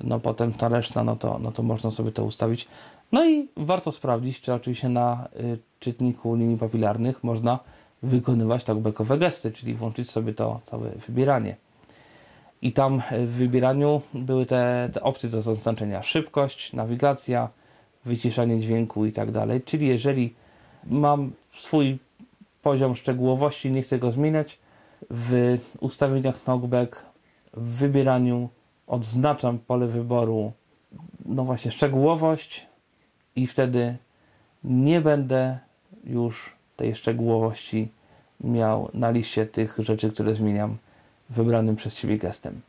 no 0.00 0.20
potem 0.20 0.52
ta 0.52 0.68
reszta, 0.68 1.04
no 1.04 1.16
to, 1.16 1.38
no 1.38 1.52
to 1.52 1.62
można 1.62 1.90
sobie 1.90 2.12
to 2.12 2.24
ustawić. 2.24 2.68
No 3.14 3.28
i 3.28 3.48
warto 3.56 3.92
sprawdzić, 3.92 4.40
czy 4.40 4.54
oczywiście 4.54 4.88
na 4.88 5.28
y, 5.40 5.58
czytniku 5.80 6.34
linii 6.34 6.58
papilarnych 6.58 7.24
można 7.24 7.58
wykonywać 8.02 8.64
talkbackowe 8.64 9.18
gesty, 9.18 9.52
czyli 9.52 9.74
włączyć 9.74 10.10
sobie 10.10 10.34
to 10.34 10.60
całe 10.64 10.90
wybieranie. 10.90 11.56
I 12.62 12.72
tam 12.72 13.02
w 13.26 13.30
wybieraniu 13.30 14.02
były 14.14 14.46
te, 14.46 14.90
te 14.92 15.02
opcje 15.02 15.28
do 15.28 15.40
zaznaczenia 15.40 16.02
szybkość, 16.02 16.72
nawigacja, 16.72 17.48
wyciszanie 18.04 18.60
dźwięku 18.60 19.06
i 19.06 19.12
tak 19.12 19.30
dalej. 19.30 19.62
Czyli 19.62 19.86
jeżeli 19.86 20.34
mam 20.86 21.32
swój 21.52 21.98
poziom 22.62 22.96
szczegółowości, 22.96 23.70
nie 23.70 23.82
chcę 23.82 23.98
go 23.98 24.10
zmieniać, 24.10 24.58
w 25.10 25.58
ustawieniach 25.80 26.40
talkback, 26.40 27.06
w 27.52 27.78
wybieraniu 27.78 28.48
odznaczam 28.86 29.58
pole 29.58 29.86
wyboru, 29.86 30.52
no 31.24 31.44
właśnie, 31.44 31.70
szczegółowość 31.70 32.73
i 33.36 33.46
wtedy 33.46 33.96
nie 34.64 35.00
będę 35.00 35.58
już 36.04 36.56
tej 36.76 36.94
szczegółowości 36.94 37.88
miał 38.40 38.90
na 38.94 39.10
liście 39.10 39.46
tych 39.46 39.76
rzeczy, 39.78 40.10
które 40.10 40.34
zmieniam 40.34 40.76
wybranym 41.30 41.76
przez 41.76 41.98
siebie 41.98 42.18
gestem. 42.18 42.60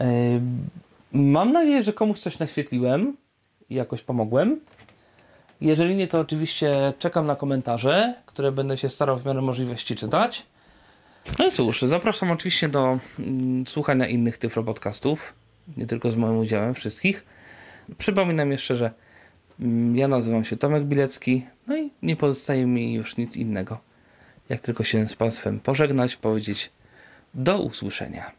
Ym, 0.00 0.70
Mam 1.12 1.52
nadzieję, 1.52 1.82
że 1.82 1.92
komuś 1.92 2.18
coś 2.18 2.38
naświetliłem 2.38 3.16
i 3.70 3.74
jakoś 3.74 4.02
pomogłem. 4.02 4.60
Jeżeli 5.60 5.96
nie, 5.96 6.06
to 6.06 6.20
oczywiście 6.20 6.92
czekam 6.98 7.26
na 7.26 7.36
komentarze, 7.36 8.14
które 8.26 8.52
będę 8.52 8.78
się 8.78 8.88
starał 8.88 9.18
w 9.18 9.26
miarę 9.26 9.42
możliwości 9.42 9.96
czytać. 9.96 10.46
No 11.38 11.46
i 11.46 11.50
cóż, 11.50 11.82
zapraszam 11.82 12.30
oczywiście 12.30 12.68
do 12.68 12.98
mm, 13.18 13.66
słuchania 13.66 14.06
innych 14.06 14.38
Tyflo 14.38 14.62
podcastów, 14.62 15.34
nie 15.76 15.86
tylko 15.86 16.10
z 16.10 16.16
moim 16.16 16.38
udziałem, 16.38 16.74
wszystkich. 16.74 17.24
Przypominam 17.98 18.50
jeszcze, 18.52 18.76
że 18.76 18.90
mm, 19.60 19.96
ja 19.96 20.08
nazywam 20.08 20.44
się 20.44 20.56
Tomek 20.56 20.84
Bilecki, 20.84 21.46
no 21.66 21.76
i 21.76 21.90
nie 22.02 22.16
pozostaje 22.16 22.66
mi 22.66 22.94
już 22.94 23.16
nic 23.16 23.36
innego, 23.36 23.78
jak 24.48 24.60
tylko 24.60 24.84
się 24.84 25.08
z 25.08 25.14
Państwem 25.16 25.60
pożegnać, 25.60 26.16
powiedzieć 26.16 26.70
do 27.34 27.62
usłyszenia. 27.62 28.30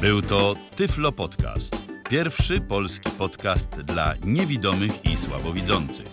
Był 0.00 0.22
to 0.22 0.54
Tyflo 0.76 1.12
Podcast. 1.12 1.76
Pierwszy 2.10 2.60
polski 2.60 3.10
podcast 3.10 3.80
dla 3.80 4.14
niewidomych 4.24 5.04
i 5.04 5.16
słabowidzących. 5.16 6.06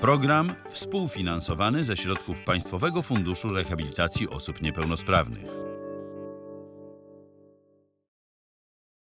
Program 0.00 0.54
współfinansowany 0.68 1.84
ze 1.84 1.96
środków 1.96 2.42
Państwowego 2.42 3.02
Funduszu 3.02 3.48
Rehabilitacji 3.48 4.28
Osób 4.28 4.62
Niepełnosprawnych. 4.62 5.67